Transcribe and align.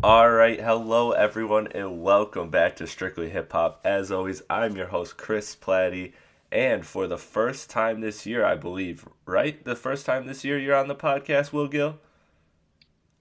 All 0.00 0.30
right, 0.30 0.60
hello 0.60 1.10
everyone, 1.10 1.66
and 1.72 2.00
welcome 2.00 2.50
back 2.50 2.76
to 2.76 2.86
Strictly 2.86 3.30
Hip 3.30 3.50
Hop. 3.50 3.80
As 3.82 4.12
always, 4.12 4.42
I'm 4.48 4.76
your 4.76 4.86
host 4.86 5.16
Chris 5.16 5.56
Platty, 5.56 6.12
and 6.52 6.86
for 6.86 7.08
the 7.08 7.18
first 7.18 7.68
time 7.68 8.00
this 8.00 8.24
year, 8.24 8.44
I 8.44 8.54
believe, 8.54 9.08
right? 9.26 9.64
The 9.64 9.74
first 9.74 10.06
time 10.06 10.28
this 10.28 10.44
year 10.44 10.56
you're 10.56 10.76
on 10.76 10.86
the 10.86 10.94
podcast, 10.94 11.52
Will 11.52 11.66
Gill. 11.66 11.98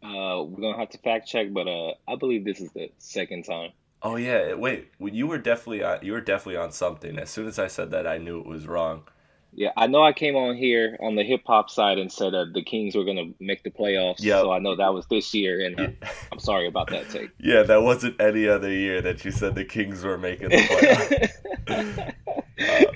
Uh, 0.03 0.43
we're 0.43 0.61
gonna 0.61 0.77
have 0.77 0.91
to 0.91 0.99
fact 0.99 1.27
check, 1.27 1.51
but 1.51 1.67
uh, 1.67 1.93
I 2.07 2.15
believe 2.15 2.45
this 2.45 2.61
is 2.61 2.71
the 2.73 2.91
second 2.99 3.45
time. 3.45 3.71
Oh 4.03 4.15
yeah, 4.15 4.53
wait, 4.53 4.89
you 4.99 5.25
were 5.25 5.39
definitely 5.39 5.81
on, 5.81 6.05
you 6.05 6.11
were 6.11 6.21
definitely 6.21 6.57
on 6.57 6.71
something. 6.71 7.17
As 7.17 7.31
soon 7.31 7.47
as 7.47 7.57
I 7.57 7.65
said 7.65 7.89
that, 7.89 8.05
I 8.05 8.19
knew 8.19 8.39
it 8.39 8.45
was 8.45 8.67
wrong. 8.67 9.01
Yeah, 9.57 9.71
I 9.75 9.87
know 9.87 10.03
I 10.03 10.13
came 10.13 10.35
on 10.35 10.55
here 10.55 10.95
on 11.01 11.15
the 11.15 11.23
hip 11.23 11.41
hop 11.47 11.71
side 11.71 11.97
and 11.97 12.11
said 12.11 12.35
uh, 12.35 12.45
the 12.53 12.61
Kings 12.61 12.95
were 12.95 13.03
going 13.03 13.17
to 13.17 13.33
make 13.43 13.63
the 13.63 13.71
playoffs. 13.71 14.17
Yep. 14.19 14.41
So 14.41 14.51
I 14.51 14.59
know 14.59 14.75
that 14.75 14.93
was 14.93 15.07
this 15.07 15.33
year, 15.33 15.65
and 15.65 15.79
uh, 15.79 16.07
I'm 16.31 16.37
sorry 16.37 16.67
about 16.67 16.91
that 16.91 17.09
take. 17.09 17.31
Yeah, 17.39 17.63
that 17.63 17.81
wasn't 17.81 18.21
any 18.21 18.47
other 18.47 18.71
year 18.71 19.01
that 19.01 19.25
you 19.25 19.31
said 19.31 19.55
the 19.55 19.65
Kings 19.65 20.03
were 20.03 20.19
making 20.19 20.49
the 20.49 20.57
playoffs. 21.67 22.13
uh, 22.87 22.91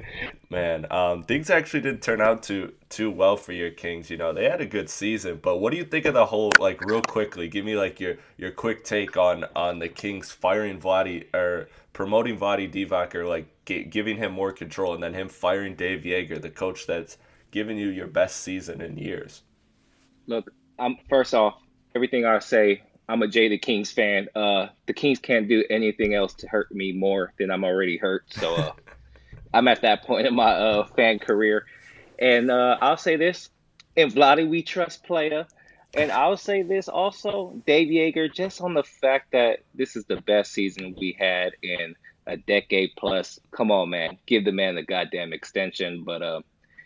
man, 0.52 0.86
um, 0.92 1.24
things 1.24 1.50
actually 1.50 1.82
didn't 1.82 2.04
turn 2.04 2.22
out 2.22 2.44
too 2.44 2.74
too 2.90 3.10
well 3.10 3.38
for 3.38 3.54
your 3.54 3.72
Kings. 3.72 4.12
You 4.12 4.18
know, 4.18 4.32
they 4.32 4.48
had 4.48 4.62
a 4.62 4.68
good 4.68 4.88
season, 4.88 5.40
but 5.42 5.58
what 5.58 5.72
do 5.72 5.78
you 5.78 5.84
think 5.84 6.06
of 6.06 6.14
the 6.14 6.28
whole? 6.28 6.52
Like, 6.60 6.82
real 6.82 7.02
quickly, 7.02 7.48
give 7.48 7.66
me 7.66 7.76
like 7.76 8.00
your 8.00 8.18
your 8.38 8.52
quick 8.52 8.84
take 8.84 9.18
on 9.18 9.46
on 9.56 9.80
the 9.80 9.90
Kings 9.90 10.30
firing 10.30 10.80
Vlade 10.80 11.34
or 11.34 11.70
promoting 11.94 12.38
Vlade 12.38 12.72
Divac 12.72 13.28
like 13.28 13.48
g- 13.66 13.84
giving 13.84 14.18
him 14.18 14.32
more 14.32 14.52
control, 14.52 14.94
and 14.94 15.04
then 15.04 15.14
him 15.14 15.30
firing 15.30 15.76
Dave 15.76 16.02
Joerger, 16.02 16.42
the 16.42 16.50
coach 16.50 16.88
that's 16.88 17.18
given 17.52 17.78
you 17.78 17.90
your 17.90 18.08
best 18.08 18.38
season 18.38 18.82
in 18.82 18.98
years. 18.98 19.44
Look, 20.28 20.52
I'm 20.80 20.98
first 21.10 21.34
off, 21.34 21.56
everything 21.96 22.26
I 22.26 22.40
say, 22.40 22.84
I'm 23.10 23.22
a 23.22 23.28
jaded 23.28 23.62
Kings 23.62 23.92
fan. 23.92 24.30
Uh, 24.36 24.68
the 24.88 24.94
Kings 24.94 25.20
can't 25.20 25.48
do 25.50 25.64
anything 25.70 26.14
else 26.14 26.34
to 26.36 26.48
hurt 26.48 26.72
me 26.72 26.94
more 26.94 27.34
than 27.38 27.52
I'm 27.52 27.64
already 27.64 27.98
hurt. 27.98 28.24
So 28.30 28.56
uh, 28.56 28.74
I'm 29.54 29.68
at 29.68 29.82
that 29.82 30.04
point 30.04 30.28
in 30.28 30.36
my 30.36 30.52
uh, 30.52 30.88
fan 30.96 31.20
career, 31.20 31.66
and 32.20 32.50
uh, 32.50 32.78
I'll 32.82 32.98
say 32.98 33.18
this: 33.18 33.50
in 33.96 34.10
Vlade, 34.10 34.50
we 34.50 34.64
trust 34.64 35.04
player. 35.04 35.46
And 35.94 36.12
I'll 36.12 36.38
say 36.38 36.62
this 36.62 36.88
also, 36.88 37.62
Dave 37.66 37.90
Joerger, 37.90 38.34
just 38.34 38.62
on 38.62 38.74
the 38.74 38.84
fact 38.84 39.32
that 39.34 39.60
this 39.76 39.96
is 39.96 40.06
the 40.06 40.22
best 40.22 40.54
season 40.54 40.96
we 40.98 41.16
had 41.20 41.52
in 41.62 41.96
a 42.28 42.38
decade 42.38 42.92
plus. 42.98 43.40
Come 43.52 43.72
on, 43.72 43.90
man, 43.90 44.18
give 44.26 44.46
the 44.46 44.54
man 44.54 44.76
the 44.76 44.84
goddamn 44.84 45.34
extension. 45.34 46.04
But 46.06 46.22
uh, 46.22 46.42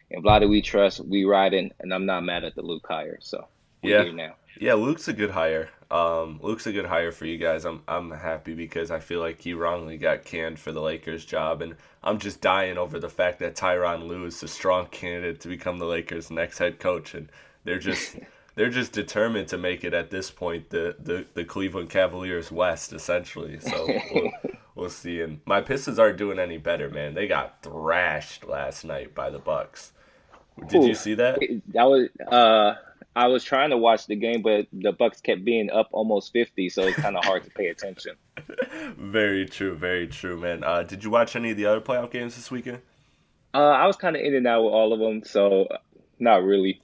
in 0.09 0.23
Vlade, 0.23 0.49
we 0.49 0.61
trust, 0.61 1.05
we 1.05 1.25
riding, 1.25 1.71
and 1.79 1.93
I'm 1.93 2.05
not 2.05 2.23
mad 2.23 2.43
at 2.43 2.55
the 2.55 2.63
Luke 2.63 2.85
hire. 2.87 3.19
So 3.21 3.47
yeah, 3.83 4.03
here 4.03 4.13
now. 4.13 4.35
yeah, 4.59 4.73
Luke's 4.73 5.07
a 5.07 5.13
good 5.13 5.31
hire. 5.31 5.69
Um, 5.91 6.39
Luke's 6.41 6.65
a 6.65 6.71
good 6.71 6.87
hire 6.87 7.11
for 7.11 7.25
you 7.25 7.37
guys. 7.37 7.63
I'm 7.63 7.83
I'm 7.87 8.09
happy 8.09 8.55
because 8.55 8.89
I 8.89 8.99
feel 8.99 9.19
like 9.19 9.39
he 9.39 9.53
wrongly 9.53 9.97
got 9.97 10.25
canned 10.25 10.57
for 10.57 10.71
the 10.71 10.81
Lakers 10.81 11.25
job, 11.25 11.61
and 11.61 11.75
I'm 12.03 12.17
just 12.17 12.41
dying 12.41 12.79
over 12.79 12.99
the 12.99 13.09
fact 13.09 13.37
that 13.39 13.55
Tyronn 13.55 14.07
Lue 14.07 14.25
is 14.25 14.41
a 14.41 14.47
strong 14.47 14.87
candidate 14.87 15.41
to 15.41 15.47
become 15.47 15.77
the 15.77 15.85
Lakers' 15.85 16.31
next 16.31 16.57
head 16.57 16.79
coach, 16.79 17.13
and 17.13 17.29
they're 17.63 17.77
just. 17.77 18.17
they're 18.55 18.69
just 18.69 18.91
determined 18.91 19.47
to 19.49 19.57
make 19.57 19.83
it 19.83 19.93
at 19.93 20.09
this 20.09 20.31
point 20.31 20.69
the, 20.69 20.95
the, 20.99 21.25
the 21.33 21.43
Cleveland 21.43 21.89
Cavaliers 21.89 22.51
West 22.51 22.93
essentially. 22.93 23.59
So 23.59 23.87
we'll, 24.13 24.31
we'll 24.75 24.89
see. 24.89 25.21
And 25.21 25.41
my 25.45 25.61
Pistons 25.61 25.99
aren't 25.99 26.17
doing 26.17 26.39
any 26.39 26.57
better, 26.57 26.89
man. 26.89 27.13
They 27.13 27.27
got 27.27 27.61
thrashed 27.61 28.47
last 28.47 28.85
night 28.85 29.13
by 29.13 29.29
the 29.29 29.39
Bucks. 29.39 29.91
Did 30.67 30.83
Ooh, 30.83 30.87
you 30.87 30.95
see 30.95 31.15
that? 31.15 31.39
That 31.73 31.83
was 31.83 32.07
uh, 32.31 32.75
I 33.15 33.27
was 33.27 33.43
trying 33.43 33.71
to 33.71 33.77
watch 33.77 34.07
the 34.07 34.15
game, 34.15 34.41
but 34.41 34.67
the 34.71 34.93
Bucks 34.93 35.19
kept 35.19 35.43
being 35.43 35.69
up 35.69 35.89
almost 35.91 36.31
fifty, 36.31 36.69
so 36.69 36.83
it's 36.83 36.97
kind 36.97 37.17
of 37.17 37.25
hard 37.25 37.43
to 37.43 37.49
pay 37.49 37.67
attention. 37.67 38.15
very 38.97 39.45
true, 39.45 39.75
very 39.75 40.07
true, 40.07 40.37
man. 40.37 40.63
Uh, 40.63 40.83
did 40.83 41.03
you 41.03 41.09
watch 41.09 41.35
any 41.35 41.51
of 41.51 41.57
the 41.57 41.65
other 41.65 41.81
playoff 41.81 42.09
games 42.09 42.35
this 42.35 42.49
weekend? 42.49 42.79
Uh, 43.53 43.69
I 43.69 43.85
was 43.85 43.97
kind 43.97 44.15
of 44.15 44.21
in 44.21 44.35
and 44.35 44.47
out 44.47 44.63
with 44.63 44.73
all 44.73 44.93
of 44.93 44.99
them, 44.99 45.23
so 45.25 45.67
not 46.19 46.43
really. 46.43 46.81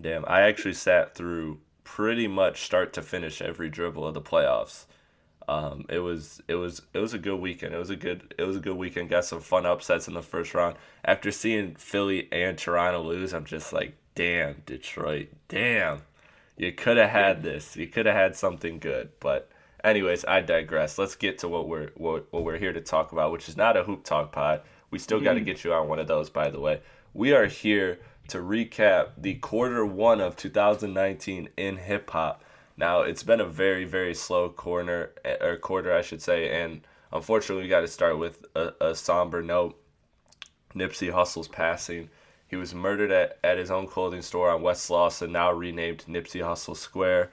Damn, 0.00 0.24
I 0.26 0.42
actually 0.42 0.74
sat 0.74 1.14
through 1.14 1.60
pretty 1.84 2.26
much 2.26 2.62
start 2.62 2.92
to 2.94 3.02
finish 3.02 3.40
every 3.40 3.68
dribble 3.68 4.06
of 4.06 4.14
the 4.14 4.20
playoffs. 4.20 4.86
Um, 5.46 5.84
it 5.90 5.98
was 5.98 6.42
it 6.48 6.54
was 6.54 6.82
it 6.94 6.98
was 6.98 7.12
a 7.12 7.18
good 7.18 7.38
weekend. 7.38 7.74
It 7.74 7.78
was 7.78 7.90
a 7.90 7.96
good 7.96 8.34
it 8.38 8.44
was 8.44 8.56
a 8.56 8.60
good 8.60 8.76
weekend. 8.76 9.10
Got 9.10 9.26
some 9.26 9.40
fun 9.40 9.66
upsets 9.66 10.08
in 10.08 10.14
the 10.14 10.22
first 10.22 10.54
round. 10.54 10.76
After 11.04 11.30
seeing 11.30 11.74
Philly 11.74 12.28
and 12.32 12.56
Toronto 12.56 13.02
lose, 13.02 13.34
I'm 13.34 13.44
just 13.44 13.72
like, 13.72 13.94
damn, 14.14 14.62
Detroit, 14.64 15.28
damn, 15.48 16.02
you 16.56 16.72
could 16.72 16.96
have 16.96 17.10
had 17.10 17.42
this. 17.42 17.76
You 17.76 17.86
could 17.86 18.06
have 18.06 18.14
had 18.14 18.36
something 18.36 18.78
good. 18.78 19.10
But 19.20 19.50
anyways, 19.82 20.24
I 20.24 20.40
digress. 20.40 20.96
Let's 20.98 21.14
get 21.14 21.38
to 21.38 21.48
what 21.48 21.68
we're 21.68 21.90
what, 21.94 22.26
what 22.32 22.44
we're 22.44 22.58
here 22.58 22.72
to 22.72 22.80
talk 22.80 23.12
about, 23.12 23.30
which 23.30 23.48
is 23.48 23.56
not 23.56 23.76
a 23.76 23.84
hoop 23.84 24.02
talk 24.04 24.32
pod. 24.32 24.62
We 24.90 24.98
still 24.98 25.20
got 25.20 25.34
to 25.34 25.40
get 25.40 25.64
you 25.64 25.74
on 25.74 25.88
one 25.88 25.98
of 25.98 26.06
those, 26.06 26.30
by 26.30 26.50
the 26.50 26.60
way. 26.60 26.80
We 27.12 27.32
are 27.32 27.46
here 27.46 27.98
to 28.28 28.38
recap 28.38 29.10
the 29.18 29.34
quarter 29.34 29.84
one 29.84 30.20
of 30.20 30.36
2019 30.36 31.48
in 31.56 31.76
hip 31.76 32.10
hop. 32.10 32.42
Now 32.76 33.02
it's 33.02 33.22
been 33.22 33.40
a 33.40 33.46
very 33.46 33.84
very 33.84 34.14
slow 34.14 34.48
corner 34.48 35.10
eh, 35.24 35.36
or 35.40 35.56
quarter 35.56 35.94
I 35.94 36.02
should 36.02 36.22
say, 36.22 36.50
and 36.50 36.80
unfortunately 37.12 37.64
we 37.64 37.68
got 37.68 37.80
to 37.80 37.88
start 37.88 38.18
with 38.18 38.44
a, 38.54 38.72
a 38.80 38.94
somber 38.94 39.42
note. 39.42 39.80
Nipsey 40.74 41.12
Hussle's 41.12 41.48
passing. 41.48 42.08
He 42.46 42.56
was 42.56 42.74
murdered 42.74 43.10
at, 43.10 43.38
at 43.42 43.58
his 43.58 43.70
own 43.70 43.86
clothing 43.86 44.22
store 44.22 44.50
on 44.50 44.62
West 44.62 44.88
Slauson, 44.88 45.30
now 45.30 45.52
renamed 45.52 46.04
Nipsey 46.08 46.40
Hussle 46.40 46.76
Square. 46.76 47.30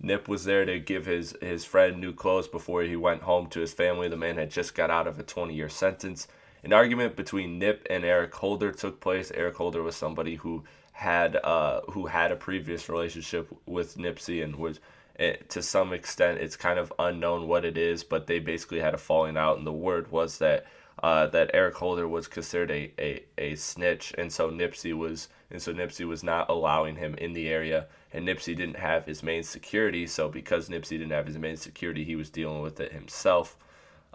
Nip 0.00 0.28
was 0.28 0.44
there 0.44 0.64
to 0.64 0.78
give 0.78 1.06
his, 1.06 1.36
his 1.40 1.64
friend 1.64 2.00
new 2.00 2.12
clothes 2.12 2.48
before 2.48 2.82
he 2.82 2.96
went 2.96 3.22
home 3.22 3.46
to 3.48 3.60
his 3.60 3.72
family. 3.72 4.08
The 4.08 4.16
man 4.16 4.36
had 4.36 4.50
just 4.50 4.74
got 4.74 4.90
out 4.90 5.06
of 5.06 5.18
a 5.18 5.22
20 5.22 5.54
year 5.54 5.68
sentence. 5.68 6.28
An 6.64 6.72
argument 6.72 7.14
between 7.14 7.58
Nip 7.58 7.86
and 7.90 8.06
Eric 8.06 8.34
Holder 8.34 8.72
took 8.72 8.98
place. 8.98 9.30
Eric 9.34 9.56
Holder 9.56 9.82
was 9.82 9.96
somebody 9.96 10.36
who 10.36 10.64
had 10.92 11.36
uh, 11.36 11.82
who 11.90 12.06
had 12.06 12.32
a 12.32 12.36
previous 12.36 12.88
relationship 12.88 13.54
with 13.66 13.98
Nipsey 13.98 14.42
and 14.42 14.56
was 14.56 14.80
eh, 15.18 15.36
to 15.50 15.62
some 15.62 15.92
extent 15.92 16.38
it's 16.38 16.56
kind 16.56 16.78
of 16.78 16.90
unknown 16.98 17.48
what 17.48 17.66
it 17.66 17.76
is, 17.76 18.02
but 18.02 18.26
they 18.26 18.38
basically 18.38 18.80
had 18.80 18.94
a 18.94 18.98
falling 18.98 19.36
out, 19.36 19.58
and 19.58 19.66
the 19.66 19.72
word 19.72 20.10
was 20.10 20.38
that 20.38 20.64
uh, 21.02 21.26
that 21.26 21.50
Eric 21.52 21.74
Holder 21.74 22.08
was 22.08 22.28
considered 22.28 22.70
a, 22.70 22.92
a, 22.98 23.24
a 23.36 23.56
snitch, 23.56 24.14
and 24.16 24.32
so 24.32 24.50
Nipsey 24.50 24.96
was 24.96 25.28
and 25.50 25.60
so 25.60 25.74
Nipsey 25.74 26.06
was 26.06 26.24
not 26.24 26.48
allowing 26.48 26.96
him 26.96 27.14
in 27.16 27.34
the 27.34 27.48
area, 27.48 27.88
and 28.10 28.26
Nipsey 28.26 28.56
didn't 28.56 28.78
have 28.78 29.04
his 29.04 29.22
main 29.22 29.42
security, 29.42 30.06
so 30.06 30.30
because 30.30 30.70
Nipsey 30.70 30.96
didn't 30.96 31.10
have 31.10 31.26
his 31.26 31.36
main 31.36 31.58
security, 31.58 32.04
he 32.04 32.16
was 32.16 32.30
dealing 32.30 32.62
with 32.62 32.80
it 32.80 32.92
himself. 32.92 33.58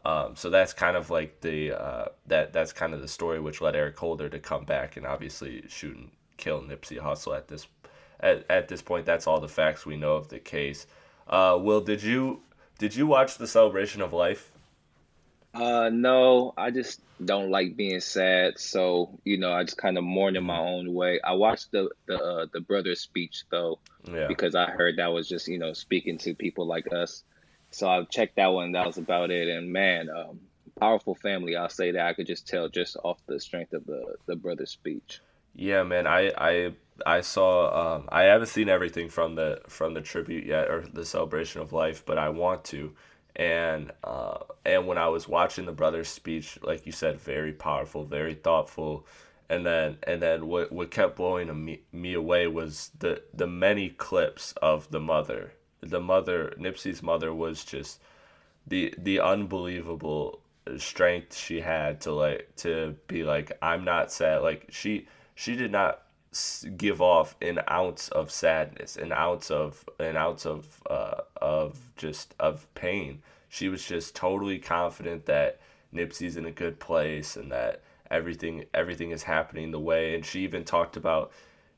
Um, 0.06 0.36
so 0.36 0.50
that's 0.50 0.72
kind 0.74 0.96
of 0.96 1.10
like 1.10 1.42
the 1.42 1.72
uh, 1.74 2.06
that 2.28 2.54
that's 2.54 2.72
kind 2.74 2.94
of 2.94 3.01
the 3.01 3.07
story 3.07 3.40
which 3.40 3.60
led 3.62 3.75
Eric 3.75 3.98
Holder 3.98 4.30
to 4.30 4.40
come 4.40 4.63
back 4.66 4.96
and 4.98 5.06
obviously 5.06 5.63
shoot 5.68 5.96
and 5.98 6.12
kill 6.38 6.62
Nipsey 6.62 7.00
Hussle 7.00 7.36
at 7.36 7.48
this 7.50 7.68
at, 8.19 8.46
at 8.50 8.68
this 8.69 8.81
point. 8.81 9.06
That's 9.06 9.28
all 9.28 9.40
the 9.42 9.48
facts 9.50 9.86
we 9.86 9.98
know 9.98 10.13
of 10.16 10.30
the 10.30 10.40
case. 10.40 10.88
Uh, 11.28 11.57
Will, 11.62 11.81
did 11.81 12.01
you 12.01 12.42
did 12.78 12.96
you 12.96 13.07
watch 13.07 13.38
the 13.38 13.48
celebration 13.48 14.01
of 14.01 14.13
life? 14.13 14.51
Uh, 15.54 15.90
no, 15.92 16.54
I 16.57 16.69
just 16.72 17.01
don't 17.25 17.50
like 17.50 17.75
being 17.75 18.00
sad. 18.00 18.60
So 18.60 19.19
you 19.25 19.38
know, 19.38 19.51
I 19.51 19.63
just 19.63 19.78
kind 19.78 19.98
of 19.98 20.04
mourn 20.04 20.36
in 20.36 20.44
my 20.44 20.60
own 20.60 20.94
way. 20.94 21.19
I 21.24 21.34
watched 21.34 21.72
the 21.72 21.90
the 22.06 22.18
uh, 22.24 22.46
the 22.54 22.62
brother's 22.62 23.01
speech 23.01 23.44
though, 23.50 23.80
Yeah. 24.10 24.28
because 24.28 24.56
I 24.56 24.66
heard 24.69 24.98
that 24.98 25.07
was 25.12 25.28
just 25.28 25.48
you 25.48 25.57
know 25.60 25.74
speaking 25.74 26.18
to 26.19 26.34
people 26.36 26.66
like 26.66 26.94
us. 26.94 27.24
So 27.71 27.88
I 27.88 28.04
checked 28.06 28.36
that 28.38 28.48
one. 28.48 28.71
That 28.74 28.88
was 28.88 28.98
about 28.98 29.31
it. 29.31 29.48
And 29.48 29.71
man, 29.71 30.10
um, 30.10 30.39
powerful 30.80 31.16
family. 31.16 31.56
I'll 31.56 31.69
say 31.69 31.92
that 31.92 32.06
I 32.06 32.13
could 32.13 32.27
just 32.27 32.48
tell 32.48 32.69
just 32.69 32.98
off 33.04 33.19
the 33.27 33.39
strength 33.39 33.74
of 33.74 33.86
the 33.86 34.16
the 34.25 34.36
brother's 34.36 34.71
speech. 34.71 35.21
Yeah, 35.56 35.83
man. 35.83 36.07
I 36.07 36.31
I 36.38 36.74
I 37.06 37.21
saw. 37.21 37.95
Um, 37.95 38.10
I 38.10 38.24
haven't 38.24 38.48
seen 38.48 38.69
everything 38.69 39.10
from 39.10 39.36
the 39.36 39.62
from 39.68 39.94
the 39.94 40.01
tribute 40.01 40.45
yet 40.45 40.69
or 40.69 40.86
the 40.92 41.06
celebration 41.06 41.62
of 41.62 41.74
life, 41.74 42.06
but 42.06 42.18
I 42.18 42.30
want 42.30 42.63
to. 42.66 42.94
And 43.36 43.92
uh, 44.04 44.39
and 44.65 44.88
when 44.88 44.98
I 44.98 45.07
was 45.07 45.27
watching 45.27 45.65
the 45.65 45.72
brother's 45.72 46.10
speech, 46.10 46.60
like 46.62 46.86
you 46.86 46.92
said, 46.92 47.19
very 47.19 47.54
powerful, 47.54 48.04
very 48.04 48.33
thoughtful. 48.33 49.06
And 49.50 49.65
then 49.65 49.98
and 50.04 50.22
then 50.22 50.48
what 50.48 50.72
what 50.72 50.92
kept 50.92 51.15
blowing 51.15 51.65
me, 51.65 51.81
me 51.92 52.13
away 52.13 52.48
was 52.48 52.92
the 53.00 53.24
the 53.33 53.48
many 53.48 53.89
clips 53.89 54.54
of 54.62 54.92
the 54.92 55.00
mother. 55.00 55.54
The 55.81 55.99
mother, 55.99 56.53
Nipsey's 56.57 57.01
mother, 57.01 57.33
was 57.33 57.63
just 57.63 58.01
the 58.67 58.93
the 58.97 59.19
unbelievable 59.19 60.41
strength 60.77 61.35
she 61.35 61.61
had 61.61 62.01
to 62.01 62.11
like 62.11 62.55
to 62.57 62.95
be 63.07 63.23
like 63.23 63.51
I'm 63.61 63.83
not 63.83 64.11
sad. 64.11 64.41
Like 64.41 64.67
she 64.69 65.07
she 65.35 65.55
did 65.55 65.71
not 65.71 66.03
give 66.77 67.01
off 67.01 67.35
an 67.41 67.59
ounce 67.71 68.07
of 68.09 68.29
sadness 68.29 68.95
an 68.95 69.11
ounce 69.11 69.49
of 69.49 69.89
an 69.99 70.15
ounce 70.15 70.45
of 70.45 70.81
uh 70.89 71.21
of 71.41 71.91
just 71.95 72.35
of 72.39 72.71
pain. 72.75 73.21
She 73.49 73.67
was 73.67 73.83
just 73.83 74.15
totally 74.15 74.59
confident 74.59 75.25
that 75.25 75.59
Nipsey's 75.93 76.37
in 76.37 76.45
a 76.45 76.51
good 76.51 76.79
place 76.79 77.35
and 77.35 77.51
that 77.51 77.81
everything 78.11 78.65
everything 78.73 79.11
is 79.11 79.23
happening 79.23 79.71
the 79.71 79.79
way. 79.79 80.13
And 80.13 80.25
she 80.25 80.41
even 80.41 80.63
talked 80.63 80.97
about 80.97 81.31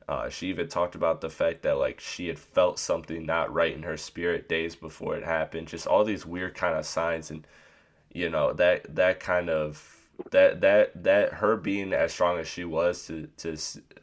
uh, 0.08 0.28
she 0.28 0.48
even 0.48 0.68
talked 0.68 0.94
about 0.94 1.20
the 1.20 1.30
fact 1.30 1.62
that 1.62 1.78
like 1.78 2.00
she 2.00 2.28
had 2.28 2.38
felt 2.38 2.78
something 2.78 3.24
not 3.24 3.52
right 3.52 3.74
in 3.74 3.82
her 3.82 3.96
spirit 3.96 4.48
days 4.48 4.74
before 4.76 5.16
it 5.16 5.24
happened. 5.24 5.68
Just 5.68 5.86
all 5.86 6.04
these 6.04 6.26
weird 6.26 6.54
kind 6.54 6.76
of 6.76 6.86
signs 6.86 7.30
and 7.30 7.46
you 8.12 8.28
know 8.28 8.52
that 8.52 8.94
that 8.94 9.20
kind 9.20 9.48
of 9.48 10.08
that 10.30 10.60
that 10.60 11.02
that 11.02 11.34
her 11.34 11.56
being 11.56 11.92
as 11.92 12.12
strong 12.12 12.38
as 12.38 12.46
she 12.48 12.64
was 12.64 13.06
to 13.06 13.28
to 13.38 13.56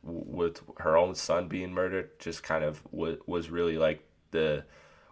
with 0.04 0.62
her 0.78 0.98
own 0.98 1.16
son 1.16 1.48
being 1.48 1.74
murdered 1.74 2.18
just 2.20 2.44
kind 2.44 2.64
of 2.64 2.82
was, 2.92 3.18
was 3.26 3.50
really 3.50 3.78
like 3.78 4.04
the 4.32 4.64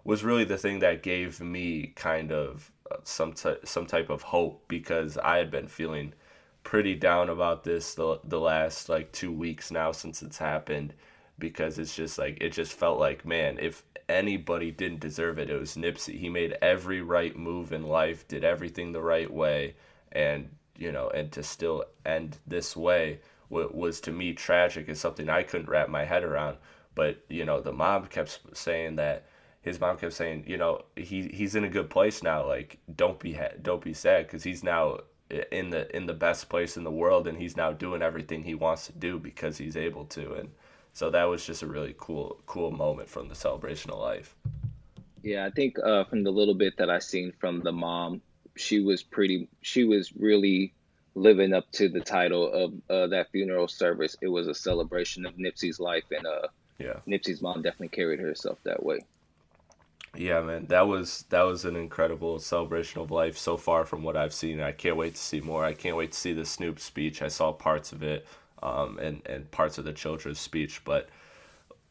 was 0.04 0.24
really 0.24 0.46
the 0.46 0.58
thing 0.58 0.80
that 0.80 1.04
gave 1.04 1.40
me 1.42 1.88
kind 1.96 2.32
of 2.32 2.72
uh, 2.90 2.96
some 3.04 3.34
t- 3.34 3.58
some 3.64 3.86
type 3.86 4.10
of 4.10 4.22
hope 4.22 4.64
because 4.68 5.18
I 5.18 5.38
had 5.38 5.52
been 5.52 5.68
feeling 5.68 6.14
pretty 6.68 6.96
down 6.96 7.30
about 7.30 7.64
this 7.64 7.94
the 7.94 8.20
the 8.26 8.38
last 8.42 8.90
like 8.90 9.10
2 9.14 9.32
weeks 9.32 9.72
now 9.72 9.90
since 9.94 10.22
it's 10.22 10.38
happened 10.38 10.94
because 11.40 11.80
it's 11.80 11.96
just 11.96 12.18
like 12.18 12.38
it 12.42 12.50
just 12.50 12.74
felt 12.74 13.00
like 13.00 13.26
man 13.26 13.58
if 13.58 13.84
anybody 14.10 14.70
didn't 14.70 15.00
deserve 15.00 15.40
it 15.40 15.50
it 15.50 15.58
was 15.58 15.78
Nipsey. 15.78 16.20
He 16.20 16.28
made 16.28 16.58
every 16.62 17.02
right 17.02 17.34
move 17.38 17.72
in 17.72 17.84
life 17.84 18.28
did 18.28 18.44
everything 18.44 18.92
the 18.92 19.02
right 19.02 19.32
way 19.32 19.76
and 20.12 20.50
you 20.78 20.92
know 20.92 21.10
and 21.10 21.32
to 21.32 21.42
still 21.42 21.86
end 22.06 22.38
this 22.46 22.76
way 22.76 23.22
wa- 23.48 23.70
was 23.72 24.02
to 24.02 24.12
me 24.12 24.34
tragic 24.34 24.90
is 24.90 25.00
something 25.00 25.30
I 25.30 25.44
couldn't 25.44 25.70
wrap 25.70 25.88
my 25.88 26.04
head 26.04 26.26
around. 26.26 26.58
But 26.96 27.24
you 27.30 27.46
know 27.46 27.62
the 27.62 27.72
mom 27.72 28.08
kept 28.08 28.42
saying 28.54 28.98
that 28.98 29.26
his 29.62 29.80
mom 29.80 29.96
kept 29.96 30.14
saying 30.14 30.44
you 30.48 30.58
know 30.58 30.82
he 30.98 31.30
he's 31.30 31.56
in 31.56 31.64
a 31.64 31.70
good 31.70 31.90
place 31.90 32.22
now 32.22 32.46
like 32.46 32.78
don't 32.94 33.20
be 33.20 33.36
ha- 33.36 33.56
don't 33.62 33.82
be 33.82 33.94
sad 33.94 34.28
cuz 34.28 34.44
he's 34.44 34.64
now 34.66 35.00
in 35.30 35.70
the 35.72 35.96
in 35.96 36.06
the 36.06 36.14
best 36.14 36.50
place 36.50 36.78
in 36.78 36.84
the 36.84 36.92
world 36.92 37.28
and 37.28 37.38
he's 37.38 37.58
now 37.58 37.72
doing 37.72 38.02
everything 38.02 38.44
he 38.44 38.56
wants 38.56 38.88
to 38.88 38.94
do 38.94 39.20
because 39.20 39.58
he's 39.58 39.76
able 39.76 40.06
to 40.06 40.34
and 40.34 40.50
so 40.94 41.12
that 41.12 41.26
was 41.26 41.46
just 41.46 41.62
a 41.62 41.68
really 41.68 41.94
cool 41.98 42.40
cool 42.48 42.72
moment 42.72 43.08
from 43.08 43.28
the 43.30 43.36
celebration 43.36 43.92
of 43.92 44.00
life. 44.00 44.36
Yeah, 45.22 45.46
I 45.46 45.52
think 45.52 45.78
uh, 45.78 46.06
from 46.06 46.24
the 46.24 46.32
little 46.32 46.56
bit 46.56 46.78
that 46.78 46.90
I 46.90 47.00
seen 47.00 47.34
from 47.40 47.62
the 47.62 47.72
mom, 47.72 48.22
she 48.56 48.80
was 48.80 49.04
pretty. 49.04 49.48
She 49.62 49.84
was 49.84 50.12
really 50.16 50.74
living 51.16 51.54
up 51.54 51.72
to 51.74 51.90
the 51.90 52.00
title 52.00 52.52
of 52.52 52.74
uh, 52.90 53.08
that 53.08 53.32
funeral 53.32 53.68
service. 53.68 54.16
It 54.22 54.28
was 54.28 54.48
a 54.48 54.56
celebration 54.56 55.26
of 55.26 55.36
Nipsey's 55.36 55.80
life, 55.80 56.06
and 56.10 56.26
uh, 56.26 56.48
Yeah. 56.80 57.00
Nipsey's 57.08 57.42
mom 57.42 57.62
definitely 57.62 57.90
carried 57.90 58.20
herself 58.20 58.58
that 58.64 58.84
way. 58.84 59.00
Yeah, 60.16 60.42
man, 60.42 60.66
that 60.68 60.88
was 60.88 61.26
that 61.30 61.44
was 61.44 61.64
an 61.66 61.76
incredible 61.76 62.40
celebration 62.40 63.02
of 63.02 63.12
life 63.12 63.38
so 63.38 63.56
far 63.56 63.86
from 63.86 64.04
what 64.04 64.18
I've 64.18 64.34
seen. 64.34 64.60
I 64.62 64.72
can't 64.72 64.98
wait 64.98 65.16
to 65.16 65.22
see 65.22 65.42
more. 65.42 65.64
I 65.64 65.74
can't 65.74 65.96
wait 65.96 66.12
to 66.14 66.18
see 66.18 66.34
the 66.34 66.46
Snoop 66.46 66.80
speech. 66.80 67.22
I 67.22 67.28
saw 67.28 67.52
parts 67.52 67.92
of 67.92 68.02
it, 68.02 68.26
um, 68.64 68.98
and 69.00 69.22
and 69.28 69.50
parts 69.52 69.78
of 69.78 69.86
the 69.86 69.94
children's 69.94 70.40
speech. 70.40 70.84
But 70.84 71.10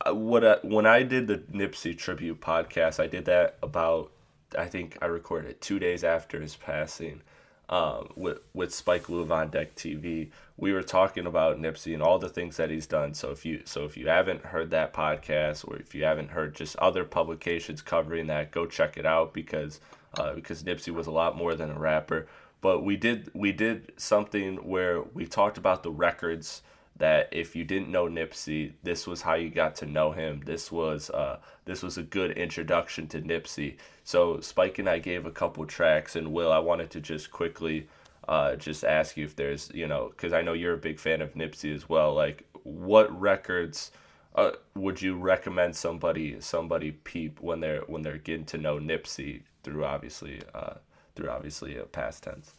uh, 0.04 0.14
what 0.14 0.44
I, 0.44 0.56
when 0.62 0.86
I 0.86 1.02
did 1.04 1.28
the 1.28 1.38
Nipsey 1.38 1.96
tribute 1.96 2.40
podcast, 2.40 2.98
I 2.98 3.06
did 3.06 3.26
that 3.26 3.58
about 3.62 4.10
I 4.58 4.66
think 4.66 4.98
I 5.00 5.06
recorded 5.06 5.50
it 5.50 5.60
two 5.60 5.78
days 5.78 6.02
after 6.02 6.40
his 6.40 6.56
passing. 6.56 7.22
Um, 7.68 8.10
with 8.14 8.38
with 8.54 8.72
Spike 8.72 9.08
Lee 9.08 9.28
on 9.28 9.48
Deck 9.50 9.74
TV, 9.74 10.30
we 10.56 10.72
were 10.72 10.84
talking 10.84 11.26
about 11.26 11.60
Nipsey 11.60 11.94
and 11.94 12.02
all 12.02 12.18
the 12.18 12.28
things 12.28 12.56
that 12.58 12.70
he's 12.70 12.86
done. 12.86 13.12
So 13.12 13.32
if 13.32 13.44
you 13.44 13.62
so 13.64 13.84
if 13.84 13.96
you 13.96 14.06
haven't 14.08 14.44
heard 14.44 14.70
that 14.70 14.94
podcast, 14.94 15.66
or 15.66 15.76
if 15.76 15.92
you 15.92 16.04
haven't 16.04 16.30
heard 16.30 16.54
just 16.54 16.76
other 16.76 17.04
publications 17.04 17.82
covering 17.82 18.28
that, 18.28 18.52
go 18.52 18.66
check 18.66 18.96
it 18.96 19.04
out 19.04 19.34
because 19.34 19.80
uh, 20.16 20.34
because 20.34 20.62
Nipsey 20.62 20.94
was 20.94 21.08
a 21.08 21.12
lot 21.12 21.36
more 21.36 21.56
than 21.56 21.70
a 21.70 21.78
rapper. 21.78 22.28
But 22.60 22.84
we 22.84 22.96
did 22.96 23.30
we 23.34 23.52
did 23.52 23.92
something 23.96 24.56
where 24.56 25.02
we 25.02 25.26
talked 25.26 25.58
about 25.58 25.82
the 25.82 25.90
records 25.90 26.62
that 26.98 27.28
if 27.30 27.54
you 27.54 27.64
didn't 27.64 27.90
know 27.90 28.06
Nipsey, 28.06 28.72
this 28.82 29.06
was 29.06 29.22
how 29.22 29.34
you 29.34 29.50
got 29.50 29.76
to 29.76 29.86
know 29.86 30.12
him. 30.12 30.42
This 30.44 30.72
was 30.72 31.10
uh, 31.10 31.38
this 31.64 31.82
was 31.82 31.98
a 31.98 32.02
good 32.02 32.32
introduction 32.32 33.06
to 33.08 33.20
Nipsey. 33.20 33.76
So 34.06 34.38
Spike 34.38 34.78
and 34.78 34.88
I 34.88 35.00
gave 35.00 35.26
a 35.26 35.32
couple 35.32 35.66
tracks, 35.66 36.14
and 36.14 36.32
Will, 36.32 36.52
I 36.52 36.60
wanted 36.60 36.90
to 36.90 37.00
just 37.00 37.32
quickly 37.32 37.88
uh, 38.28 38.54
just 38.54 38.84
ask 38.84 39.16
you 39.16 39.24
if 39.24 39.34
there's 39.34 39.68
you 39.74 39.88
know 39.88 40.10
because 40.10 40.32
I 40.32 40.42
know 40.42 40.52
you're 40.52 40.74
a 40.74 40.78
big 40.78 41.00
fan 41.00 41.20
of 41.20 41.34
Nipsey 41.34 41.74
as 41.74 41.88
well. 41.88 42.14
Like, 42.14 42.44
what 42.62 43.20
records 43.20 43.90
uh, 44.36 44.52
would 44.76 45.02
you 45.02 45.16
recommend 45.16 45.74
somebody 45.74 46.40
somebody 46.40 46.92
peep 46.92 47.40
when 47.40 47.58
they're 47.58 47.80
when 47.88 48.02
they're 48.02 48.16
getting 48.16 48.46
to 48.46 48.58
know 48.58 48.78
Nipsey 48.78 49.40
through 49.64 49.84
obviously 49.84 50.40
uh, 50.54 50.74
through 51.16 51.28
obviously 51.28 51.76
a 51.76 51.82
past 51.82 52.22
tense? 52.22 52.54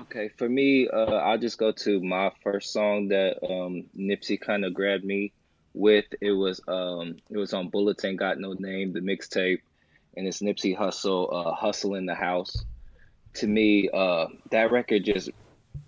Okay, 0.00 0.30
for 0.36 0.48
me, 0.48 0.88
uh, 0.88 1.14
I'll 1.14 1.38
just 1.38 1.58
go 1.58 1.70
to 1.70 2.00
my 2.00 2.32
first 2.42 2.72
song 2.72 3.06
that 3.08 3.36
um, 3.48 3.84
Nipsey 3.96 4.40
kind 4.40 4.64
of 4.64 4.74
grabbed 4.74 5.04
me 5.04 5.30
with. 5.74 6.06
It 6.20 6.32
was 6.32 6.60
um, 6.66 7.18
it 7.30 7.38
was 7.38 7.52
on 7.52 7.68
Bullets 7.68 8.04
Ain't 8.04 8.18
Got 8.18 8.40
No 8.40 8.54
Name, 8.54 8.92
the 8.92 9.00
mixtape, 9.00 9.60
and 10.18 10.26
it's 10.26 10.40
Nipsey 10.40 10.76
Hussle, 10.76 11.28
uh, 11.32 11.54
Hussle 11.54 11.96
in 11.96 12.04
the 12.04 12.14
House. 12.14 12.64
To 13.34 13.46
me, 13.46 13.88
uh, 13.88 14.26
that 14.50 14.72
record 14.72 15.04
just 15.04 15.30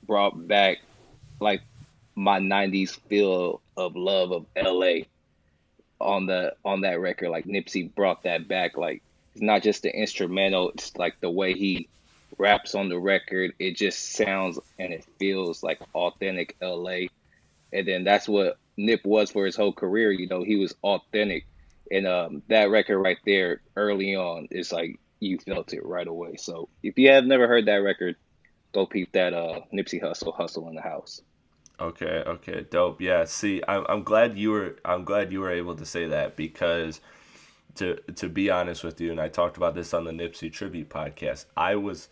brought 0.06 0.46
back 0.46 0.78
like 1.40 1.62
my 2.14 2.38
'90s 2.38 2.90
feel 3.08 3.60
of 3.76 3.96
love 3.96 4.30
of 4.30 4.46
LA 4.56 5.06
on 6.00 6.26
the 6.26 6.54
on 6.64 6.82
that 6.82 7.00
record. 7.00 7.30
Like 7.30 7.44
Nipsey 7.44 7.92
brought 7.92 8.22
that 8.22 8.46
back. 8.46 8.78
Like 8.78 9.02
it's 9.32 9.42
not 9.42 9.64
just 9.64 9.82
the 9.82 9.94
instrumental; 9.94 10.70
it's 10.70 10.96
like 10.96 11.20
the 11.20 11.30
way 11.30 11.54
he 11.54 11.88
raps 12.38 12.76
on 12.76 12.88
the 12.88 13.00
record. 13.00 13.52
It 13.58 13.74
just 13.74 14.12
sounds 14.12 14.60
and 14.78 14.92
it 14.92 15.04
feels 15.18 15.64
like 15.64 15.80
authentic 15.92 16.56
LA. 16.62 17.08
And 17.72 17.86
then 17.86 18.04
that's 18.04 18.28
what 18.28 18.58
Nip 18.76 19.04
was 19.04 19.32
for 19.32 19.44
his 19.44 19.56
whole 19.56 19.72
career. 19.72 20.12
You 20.12 20.28
know, 20.28 20.44
he 20.44 20.54
was 20.54 20.72
authentic. 20.84 21.46
And 21.90 22.06
um, 22.06 22.42
that 22.48 22.70
record 22.70 22.98
right 23.00 23.18
there, 23.26 23.62
early 23.76 24.14
on, 24.14 24.48
is 24.50 24.72
like 24.72 25.00
you 25.18 25.38
felt 25.38 25.72
it 25.72 25.84
right 25.84 26.06
away. 26.06 26.36
So 26.36 26.68
if 26.82 26.98
you 26.98 27.10
have 27.10 27.24
never 27.24 27.48
heard 27.48 27.66
that 27.66 27.76
record, 27.76 28.16
go 28.72 28.86
peep 28.86 29.12
that 29.12 29.34
uh, 29.34 29.60
Nipsey 29.72 30.02
Hussle, 30.02 30.36
Hussle 30.36 30.68
in 30.68 30.74
the 30.74 30.82
House. 30.82 31.20
Okay, 31.80 32.22
okay, 32.26 32.66
dope. 32.70 33.00
Yeah, 33.00 33.24
see, 33.24 33.62
I'm 33.66 33.86
I'm 33.88 34.02
glad 34.02 34.36
you 34.36 34.50
were 34.50 34.76
I'm 34.84 35.04
glad 35.04 35.32
you 35.32 35.40
were 35.40 35.50
able 35.50 35.74
to 35.76 35.86
say 35.86 36.06
that 36.08 36.36
because 36.36 37.00
to 37.76 37.96
to 38.16 38.28
be 38.28 38.50
honest 38.50 38.84
with 38.84 39.00
you, 39.00 39.10
and 39.10 39.20
I 39.20 39.28
talked 39.28 39.56
about 39.56 39.74
this 39.74 39.94
on 39.94 40.04
the 40.04 40.10
Nipsey 40.10 40.52
tribute 40.52 40.90
podcast. 40.90 41.46
I 41.56 41.76
was 41.76 42.08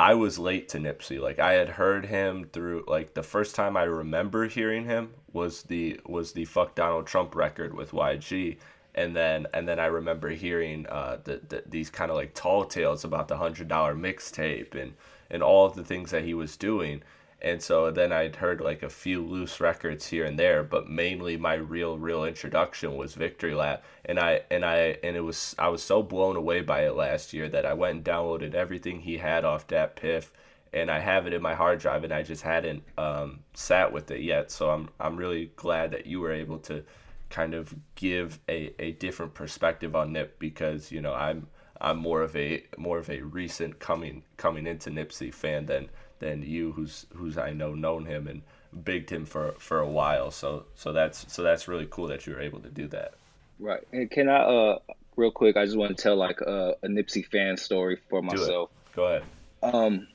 I 0.00 0.14
was 0.14 0.38
late 0.38 0.70
to 0.70 0.78
Nipsey. 0.78 1.20
Like 1.20 1.38
I 1.38 1.52
had 1.52 1.68
heard 1.68 2.06
him 2.06 2.48
through 2.54 2.84
like 2.88 3.12
the 3.12 3.22
first 3.22 3.54
time 3.54 3.76
I 3.76 3.82
remember 3.82 4.48
hearing 4.48 4.86
him 4.86 5.10
was 5.30 5.64
the 5.64 6.00
was 6.06 6.32
the 6.32 6.46
fuck 6.46 6.74
Donald 6.74 7.06
Trump 7.06 7.34
record 7.34 7.74
with 7.74 7.90
YG. 7.90 8.56
And 8.94 9.14
then 9.14 9.46
and 9.52 9.68
then 9.68 9.78
I 9.78 9.86
remember 9.86 10.30
hearing 10.30 10.86
uh 10.86 11.18
the, 11.22 11.42
the 11.46 11.64
these 11.66 11.90
kind 11.90 12.10
of 12.10 12.16
like 12.16 12.32
tall 12.32 12.64
tales 12.64 13.04
about 13.04 13.28
the 13.28 13.36
hundred 13.36 13.68
dollar 13.68 13.94
mixtape 13.94 14.74
and 14.74 14.94
and 15.30 15.42
all 15.42 15.66
of 15.66 15.74
the 15.74 15.84
things 15.84 16.12
that 16.12 16.24
he 16.24 16.32
was 16.32 16.56
doing. 16.56 17.02
And 17.42 17.62
so 17.62 17.90
then 17.90 18.12
I'd 18.12 18.36
heard 18.36 18.60
like 18.60 18.82
a 18.82 18.90
few 18.90 19.24
loose 19.24 19.60
records 19.60 20.06
here 20.06 20.24
and 20.24 20.38
there, 20.38 20.62
but 20.62 20.90
mainly 20.90 21.36
my 21.36 21.54
real 21.54 21.98
real 21.98 22.24
introduction 22.24 22.96
was 22.96 23.14
Victory 23.14 23.54
Lap, 23.54 23.82
and 24.04 24.18
I 24.18 24.42
and 24.50 24.64
I 24.64 24.98
and 25.02 25.16
it 25.16 25.20
was 25.20 25.54
I 25.58 25.68
was 25.68 25.82
so 25.82 26.02
blown 26.02 26.36
away 26.36 26.60
by 26.60 26.86
it 26.86 26.96
last 26.96 27.32
year 27.32 27.48
that 27.48 27.64
I 27.66 27.74
went 27.74 27.96
and 27.96 28.04
downloaded 28.04 28.54
everything 28.54 29.00
he 29.00 29.16
had 29.18 29.44
off 29.44 29.66
that 29.68 29.96
DatPiff, 29.96 30.28
and 30.72 30.90
I 30.90 30.98
have 31.00 31.26
it 31.26 31.32
in 31.32 31.42
my 31.42 31.54
hard 31.54 31.80
drive, 31.80 32.04
and 32.04 32.12
I 32.12 32.22
just 32.22 32.42
hadn't 32.42 32.82
um, 32.98 33.40
sat 33.54 33.92
with 33.92 34.10
it 34.10 34.20
yet. 34.20 34.50
So 34.50 34.70
I'm 34.70 34.90
I'm 35.00 35.16
really 35.16 35.52
glad 35.56 35.92
that 35.92 36.06
you 36.06 36.20
were 36.20 36.32
able 36.32 36.58
to 36.60 36.84
kind 37.30 37.54
of 37.54 37.74
give 37.94 38.40
a, 38.48 38.74
a 38.78 38.92
different 38.92 39.34
perspective 39.34 39.94
on 39.96 40.12
Nip 40.12 40.38
because 40.38 40.92
you 40.92 41.00
know 41.00 41.14
I'm 41.14 41.46
I'm 41.80 41.98
more 41.98 42.22
of 42.22 42.36
a 42.36 42.64
more 42.76 42.98
of 42.98 43.08
a 43.08 43.22
recent 43.22 43.78
coming 43.78 44.24
coming 44.36 44.66
into 44.66 44.90
Nipsey 44.90 45.32
fan 45.32 45.66
than 45.66 45.88
than 46.20 46.42
you, 46.42 46.72
who's 46.72 47.06
who's 47.14 47.36
I 47.36 47.52
know 47.52 47.74
known 47.74 48.06
him 48.06 48.28
and 48.28 48.42
bigged 48.84 49.10
him 49.10 49.24
for 49.26 49.52
for 49.58 49.80
a 49.80 49.88
while. 49.88 50.30
So 50.30 50.66
so 50.74 50.92
that's 50.92 51.30
so 51.32 51.42
that's 51.42 51.66
really 51.66 51.88
cool 51.90 52.06
that 52.08 52.26
you 52.26 52.34
were 52.34 52.40
able 52.40 52.60
to 52.60 52.68
do 52.68 52.86
that. 52.88 53.14
Right. 53.58 53.82
And 53.92 54.10
can 54.10 54.28
I 54.28 54.38
uh 54.38 54.78
real 55.16 55.32
quick? 55.32 55.56
I 55.56 55.64
just 55.64 55.76
want 55.76 55.96
to 55.96 56.02
tell 56.02 56.16
like 56.16 56.40
uh, 56.40 56.74
a 56.82 56.88
Nipsey 56.88 57.26
fan 57.26 57.56
story 57.56 57.98
for 58.08 58.22
myself. 58.22 58.70
Go 58.94 59.04
ahead. 59.04 59.22
Um, 59.62 60.08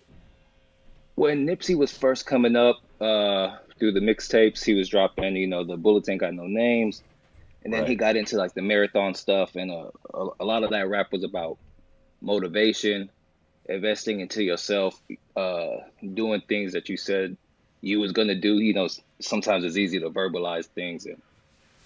when 1.16 1.46
Nipsey 1.46 1.78
was 1.78 1.96
first 1.96 2.26
coming 2.26 2.56
up 2.56 2.78
uh 3.02 3.58
through 3.78 3.92
the 3.92 4.00
mixtapes, 4.00 4.64
he 4.64 4.74
was 4.74 4.88
dropping 4.90 5.36
you 5.36 5.48
know 5.48 5.64
the 5.64 5.78
Bullets 5.78 6.08
Ain't 6.08 6.22
Got 6.22 6.34
No 6.34 6.48
Names. 6.48 7.04
And 7.64 7.74
then 7.74 7.82
right. 7.82 7.90
he 7.90 7.96
got 7.96 8.16
into 8.16 8.38
like 8.38 8.54
the 8.54 8.62
marathon 8.62 9.16
stuff, 9.16 9.56
and 9.56 9.72
uh, 9.72 9.90
a, 10.14 10.28
a 10.42 10.46
lot 10.46 10.64
of 10.64 10.70
that 10.70 10.88
rap 10.88 11.12
was 11.12 11.24
about 11.24 11.58
motivation, 12.22 13.10
investing 13.68 14.20
into 14.20 14.44
yourself, 14.44 15.00
uh, 15.36 15.78
doing 16.14 16.42
things 16.48 16.74
that 16.74 16.90
you 16.90 16.98
said 16.98 17.38
you 17.82 18.00
was 18.00 18.12
gonna 18.12 18.36
do. 18.36 18.58
You 18.58 18.74
know, 18.74 18.88
sometimes 19.20 19.64
it's 19.64 19.78
easy 19.78 20.00
to 20.00 20.10
verbalize 20.10 20.66
things 20.66 21.06
and 21.06 21.22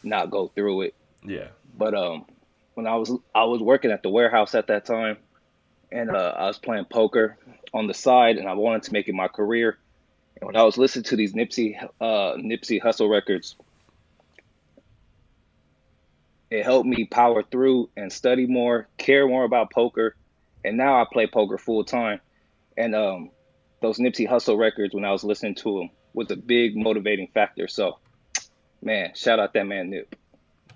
not 0.04 0.32
go 0.32 0.48
through 0.48 0.82
it. 0.82 0.96
Yeah. 1.24 1.48
But 1.78 1.94
um, 1.94 2.26
when 2.74 2.88
I 2.88 2.96
was 2.96 3.12
I 3.34 3.46
was 3.46 3.62
working 3.62 3.92
at 3.92 4.04
the 4.04 4.10
warehouse 4.10 4.56
at 4.56 4.68
that 4.68 4.86
time, 4.86 5.18
and 5.92 6.10
uh, 6.10 6.34
I 6.38 6.48
was 6.48 6.58
playing 6.58 6.86
poker 6.86 7.38
on 7.74 7.88
the 7.88 7.94
side, 7.94 8.38
and 8.38 8.48
I 8.48 8.54
wanted 8.54 8.84
to 8.84 8.94
make 8.94 9.08
it 9.08 9.14
my 9.14 9.28
career. 9.28 9.78
And 10.40 10.48
when 10.48 10.56
I 10.56 10.64
was 10.64 10.78
listening 10.78 11.04
to 11.06 11.16
these 11.16 11.34
Nipsey 11.34 11.82
uh, 12.00 12.36
Nipsey 12.38 12.82
Hussle 12.82 13.10
records, 13.10 13.56
it 16.50 16.64
helped 16.64 16.88
me 16.88 17.06
power 17.06 17.44
through 17.44 17.90
and 17.96 18.12
study 18.12 18.48
more, 18.48 18.88
care 18.98 19.28
more 19.28 19.44
about 19.44 19.72
poker, 19.72 20.16
and 20.64 20.78
now 20.78 21.02
I 21.02 21.06
play 21.12 21.28
poker 21.28 21.58
full 21.58 21.84
time. 21.84 22.20
And 22.78 22.96
um, 22.96 23.32
those 23.82 23.98
Nipsey 23.98 24.28
Hussle 24.28 24.58
records, 24.58 24.94
when 24.94 25.06
I 25.06 25.12
was 25.12 25.24
listening 25.24 25.56
to 25.56 25.80
them, 25.80 25.90
was 26.14 26.32
a 26.32 26.36
big 26.36 26.76
motivating 26.76 27.30
factor. 27.34 27.68
So, 27.68 28.00
man, 28.82 29.12
shout 29.16 29.40
out 29.40 29.54
that 29.54 29.68
man 29.68 29.90
Nip. 29.90 30.16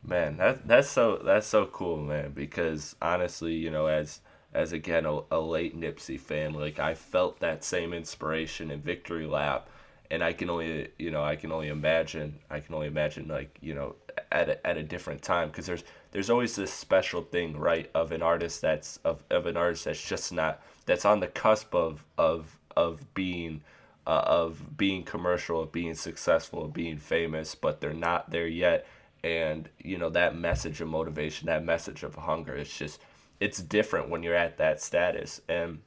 Man, 0.06 0.38
that 0.38 0.68
that's 0.68 0.90
so 0.90 1.22
that's 1.24 1.48
so 1.48 1.66
cool, 1.66 1.98
man. 1.98 2.32
Because 2.32 2.96
honestly, 3.02 3.54
you 3.54 3.72
know, 3.72 3.88
as 3.88 4.20
as 4.54 4.74
again 4.74 5.06
a, 5.06 5.22
a 5.32 5.40
late 5.40 5.80
Nipsey 5.80 6.20
fan, 6.20 6.54
like 6.54 6.80
I 6.80 6.94
felt 6.94 7.40
that 7.40 7.63
same 7.63 7.94
inspiration 7.94 8.70
in 8.70 8.82
Victory 8.82 9.25
Lap, 9.25 9.70
and 10.12 10.22
I 10.22 10.34
can 10.34 10.50
only 10.50 10.90
you 11.00 11.10
know 11.10 11.24
I 11.24 11.38
can 11.38 11.52
only 11.52 11.70
imagine 11.70 12.40
I 12.50 12.60
can 12.60 12.75
only 12.75 12.88
imagine 12.88 13.30
like 13.30 13.58
you 13.62 13.74
know 13.74 13.96
at 14.32 14.50
a, 14.50 14.68
at 14.68 14.78
a 14.78 14.84
different 14.84 15.22
time 15.22 15.48
because 15.48 15.68
there's 15.68 15.84
there's 16.13 16.29
always 16.29 16.55
this 16.55 16.72
special 16.72 17.24
thing 17.24 17.58
right 17.58 17.89
of 17.96 18.12
an 18.12 18.22
artist 18.22 18.62
that's 18.62 18.98
of, 18.98 19.24
of 19.32 19.48
an 19.48 19.58
artist 19.58 19.86
that's 19.86 20.01
just 20.01 20.32
not 20.32 20.62
that's 20.86 21.05
on 21.05 21.20
the 21.20 21.27
cusp 21.27 21.74
of 21.75 22.05
of 22.17 22.58
of 22.77 23.13
being 23.15 23.62
uh, 24.05 24.24
of 24.25 24.77
being 24.77 25.03
commercial 25.03 25.62
of 25.62 25.72
being 25.72 25.96
successful 25.96 26.65
of 26.65 26.74
being 26.74 26.98
famous 26.98 27.55
but 27.55 27.82
they're 27.82 27.93
not 27.93 28.29
there 28.29 28.48
yet. 28.48 28.86
And 29.24 29.70
you 29.79 29.98
know 29.98 30.10
that 30.12 30.36
message 30.36 30.82
of 30.82 30.88
motivation 30.88 31.48
that 31.48 31.65
message 31.65 32.03
of 32.03 32.15
hunger 32.15 32.55
it's 32.55 32.77
just 32.77 33.01
it's 33.39 33.62
different 33.62 34.10
when 34.10 34.22
you're 34.22 34.36
at 34.36 34.58
that 34.58 34.82
status. 34.82 35.41
And 35.50 35.79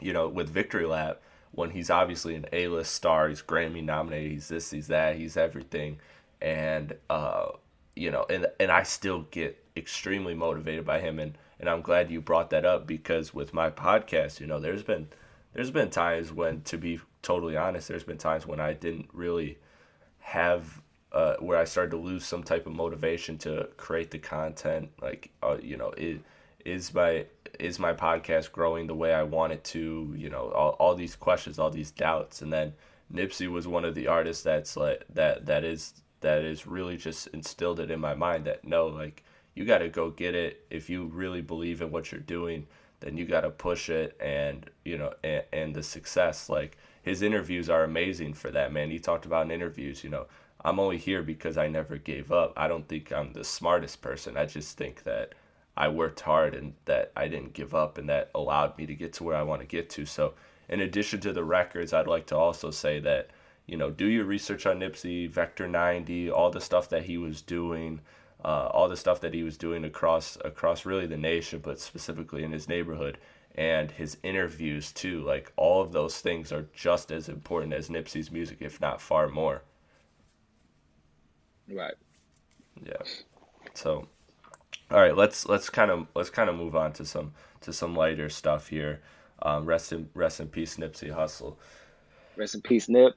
you 0.00 0.12
know 0.12 0.28
with 0.28 0.50
victory 0.50 0.86
lap 0.86 1.20
when 1.50 1.70
he's 1.70 1.90
obviously 1.90 2.36
an 2.36 2.46
a-list 2.52 2.94
star 2.94 3.28
he's 3.28 3.42
grammy 3.42 3.82
nominated 3.82 4.30
he's 4.30 4.48
this 4.48 4.70
he's 4.70 4.86
that 4.86 5.16
he's 5.16 5.36
everything. 5.36 5.98
And 6.40 6.94
uh, 7.10 7.52
you 7.96 8.10
know, 8.10 8.26
and 8.28 8.46
and 8.58 8.70
I 8.70 8.82
still 8.82 9.22
get 9.30 9.62
extremely 9.76 10.34
motivated 10.34 10.84
by 10.84 11.00
him, 11.00 11.18
and 11.18 11.36
and 11.60 11.68
I'm 11.68 11.82
glad 11.82 12.10
you 12.10 12.20
brought 12.20 12.50
that 12.50 12.64
up 12.64 12.86
because 12.86 13.32
with 13.32 13.54
my 13.54 13.70
podcast, 13.70 14.40
you 14.40 14.46
know, 14.46 14.60
there's 14.60 14.82
been 14.82 15.08
there's 15.52 15.70
been 15.70 15.90
times 15.90 16.32
when, 16.32 16.62
to 16.62 16.78
be 16.78 17.00
totally 17.22 17.56
honest, 17.56 17.88
there's 17.88 18.04
been 18.04 18.18
times 18.18 18.46
when 18.46 18.60
I 18.60 18.72
didn't 18.72 19.08
really 19.12 19.58
have 20.20 20.80
uh, 21.12 21.36
where 21.40 21.58
I 21.58 21.64
started 21.64 21.90
to 21.90 21.98
lose 21.98 22.24
some 22.24 22.42
type 22.42 22.66
of 22.66 22.72
motivation 22.72 23.36
to 23.38 23.68
create 23.76 24.10
the 24.10 24.18
content. 24.18 24.90
Like, 25.00 25.30
uh, 25.42 25.58
you 25.62 25.76
know, 25.76 25.90
it, 25.96 26.20
is 26.64 26.94
my 26.94 27.26
is 27.58 27.78
my 27.78 27.92
podcast 27.92 28.52
growing 28.52 28.86
the 28.86 28.94
way 28.94 29.12
I 29.12 29.24
want 29.24 29.52
it 29.52 29.64
to? 29.64 30.14
You 30.16 30.30
know, 30.30 30.50
all, 30.50 30.70
all 30.78 30.94
these 30.94 31.16
questions, 31.16 31.58
all 31.58 31.70
these 31.70 31.90
doubts, 31.90 32.40
and 32.40 32.52
then 32.52 32.72
Nipsey 33.12 33.50
was 33.50 33.68
one 33.68 33.84
of 33.84 33.94
the 33.94 34.06
artists 34.06 34.42
that's 34.42 34.76
like 34.76 35.04
that 35.12 35.46
that 35.46 35.64
is 35.64 36.01
that 36.22 36.42
is 36.42 36.66
really 36.66 36.96
just 36.96 37.28
instilled 37.28 37.80
it 37.80 37.90
in 37.90 38.00
my 38.00 38.14
mind 38.14 38.46
that 38.46 38.64
no, 38.64 38.86
like 38.86 39.22
you 39.54 39.64
got 39.64 39.78
to 39.78 39.88
go 39.88 40.10
get 40.10 40.34
it. 40.34 40.64
If 40.70 40.88
you 40.88 41.04
really 41.06 41.42
believe 41.42 41.82
in 41.82 41.90
what 41.90 42.10
you're 42.10 42.20
doing, 42.20 42.66
then 43.00 43.16
you 43.16 43.26
got 43.26 43.42
to 43.42 43.50
push 43.50 43.90
it 43.90 44.16
and, 44.20 44.68
you 44.84 44.96
know, 44.96 45.12
and, 45.22 45.44
and 45.52 45.74
the 45.74 45.82
success. 45.82 46.48
Like 46.48 46.78
his 47.02 47.22
interviews 47.22 47.68
are 47.68 47.84
amazing 47.84 48.34
for 48.34 48.50
that, 48.50 48.72
man. 48.72 48.90
He 48.90 48.98
talked 48.98 49.26
about 49.26 49.44
in 49.44 49.50
interviews, 49.50 50.02
you 50.02 50.10
know, 50.10 50.26
I'm 50.64 50.78
only 50.78 50.98
here 50.98 51.22
because 51.22 51.58
I 51.58 51.68
never 51.68 51.96
gave 51.96 52.30
up. 52.30 52.52
I 52.56 52.68
don't 52.68 52.88
think 52.88 53.12
I'm 53.12 53.32
the 53.32 53.44
smartest 53.44 54.00
person. 54.00 54.36
I 54.36 54.46
just 54.46 54.76
think 54.76 55.02
that 55.02 55.34
I 55.76 55.88
worked 55.88 56.20
hard 56.20 56.54
and 56.54 56.74
that 56.84 57.12
I 57.16 57.28
didn't 57.28 57.54
give 57.54 57.74
up 57.74 57.98
and 57.98 58.08
that 58.08 58.30
allowed 58.34 58.78
me 58.78 58.86
to 58.86 58.94
get 58.94 59.12
to 59.14 59.24
where 59.24 59.36
I 59.36 59.42
want 59.42 59.60
to 59.62 59.66
get 59.66 59.90
to. 59.90 60.06
So, 60.06 60.34
in 60.68 60.80
addition 60.80 61.20
to 61.20 61.32
the 61.32 61.44
records, 61.44 61.92
I'd 61.92 62.06
like 62.06 62.26
to 62.26 62.36
also 62.36 62.70
say 62.70 63.00
that 63.00 63.30
you 63.66 63.76
know, 63.76 63.90
do 63.90 64.06
your 64.06 64.24
research 64.24 64.66
on 64.66 64.80
Nipsey, 64.80 65.28
Vector 65.28 65.68
90, 65.68 66.30
all 66.30 66.50
the 66.50 66.60
stuff 66.60 66.88
that 66.88 67.04
he 67.04 67.16
was 67.16 67.40
doing, 67.42 68.00
uh, 68.44 68.68
all 68.72 68.88
the 68.88 68.96
stuff 68.96 69.20
that 69.20 69.34
he 69.34 69.42
was 69.42 69.56
doing 69.56 69.84
across 69.84 70.36
across 70.44 70.84
really 70.84 71.06
the 71.06 71.16
nation, 71.16 71.60
but 71.62 71.78
specifically 71.78 72.42
in 72.42 72.52
his 72.52 72.68
neighborhood, 72.68 73.18
and 73.54 73.90
his 73.92 74.16
interviews 74.22 74.90
too. 74.90 75.22
Like 75.22 75.52
all 75.56 75.80
of 75.80 75.92
those 75.92 76.18
things 76.18 76.50
are 76.50 76.66
just 76.74 77.12
as 77.12 77.28
important 77.28 77.72
as 77.72 77.88
Nipsey's 77.88 78.32
music, 78.32 78.58
if 78.60 78.80
not 78.80 79.00
far 79.00 79.28
more. 79.28 79.62
Right. 81.68 81.94
Yeah. 82.84 83.02
So, 83.74 84.08
all 84.90 85.00
right, 85.00 85.16
let's 85.16 85.46
let's 85.46 85.70
kind 85.70 85.90
of 85.90 86.08
let's 86.16 86.30
kind 86.30 86.50
of 86.50 86.56
move 86.56 86.74
on 86.74 86.92
to 86.94 87.04
some 87.04 87.32
to 87.60 87.72
some 87.72 87.94
lighter 87.94 88.28
stuff 88.28 88.68
here. 88.68 89.00
Um, 89.40 89.66
rest 89.66 89.92
in 89.92 90.08
rest 90.14 90.40
in 90.40 90.48
peace, 90.48 90.76
Nipsey 90.76 91.14
Hussle. 91.14 91.56
Rest 92.36 92.56
in 92.56 92.62
peace, 92.62 92.88
Nip 92.88 93.14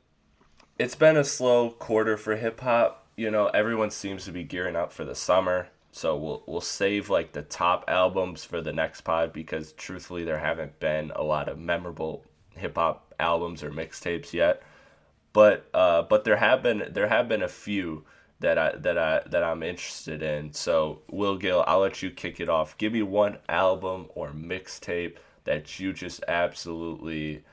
it's 0.78 0.96
been 0.96 1.18
a 1.18 1.24
slow 1.24 1.70
quarter 1.70 2.18
for 2.18 2.36
hip 2.36 2.60
hop. 2.60 3.08
You 3.16 3.32
know, 3.32 3.48
everyone 3.48 3.92
seems 3.92 4.26
to 4.26 4.32
be 4.32 4.44
gearing 4.44 4.76
up 4.76 4.92
for 4.92 5.06
the 5.06 5.16
summer. 5.16 5.70
So 5.92 6.18
we'll 6.18 6.44
we'll 6.46 6.62
save 6.62 7.10
like 7.10 7.32
the 7.32 7.42
top 7.42 7.86
albums 7.88 8.44
for 8.44 8.62
the 8.62 8.74
next 8.74 9.02
pod 9.02 9.32
because 9.32 9.72
truthfully 9.74 10.26
there 10.26 10.40
haven't 10.40 10.80
been 10.80 11.12
a 11.16 11.24
lot 11.24 11.48
of 11.48 11.58
memorable 11.58 12.26
hip 12.56 12.76
hop 12.76 13.14
albums 13.20 13.64
or 13.64 13.72
mixtapes 13.72 14.34
yet. 14.34 14.62
But 15.32 15.70
uh, 15.74 16.02
but 16.04 16.26
there 16.26 16.36
have 16.36 16.62
been 16.62 16.90
there 16.92 17.08
have 17.08 17.30
been 17.30 17.42
a 17.42 17.48
few 17.48 18.04
that 18.42 18.58
I 18.58 18.76
that 18.76 18.98
I 18.98 19.22
that 19.28 19.44
I'm 19.44 19.64
interested 19.64 20.22
in. 20.22 20.52
So 20.52 21.02
Will 21.10 21.38
Gill, 21.38 21.64
I'll 21.66 21.80
let 21.80 22.04
you 22.04 22.12
kick 22.12 22.42
it 22.42 22.50
off. 22.50 22.78
Give 22.78 22.92
me 22.92 23.02
one 23.02 23.38
album 23.48 24.08
or 24.16 24.32
mixtape 24.32 25.16
that 25.46 25.80
you 25.80 25.94
just 25.94 26.24
absolutely 26.28 27.44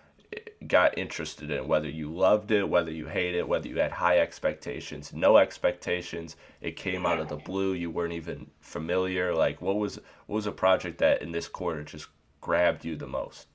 got 0.67 0.97
interested 0.97 1.51
in 1.51 1.67
whether 1.67 1.89
you 1.89 2.13
loved 2.13 2.51
it 2.53 2.69
whether 2.69 2.91
you 2.91 3.07
hate 3.07 3.35
it 3.35 3.49
whether 3.49 3.69
you 3.69 3.79
had 3.79 3.91
high 3.91 4.19
expectations 4.19 5.13
no 5.13 5.37
expectations. 5.37 6.37
It 6.61 6.77
came 6.77 7.07
out 7.07 7.21
of 7.21 7.29
the 7.29 7.37
blue. 7.37 7.73
You 7.73 7.91
weren't 7.91 8.13
even 8.13 8.51
familiar. 8.61 9.35
Like 9.35 9.61
what 9.61 9.77
was 9.77 9.97
what 10.27 10.37
was 10.37 10.47
a 10.47 10.53
project 10.53 10.99
that 10.99 11.23
in 11.23 11.33
this 11.33 11.49
quarter 11.49 11.83
just 11.85 12.09
grabbed 12.41 12.85
you 12.85 12.97
the 12.97 13.07
most? 13.07 13.47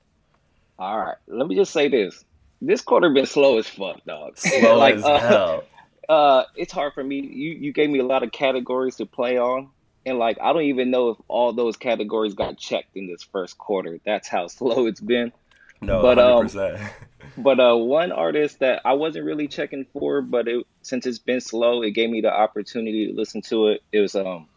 All 0.78 0.98
right. 0.98 1.16
Let 1.26 1.48
me 1.48 1.56
just 1.56 1.72
say 1.72 1.88
this. 1.88 2.24
This 2.60 2.80
quarter 2.80 3.10
been 3.10 3.26
slow 3.26 3.58
as 3.58 3.68
fuck 3.68 4.04
dog. 4.04 4.36
Slow 4.38 4.78
like, 4.78 4.96
as 4.96 5.04
uh, 5.04 5.18
hell. 5.18 5.64
uh 6.08 6.44
it's 6.56 6.72
hard 6.72 6.94
for 6.94 7.04
me. 7.04 7.20
You 7.20 7.50
you 7.50 7.72
gave 7.72 7.90
me 7.90 7.98
a 7.98 8.06
lot 8.06 8.22
of 8.22 8.32
categories 8.32 8.96
to 8.96 9.06
play 9.06 9.38
on. 9.38 9.68
And 10.06 10.18
like 10.18 10.38
i 10.40 10.52
don't 10.52 10.62
even 10.62 10.90
know 10.90 11.10
if 11.10 11.18
all 11.28 11.52
those 11.52 11.76
categories 11.76 12.32
got 12.32 12.56
checked 12.56 12.96
in 12.96 13.06
this 13.06 13.22
first 13.22 13.58
quarter. 13.58 13.98
That's 14.04 14.28
how 14.28 14.46
slow 14.58 14.86
it's 14.86 15.00
been 15.00 15.32
no, 15.80 16.02
but 16.02 16.18
100%. 16.18 16.80
um, 16.80 16.90
but 17.38 17.60
uh, 17.60 17.76
one 17.76 18.12
artist 18.12 18.60
that 18.60 18.82
I 18.84 18.94
wasn't 18.94 19.24
really 19.24 19.48
checking 19.48 19.86
for, 19.92 20.22
but 20.22 20.48
it, 20.48 20.66
since 20.82 21.06
it's 21.06 21.18
been 21.18 21.40
slow, 21.40 21.82
it 21.82 21.92
gave 21.92 22.10
me 22.10 22.20
the 22.20 22.32
opportunity 22.32 23.06
to 23.06 23.12
listen 23.12 23.42
to 23.42 23.68
it. 23.68 23.82
It 23.92 24.00
was 24.00 24.14
um, 24.14 24.48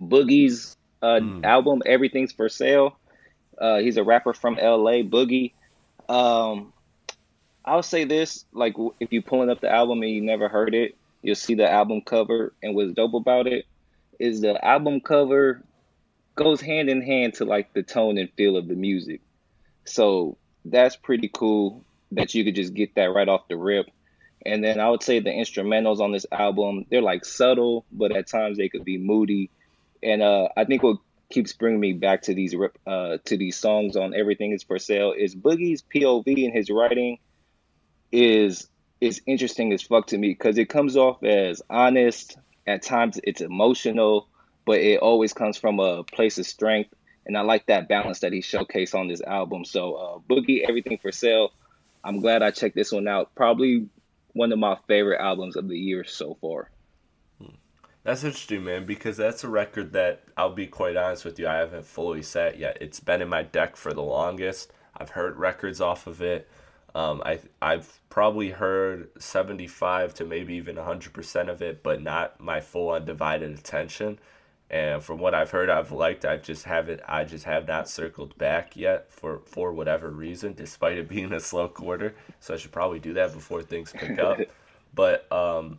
Boogie's 0.00 0.76
uh, 1.02 1.20
mm. 1.20 1.44
album, 1.44 1.82
Everything's 1.86 2.32
for 2.32 2.48
Sale. 2.48 2.96
Uh, 3.58 3.78
he's 3.78 3.96
a 3.96 4.04
rapper 4.04 4.34
from 4.34 4.56
LA, 4.56 5.02
Boogie. 5.02 5.52
Um, 6.08 6.72
I'll 7.64 7.82
say 7.82 8.04
this: 8.04 8.44
like, 8.52 8.74
if 9.00 9.12
you're 9.12 9.22
pulling 9.22 9.50
up 9.50 9.60
the 9.60 9.72
album 9.72 10.02
and 10.02 10.10
you 10.10 10.20
never 10.20 10.48
heard 10.48 10.74
it, 10.74 10.96
you'll 11.22 11.34
see 11.34 11.54
the 11.54 11.70
album 11.70 12.02
cover. 12.02 12.52
And 12.62 12.74
what's 12.74 12.92
dope 12.92 13.14
about 13.14 13.46
it 13.46 13.66
is 14.18 14.40
the 14.40 14.62
album 14.64 15.00
cover 15.00 15.62
goes 16.34 16.60
hand 16.60 16.88
in 16.88 17.02
hand 17.02 17.34
to 17.34 17.44
like 17.44 17.72
the 17.72 17.82
tone 17.82 18.18
and 18.18 18.30
feel 18.36 18.56
of 18.56 18.68
the 18.68 18.74
music. 18.74 19.20
So 19.86 20.36
that's 20.64 20.96
pretty 20.96 21.30
cool 21.32 21.84
that 22.12 22.34
you 22.34 22.44
could 22.44 22.54
just 22.54 22.74
get 22.74 22.94
that 22.94 23.12
right 23.12 23.28
off 23.28 23.48
the 23.48 23.56
rip. 23.56 23.86
And 24.44 24.62
then 24.62 24.78
I 24.78 24.88
would 24.90 25.02
say 25.02 25.18
the 25.18 25.30
instrumentals 25.30 26.00
on 26.00 26.12
this 26.12 26.26
album, 26.30 26.86
they're 26.90 27.02
like 27.02 27.24
subtle, 27.24 27.84
but 27.90 28.14
at 28.14 28.28
times 28.28 28.58
they 28.58 28.68
could 28.68 28.84
be 28.84 28.98
moody. 28.98 29.50
And 30.02 30.22
uh, 30.22 30.48
I 30.56 30.64
think 30.64 30.82
what 30.82 30.98
keeps 31.30 31.52
bringing 31.52 31.80
me 31.80 31.92
back 31.92 32.22
to 32.22 32.34
these 32.34 32.54
uh, 32.86 33.18
to 33.24 33.36
these 33.36 33.56
songs 33.56 33.96
on 33.96 34.14
Everything 34.14 34.52
Is 34.52 34.62
for 34.62 34.78
Sale 34.78 35.14
is 35.16 35.34
Boogie's 35.34 35.82
POV 35.82 36.44
in 36.44 36.52
his 36.52 36.70
writing 36.70 37.18
is 38.12 38.68
is 39.00 39.20
interesting 39.26 39.72
as 39.72 39.82
fuck 39.82 40.06
to 40.08 40.18
me 40.18 40.28
because 40.28 40.58
it 40.58 40.68
comes 40.68 40.96
off 40.96 41.22
as 41.22 41.62
honest. 41.68 42.38
At 42.68 42.82
times 42.82 43.20
it's 43.22 43.40
emotional, 43.40 44.28
but 44.64 44.78
it 44.78 44.98
always 45.00 45.32
comes 45.32 45.56
from 45.56 45.78
a 45.78 46.02
place 46.02 46.38
of 46.38 46.46
strength. 46.46 46.92
And 47.26 47.36
I 47.36 47.42
like 47.42 47.66
that 47.66 47.88
balance 47.88 48.20
that 48.20 48.32
he 48.32 48.40
showcased 48.40 48.94
on 48.94 49.08
this 49.08 49.20
album. 49.20 49.64
So 49.64 49.94
uh, 49.94 50.18
Boogie, 50.32 50.62
Everything 50.66 50.98
for 50.98 51.12
Sale. 51.12 51.52
I'm 52.04 52.20
glad 52.20 52.42
I 52.42 52.52
checked 52.52 52.76
this 52.76 52.92
one 52.92 53.08
out. 53.08 53.34
Probably 53.34 53.88
one 54.32 54.52
of 54.52 54.58
my 54.58 54.76
favorite 54.86 55.20
albums 55.20 55.56
of 55.56 55.68
the 55.68 55.78
year 55.78 56.04
so 56.04 56.36
far. 56.40 56.70
That's 58.04 58.22
interesting, 58.22 58.62
man, 58.62 58.86
because 58.86 59.16
that's 59.16 59.42
a 59.42 59.48
record 59.48 59.92
that 59.94 60.22
I'll 60.36 60.54
be 60.54 60.68
quite 60.68 60.96
honest 60.96 61.24
with 61.24 61.40
you, 61.40 61.48
I 61.48 61.56
haven't 61.56 61.84
fully 61.84 62.22
set 62.22 62.56
yet. 62.56 62.78
It's 62.80 63.00
been 63.00 63.20
in 63.20 63.28
my 63.28 63.42
deck 63.42 63.74
for 63.74 63.92
the 63.92 64.02
longest. 64.02 64.70
I've 64.96 65.10
heard 65.10 65.36
records 65.36 65.80
off 65.80 66.06
of 66.06 66.22
it. 66.22 66.48
Um, 66.94 67.20
I 67.26 67.40
I've 67.60 68.00
probably 68.08 68.50
heard 68.50 69.10
75 69.20 70.14
to 70.14 70.24
maybe 70.24 70.54
even 70.54 70.76
100% 70.76 71.48
of 71.48 71.60
it, 71.60 71.82
but 71.82 72.00
not 72.00 72.40
my 72.40 72.60
full 72.60 72.90
undivided 72.90 73.58
attention. 73.58 74.20
And 74.68 75.02
from 75.02 75.18
what 75.18 75.34
I've 75.34 75.50
heard, 75.52 75.70
I've 75.70 75.92
liked. 75.92 76.24
I 76.24 76.38
just 76.38 76.64
haven't. 76.64 77.00
I 77.06 77.24
just 77.24 77.44
have 77.44 77.68
not 77.68 77.88
circled 77.88 78.36
back 78.36 78.76
yet 78.76 79.12
for 79.12 79.40
for 79.46 79.72
whatever 79.72 80.10
reason, 80.10 80.54
despite 80.54 80.98
it 80.98 81.08
being 81.08 81.32
a 81.32 81.40
slow 81.40 81.68
quarter. 81.68 82.14
So 82.40 82.54
I 82.54 82.56
should 82.56 82.72
probably 82.72 82.98
do 82.98 83.12
that 83.14 83.32
before 83.32 83.62
things 83.62 83.92
pick 83.92 84.18
up. 84.18 84.40
but 84.94 85.30
um, 85.30 85.78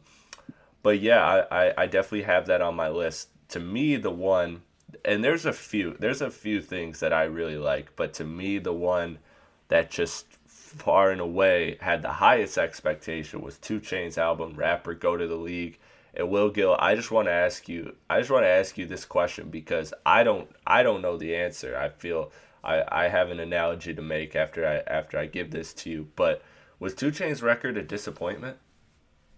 but 0.88 1.02
yeah, 1.02 1.46
I, 1.52 1.66
I, 1.66 1.74
I 1.80 1.86
definitely 1.88 2.24
have 2.24 2.48
that 2.48 2.62
on 2.62 2.76
my 2.76 2.88
list. 2.88 3.28
To 3.50 3.60
me, 3.60 3.98
the 3.98 4.10
one, 4.10 4.62
and 5.04 5.22
there's 5.22 5.46
a 5.46 5.52
few, 5.52 5.98
there's 6.00 6.22
a 6.22 6.32
few 6.32 6.62
things 6.62 7.02
that 7.02 7.12
I 7.12 7.24
really 7.24 7.58
like, 7.58 7.94
but 7.98 8.14
to 8.14 8.24
me, 8.24 8.58
the 8.58 8.72
one 8.72 9.20
that 9.68 9.92
just 9.92 10.28
far 10.46 11.12
and 11.12 11.20
away 11.20 11.78
had 11.82 12.02
the 12.02 12.14
highest 12.14 12.58
expectation 12.58 13.42
was 13.42 13.58
2 13.58 13.82
Chainz 13.82 14.18
album, 14.18 14.54
Rap 14.56 14.88
or 14.88 14.94
Go 14.94 15.18
to 15.18 15.28
the 15.28 15.36
League. 15.36 15.78
And 16.18 16.32
Will 16.32 16.50
Gill, 16.50 16.76
I 16.80 16.96
just 16.96 17.12
want 17.12 17.28
to 17.28 17.32
ask 17.32 17.70
you, 17.70 17.96
I 18.10 18.18
just 18.18 18.32
want 18.32 18.44
to 18.44 18.50
ask 18.50 18.76
you 18.78 18.88
this 18.88 19.06
question 19.06 19.50
because 19.50 19.94
I 20.04 20.24
don't, 20.24 20.50
I 20.66 20.82
don't 20.82 21.04
know 21.04 21.16
the 21.16 21.36
answer. 21.36 21.78
I 21.78 21.90
feel 21.90 22.32
I, 22.64 22.84
I 22.92 23.08
have 23.08 23.30
an 23.30 23.40
analogy 23.40 23.94
to 23.94 24.02
make 24.02 24.36
after 24.36 24.68
I, 24.68 24.78
after 24.92 25.20
I 25.20 25.28
give 25.28 25.52
this 25.52 25.76
to 25.76 25.92
you. 25.92 26.08
But 26.16 26.42
was 26.80 26.96
2 26.96 27.12
Chainz 27.12 27.44
record 27.44 27.78
a 27.78 27.84
disappointment? 27.84 28.58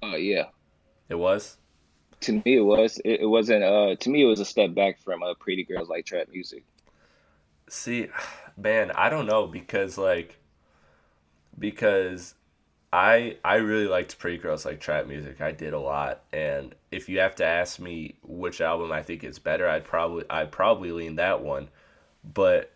Oh 0.01 0.11
uh, 0.11 0.15
yeah, 0.15 0.45
it 1.09 1.15
was. 1.15 1.57
To 2.21 2.33
me, 2.33 2.57
it 2.57 2.61
was. 2.61 2.99
It, 3.03 3.21
it 3.21 3.25
wasn't. 3.25 3.63
Uh, 3.63 3.95
to 3.95 4.09
me, 4.09 4.23
it 4.23 4.25
was 4.25 4.39
a 4.39 4.45
step 4.45 4.73
back 4.73 4.99
from 4.99 5.23
uh, 5.23 5.33
"Pretty 5.39 5.65
Girls 5.65 5.89
Like 5.89 6.05
Trap 6.05 6.27
Music." 6.31 6.63
See, 7.67 8.07
man, 8.57 8.91
I 8.91 9.09
don't 9.09 9.25
know 9.25 9.47
because 9.47 9.97
like, 9.97 10.39
because 11.57 12.35
I 12.91 13.37
I 13.43 13.55
really 13.55 13.87
liked 13.87 14.17
Pretty 14.17 14.37
Girls 14.37 14.65
Like 14.65 14.79
Trap 14.79 15.07
Music. 15.07 15.41
I 15.41 15.51
did 15.51 15.73
a 15.73 15.79
lot, 15.79 16.23
and 16.33 16.73
if 16.91 17.07
you 17.07 17.19
have 17.19 17.35
to 17.35 17.45
ask 17.45 17.79
me 17.79 18.15
which 18.23 18.61
album 18.61 18.91
I 18.91 19.03
think 19.03 19.23
is 19.23 19.37
better, 19.37 19.67
I'd 19.67 19.85
probably 19.85 20.25
I'd 20.29 20.51
probably 20.51 20.91
lean 20.91 21.15
that 21.15 21.41
one. 21.41 21.69
But 22.23 22.71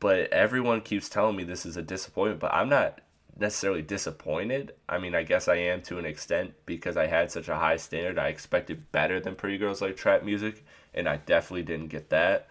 but 0.00 0.30
everyone 0.32 0.82
keeps 0.82 1.08
telling 1.08 1.36
me 1.36 1.44
this 1.44 1.64
is 1.64 1.76
a 1.76 1.82
disappointment. 1.82 2.40
But 2.40 2.52
I'm 2.52 2.68
not 2.68 3.00
necessarily 3.38 3.82
disappointed. 3.82 4.74
I 4.88 4.98
mean, 4.98 5.14
I 5.14 5.22
guess 5.22 5.48
I 5.48 5.56
am 5.56 5.80
to 5.82 5.98
an 5.98 6.04
extent 6.04 6.52
because 6.66 6.98
I 6.98 7.06
had 7.06 7.30
such 7.30 7.48
a 7.48 7.56
high 7.56 7.76
standard. 7.78 8.18
I 8.18 8.28
expected 8.28 8.92
better 8.92 9.18
than 9.18 9.34
Pretty 9.34 9.56
Girls 9.56 9.80
Like 9.80 9.96
Trap 9.96 10.24
Music, 10.24 10.62
and 10.92 11.08
I 11.08 11.16
definitely 11.16 11.62
didn't 11.62 11.88
get 11.88 12.10
that. 12.10 12.48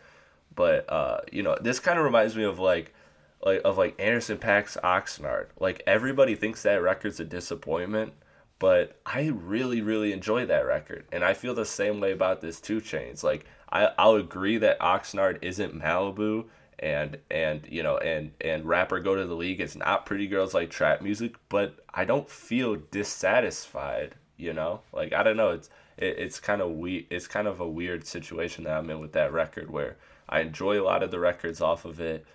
But 0.55 0.91
uh, 0.91 1.21
you 1.31 1.43
know, 1.43 1.57
this 1.61 1.79
kind 1.79 1.99
of 1.99 2.05
reminds 2.05 2.35
me 2.35 2.43
of 2.43 2.57
like 2.57 2.93
like 3.43 3.61
of 3.65 3.77
like 3.77 3.99
Anderson 3.99 4.37
.Paak's 4.37 4.77
Oxnard. 4.83 5.47
Like 5.59 5.83
everybody 5.87 6.35
thinks 6.35 6.63
that 6.63 6.81
record's 6.81 7.19
a 7.19 7.25
disappointment, 7.25 8.13
but 8.59 8.99
I 9.05 9.27
really 9.27 9.81
really 9.81 10.13
enjoy 10.13 10.45
that 10.45 10.65
record, 10.65 11.05
and 11.11 11.23
I 11.23 11.33
feel 11.33 11.53
the 11.53 11.65
same 11.65 11.99
way 11.99 12.11
about 12.11 12.41
this 12.41 12.59
2 12.61 12.81
Chainz. 12.81 13.23
Like 13.23 13.45
I 13.71 13.91
I'll 13.97 14.15
agree 14.15 14.57
that 14.57 14.79
Oxnard 14.79 15.39
isn't 15.41 15.79
Malibu 15.79 16.45
and 16.81 17.17
and 17.29 17.65
you 17.69 17.83
know 17.83 17.97
and 17.97 18.31
and 18.41 18.65
Rap 18.65 18.91
or 18.91 18.99
Go 18.99 19.15
to 19.15 19.25
the 19.25 19.35
League 19.35 19.61
it's 19.61 19.75
not 19.75 20.05
pretty 20.05 20.27
girls 20.27 20.53
like 20.53 20.69
trap 20.69 21.01
music 21.01 21.35
but 21.47 21.75
i 21.93 22.03
don't 22.03 22.29
feel 22.29 22.75
dissatisfied 22.89 24.15
you 24.37 24.51
know 24.51 24.81
like 24.91 25.13
i 25.13 25.21
don't 25.21 25.37
know 25.37 25.51
it's 25.51 25.69
it, 25.97 26.17
it's 26.17 26.39
kind 26.39 26.61
of 26.61 26.71
we 26.71 27.05
it's 27.11 27.27
kind 27.27 27.47
of 27.47 27.59
a 27.59 27.67
weird 27.67 28.05
situation 28.07 28.63
that 28.63 28.77
i'm 28.77 28.89
in 28.89 28.99
with 28.99 29.13
that 29.13 29.31
record 29.31 29.69
where 29.69 29.95
i 30.27 30.39
enjoy 30.39 30.81
a 30.81 30.83
lot 30.83 31.03
of 31.03 31.11
the 31.11 31.19
records 31.19 31.61
off 31.61 31.85
of 31.85 31.99
it 31.99 32.25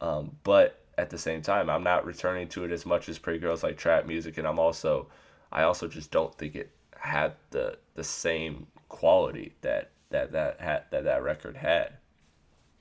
um, 0.00 0.36
but 0.42 0.80
at 0.96 1.10
the 1.10 1.18
same 1.18 1.42
time 1.42 1.68
i'm 1.68 1.82
not 1.82 2.06
returning 2.06 2.48
to 2.48 2.64
it 2.64 2.70
as 2.70 2.86
much 2.86 3.08
as 3.08 3.18
pretty 3.18 3.38
girls 3.38 3.62
like 3.62 3.76
trap 3.76 4.06
music 4.06 4.38
and 4.38 4.46
i'm 4.46 4.58
also 4.58 5.08
i 5.50 5.62
also 5.62 5.88
just 5.88 6.10
don't 6.10 6.34
think 6.36 6.54
it 6.54 6.70
had 6.96 7.32
the 7.50 7.76
the 7.94 8.04
same 8.04 8.66
quality 8.88 9.52
that 9.60 9.90
that 10.10 10.32
that 10.32 10.60
had 10.60 10.84
that 10.90 11.04
that 11.04 11.22
record 11.22 11.56
had 11.56 11.94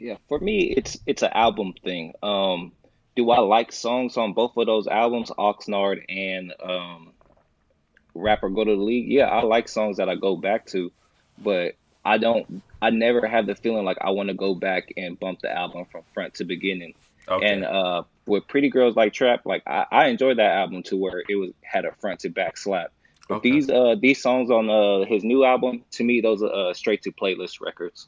yeah, 0.03 0.17
for 0.27 0.37
me, 0.37 0.73
it's 0.75 0.97
it's 1.05 1.21
an 1.21 1.31
album 1.33 1.73
thing. 1.81 2.13
Um, 2.21 2.73
do 3.15 3.29
I 3.31 3.39
like 3.39 3.71
songs 3.71 4.17
on 4.17 4.33
both 4.33 4.57
of 4.57 4.65
those 4.65 4.85
albums, 4.85 5.31
Oxnard 5.31 6.03
and 6.09 6.53
um, 6.61 7.13
Rap 8.13 8.43
or 8.43 8.49
Go 8.49 8.65
to 8.65 8.75
the 8.75 8.81
League? 8.81 9.09
Yeah, 9.09 9.27
I 9.27 9.43
like 9.43 9.69
songs 9.69 9.97
that 9.97 10.09
I 10.09 10.15
go 10.15 10.35
back 10.35 10.65
to, 10.67 10.91
but 11.37 11.75
I 12.05 12.17
don't. 12.17 12.61
I 12.81 12.89
never 12.89 13.25
have 13.27 13.45
the 13.45 13.55
feeling 13.55 13.85
like 13.85 13.97
I 14.01 14.11
want 14.11 14.29
to 14.29 14.35
go 14.35 14.55
back 14.55 14.91
and 14.97 15.19
bump 15.19 15.39
the 15.41 15.51
album 15.51 15.85
from 15.91 16.01
front 16.13 16.33
to 16.35 16.43
beginning. 16.43 16.93
Okay. 17.27 17.45
And 17.45 17.63
uh, 17.63 18.03
with 18.25 18.47
Pretty 18.47 18.69
Girls 18.69 18.95
Like 18.95 19.13
Trap, 19.13 19.45
like 19.45 19.63
I, 19.65 19.85
I 19.91 20.07
enjoyed 20.07 20.37
that 20.37 20.51
album 20.51 20.83
to 20.83 20.97
where 20.97 21.23
it 21.27 21.35
was 21.35 21.51
had 21.61 21.85
a 21.85 21.93
front 21.93 22.19
to 22.21 22.29
back 22.29 22.57
slap. 22.57 22.91
But 23.29 23.35
okay. 23.35 23.51
these 23.51 23.69
uh 23.69 23.95
these 23.99 24.21
songs 24.21 24.51
on 24.51 24.69
uh 24.69 25.05
his 25.05 25.23
new 25.23 25.45
album, 25.45 25.83
to 25.91 26.03
me, 26.03 26.19
those 26.19 26.43
are 26.43 26.69
uh, 26.69 26.73
straight 26.73 27.01
to 27.03 27.11
playlist 27.11 27.61
records. 27.61 28.07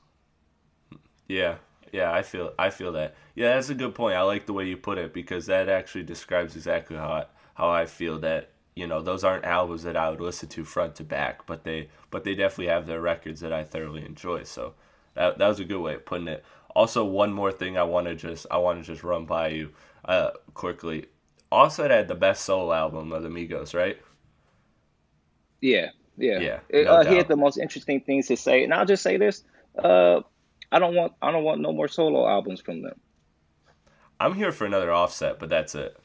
Yeah, 1.28 1.56
yeah, 1.94 2.12
I 2.12 2.22
feel 2.22 2.54
I 2.60 2.70
feel 2.70 2.92
that. 2.94 3.16
Yeah, 3.36 3.56
that's 3.56 3.70
a 3.70 3.76
good 3.76 3.96
point. 3.96 4.18
I 4.18 4.22
like 4.24 4.46
the 4.46 4.54
way 4.54 4.68
you 4.68 4.76
put 4.76 4.98
it 4.98 5.14
because 5.14 5.46
that 5.46 5.70
actually 5.70 6.04
describes 6.04 6.56
exactly 6.56 6.98
how 6.98 7.12
I, 7.12 7.26
how 7.54 7.70
I 7.70 7.86
feel 7.86 8.20
that 8.20 8.50
you 8.76 8.86
know 8.86 9.02
those 9.02 9.24
aren't 9.24 9.46
albums 9.46 9.84
that 9.84 9.96
I 9.96 10.10
would 10.10 10.20
listen 10.20 10.50
to 10.50 10.66
front 10.66 10.96
to 10.96 11.04
back, 11.04 11.46
but 11.46 11.64
they 11.64 11.90
but 12.12 12.24
they 12.24 12.36
definitely 12.36 12.68
have 12.68 12.86
their 12.86 13.02
records 13.02 13.40
that 13.42 13.54
I 13.54 13.64
thoroughly 13.64 14.06
enjoy. 14.06 14.44
So 14.44 14.74
that 15.14 15.38
that 15.38 15.48
was 15.48 15.60
a 15.60 15.66
good 15.66 15.82
way 15.82 15.96
of 15.96 16.06
putting 16.06 16.28
it. 16.28 16.44
Also, 16.76 17.06
one 17.06 17.32
more 17.32 17.54
thing 17.54 17.78
I 17.78 17.84
want 17.84 18.08
to 18.08 18.16
just 18.16 18.46
I 18.52 18.58
want 18.58 18.80
to 18.80 18.86
just 18.86 19.04
run 19.04 19.26
by 19.26 19.48
you 19.50 19.72
uh, 20.04 20.32
quickly. 20.54 21.06
Offset 21.52 21.90
had 21.90 22.10
the 22.10 22.16
best 22.16 22.44
solo 22.44 22.74
album 22.74 23.14
of 23.14 23.24
the 23.24 23.30
Migos, 23.30 23.74
right? 23.74 23.98
Yeah, 25.62 25.92
yeah, 26.18 26.40
yeah. 26.40 26.60
No 26.84 26.92
uh, 26.92 27.06
he 27.06 27.16
had 27.16 27.30
the 27.30 27.38
most 27.38 27.58
interesting 27.58 28.02
things 28.02 28.28
to 28.28 28.36
say, 28.36 28.66
and 28.66 28.74
I'll 28.74 28.86
just 28.86 29.04
say 29.04 29.16
this: 29.16 29.44
uh, 29.82 30.20
I 30.72 30.80
don't 30.80 30.96
want 30.96 31.14
I 31.22 31.32
don't 31.32 31.46
want 31.46 31.62
no 31.62 31.72
more 31.72 31.88
solo 31.88 32.28
albums 32.28 32.60
from 32.60 32.82
them. 32.82 33.00
I'm 34.20 34.34
here 34.34 34.52
for 34.52 34.66
another 34.66 34.92
Offset, 34.92 35.40
but 35.40 35.48
that's 35.48 35.76
it. 35.76 35.98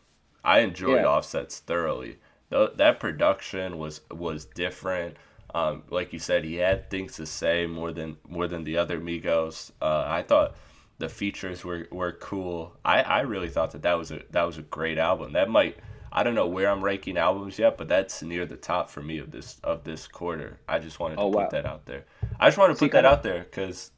I 0.44 0.60
enjoyed 0.60 1.02
yeah. 1.02 1.08
Offsets 1.08 1.58
thoroughly. 1.58 2.18
That 2.50 3.00
production 3.00 3.78
was 3.78 4.00
was 4.10 4.44
different. 4.44 5.16
Um, 5.54 5.82
like 5.90 6.12
you 6.12 6.18
said, 6.18 6.44
he 6.44 6.56
had 6.56 6.90
things 6.90 7.16
to 7.16 7.26
say 7.26 7.66
more 7.66 7.92
than 7.92 8.16
more 8.28 8.46
than 8.46 8.64
the 8.64 8.76
other 8.76 9.00
Migos. 9.00 9.70
Uh, 9.80 10.04
I 10.06 10.22
thought 10.22 10.56
the 10.98 11.08
features 11.08 11.64
were, 11.64 11.88
were 11.90 12.12
cool. 12.12 12.76
I, 12.84 13.00
I 13.00 13.20
really 13.20 13.48
thought 13.48 13.72
that 13.72 13.82
that 13.82 13.94
was 13.94 14.10
a 14.10 14.22
that 14.30 14.42
was 14.42 14.58
a 14.58 14.62
great 14.62 14.98
album. 14.98 15.32
That 15.32 15.48
might 15.48 15.78
I 16.12 16.22
don't 16.22 16.34
know 16.34 16.46
where 16.46 16.68
I'm 16.68 16.82
ranking 16.82 17.16
albums 17.16 17.58
yet, 17.58 17.78
but 17.78 17.88
that's 17.88 18.22
near 18.22 18.44
the 18.44 18.56
top 18.56 18.90
for 18.90 19.02
me 19.02 19.18
of 19.18 19.30
this 19.30 19.58
of 19.62 19.84
this 19.84 20.06
quarter. 20.06 20.58
I 20.68 20.78
just 20.78 21.00
wanted 21.00 21.16
to 21.16 21.22
oh, 21.22 21.28
wow. 21.28 21.42
put 21.42 21.50
that 21.50 21.66
out 21.66 21.86
there. 21.86 22.04
I 22.38 22.48
just 22.48 22.58
wanted 22.58 22.74
to 22.74 22.78
put 22.80 22.92
that 22.92 23.04
out 23.04 23.22
there 23.22 23.40
because 23.40 23.92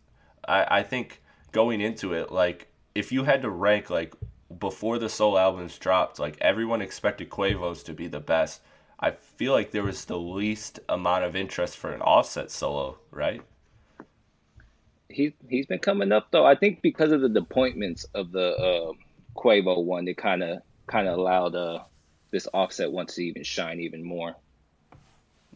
I, 0.46 0.78
I 0.78 0.82
think 0.82 1.22
going 1.52 1.80
into 1.80 2.12
it, 2.12 2.30
like 2.30 2.68
if 2.94 3.12
you 3.12 3.24
had 3.24 3.42
to 3.42 3.50
rank 3.50 3.90
like 3.90 4.14
before 4.58 4.98
the 4.98 5.08
soul 5.08 5.38
albums 5.38 5.78
dropped, 5.78 6.18
like 6.18 6.36
everyone 6.40 6.82
expected 6.82 7.30
Quavo's 7.30 7.82
to 7.84 7.92
be 7.92 8.06
the 8.06 8.20
best. 8.20 8.60
I 8.98 9.10
feel 9.10 9.52
like 9.52 9.72
there 9.72 9.82
was 9.82 10.04
the 10.04 10.18
least 10.18 10.80
amount 10.88 11.24
of 11.24 11.34
interest 11.34 11.76
for 11.76 11.92
an 11.92 12.00
offset 12.02 12.50
solo, 12.50 12.98
right? 13.10 13.42
He 15.08 15.34
he's 15.48 15.66
been 15.66 15.80
coming 15.80 16.12
up 16.12 16.28
though. 16.30 16.46
I 16.46 16.54
think 16.54 16.82
because 16.82 17.12
of 17.12 17.20
the 17.20 17.40
appointments 17.40 18.04
of 18.14 18.32
the 18.32 18.54
uh, 18.56 18.92
Quavo 19.36 19.84
one, 19.84 20.06
it 20.08 20.16
kind 20.16 20.42
of 20.42 20.62
kind 20.86 21.08
of 21.08 21.18
allowed 21.18 21.54
uh, 21.54 21.80
this 22.30 22.48
Offset 22.54 22.90
one 22.90 23.06
to 23.06 23.22
even 23.22 23.42
shine 23.42 23.80
even 23.80 24.02
more. 24.02 24.36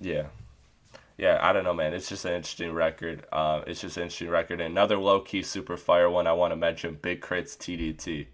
Yeah, 0.00 0.26
yeah, 1.18 1.38
I 1.40 1.52
don't 1.52 1.64
know, 1.64 1.72
man. 1.72 1.94
It's 1.94 2.08
just 2.08 2.24
an 2.26 2.34
interesting 2.34 2.72
record. 2.72 3.24
Uh, 3.32 3.62
it's 3.66 3.80
just 3.80 3.96
an 3.96 4.04
interesting 4.04 4.28
record. 4.28 4.60
Another 4.60 4.98
low 4.98 5.20
key 5.20 5.42
super 5.42 5.76
fire 5.76 6.10
one 6.10 6.26
I 6.26 6.32
want 6.32 6.52
to 6.52 6.56
mention: 6.56 6.98
Big 7.00 7.22
K.R.I.T.'s 7.22 7.56
TDT. 7.56 8.26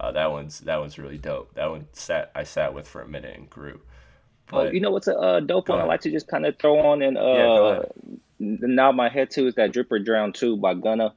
Uh, 0.00 0.12
that 0.12 0.30
one's 0.30 0.60
that 0.60 0.80
one's 0.80 0.98
really 0.98 1.18
dope. 1.18 1.52
That 1.54 1.70
one 1.70 1.86
sat 1.92 2.32
I 2.34 2.44
sat 2.44 2.72
with 2.72 2.88
for 2.88 3.02
a 3.02 3.08
minute 3.08 3.36
and 3.36 3.50
grew. 3.50 3.80
But, 4.50 4.68
oh, 4.68 4.70
you 4.70 4.80
know 4.80 4.90
what's 4.90 5.08
a 5.08 5.16
uh, 5.16 5.40
dope 5.40 5.68
one? 5.68 5.78
I 5.78 5.84
like 5.84 6.00
to 6.00 6.10
just 6.10 6.26
kind 6.26 6.46
of 6.46 6.58
throw 6.58 6.80
on 6.80 7.02
and 7.02 7.18
uh, 7.18 7.82
yeah, 8.40 8.56
now 8.66 8.92
my 8.92 9.10
head 9.10 9.30
too 9.30 9.46
is 9.46 9.54
that 9.56 9.72
Drip 9.72 9.92
or 9.92 9.98
Drown 9.98 10.32
Two 10.32 10.56
by 10.56 10.72
Gunna. 10.72 11.12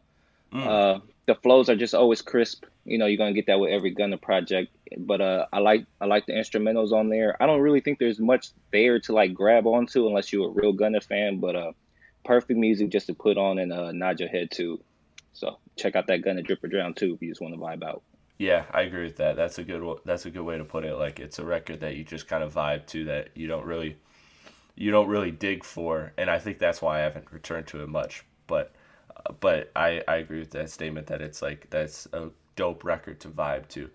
Mm. 0.52 0.67
Uh, 0.67 1.00
the 1.26 1.36
flows 1.36 1.69
are 1.69 1.78
just 1.78 1.96
always 1.96 2.22
crisp. 2.22 2.65
You 2.84 2.98
know, 2.98 3.06
you're 3.06 3.17
gonna 3.17 3.32
get 3.32 3.48
that 3.48 3.60
with 3.60 3.72
every 3.72 3.91
Gunna 3.91 4.17
project. 4.17 4.76
But 4.98 5.22
uh, 5.22 5.46
I 5.54 5.60
like 5.60 5.86
I 6.02 6.06
like 6.06 6.26
the 6.26 6.34
instrumentals 6.34 6.91
on 6.91 7.08
there. 7.08 7.41
I 7.41 7.46
don't 7.46 7.62
really 7.62 7.80
think 7.80 8.00
there's 8.00 8.19
much 8.19 8.50
there 8.72 9.00
to 9.00 9.13
like 9.13 9.34
grab 9.34 9.65
onto 9.65 10.08
unless 10.08 10.34
you're 10.34 10.50
a 10.50 10.52
real 10.52 10.74
Gunna 10.74 11.00
fan. 11.00 11.39
But 11.39 11.56
uh, 11.56 11.72
perfect 12.26 12.60
music 12.60 12.89
just 12.89 13.08
to 13.08 13.13
put 13.13 13.38
on 13.38 13.60
and 13.60 13.72
uh, 13.72 13.93
nod 13.93 14.19
your 14.19 14.30
head 14.30 14.52
to. 14.56 14.84
So 15.32 15.58
check 15.78 15.96
out 15.96 16.08
that 16.08 16.22
Gunna 16.22 16.41
Drip 16.41 16.62
or 16.62 16.67
Drown 16.67 16.93
too 16.93 17.13
if 17.13 17.22
you 17.22 17.30
just 17.30 17.41
want 17.41 17.54
to 17.54 17.60
vibe 17.60 17.84
out. 17.84 18.04
Yeah, 18.38 18.65
I 18.72 18.82
agree 18.82 19.04
with 19.04 19.17
that. 19.17 19.36
That's 19.36 19.58
a 19.60 19.63
good 19.63 20.00
that's 20.06 20.26
a 20.26 20.32
good 20.32 20.43
way 20.43 20.58
to 20.58 20.65
put 20.65 20.86
it. 20.86 20.96
Like 20.96 21.19
it's 21.19 21.39
a 21.39 21.46
record 21.46 21.80
that 21.82 21.96
you 21.96 22.04
just 22.04 22.28
kind 22.28 22.43
of 22.43 22.54
vibe 22.54 22.86
to 22.88 23.06
that 23.06 23.30
you 23.36 23.48
don't 23.48 23.65
really 23.65 23.98
you 24.76 24.91
don't 24.91 25.08
really 25.08 25.32
dig 25.32 25.63
for, 25.63 26.13
and 26.17 26.30
I 26.30 26.39
think 26.39 26.58
that's 26.58 26.82
why 26.82 27.00
I 27.00 27.02
haven't 27.02 27.32
returned 27.32 27.67
to 27.67 27.84
it 27.84 27.89
much. 27.89 28.26
But 28.48 28.74
but 29.39 29.72
I, 29.76 30.02
I 30.08 30.17
agree 30.17 30.39
with 30.39 30.52
that 30.52 30.69
statement 30.69 31.08
that 31.08 31.22
it's 31.22 31.41
like 31.41 31.69
that's 31.69 32.08
a 32.13 32.30
dope 32.56 32.84
record 32.84 33.19
to 33.22 33.30
vibe 33.30 33.67
to. 33.69 33.89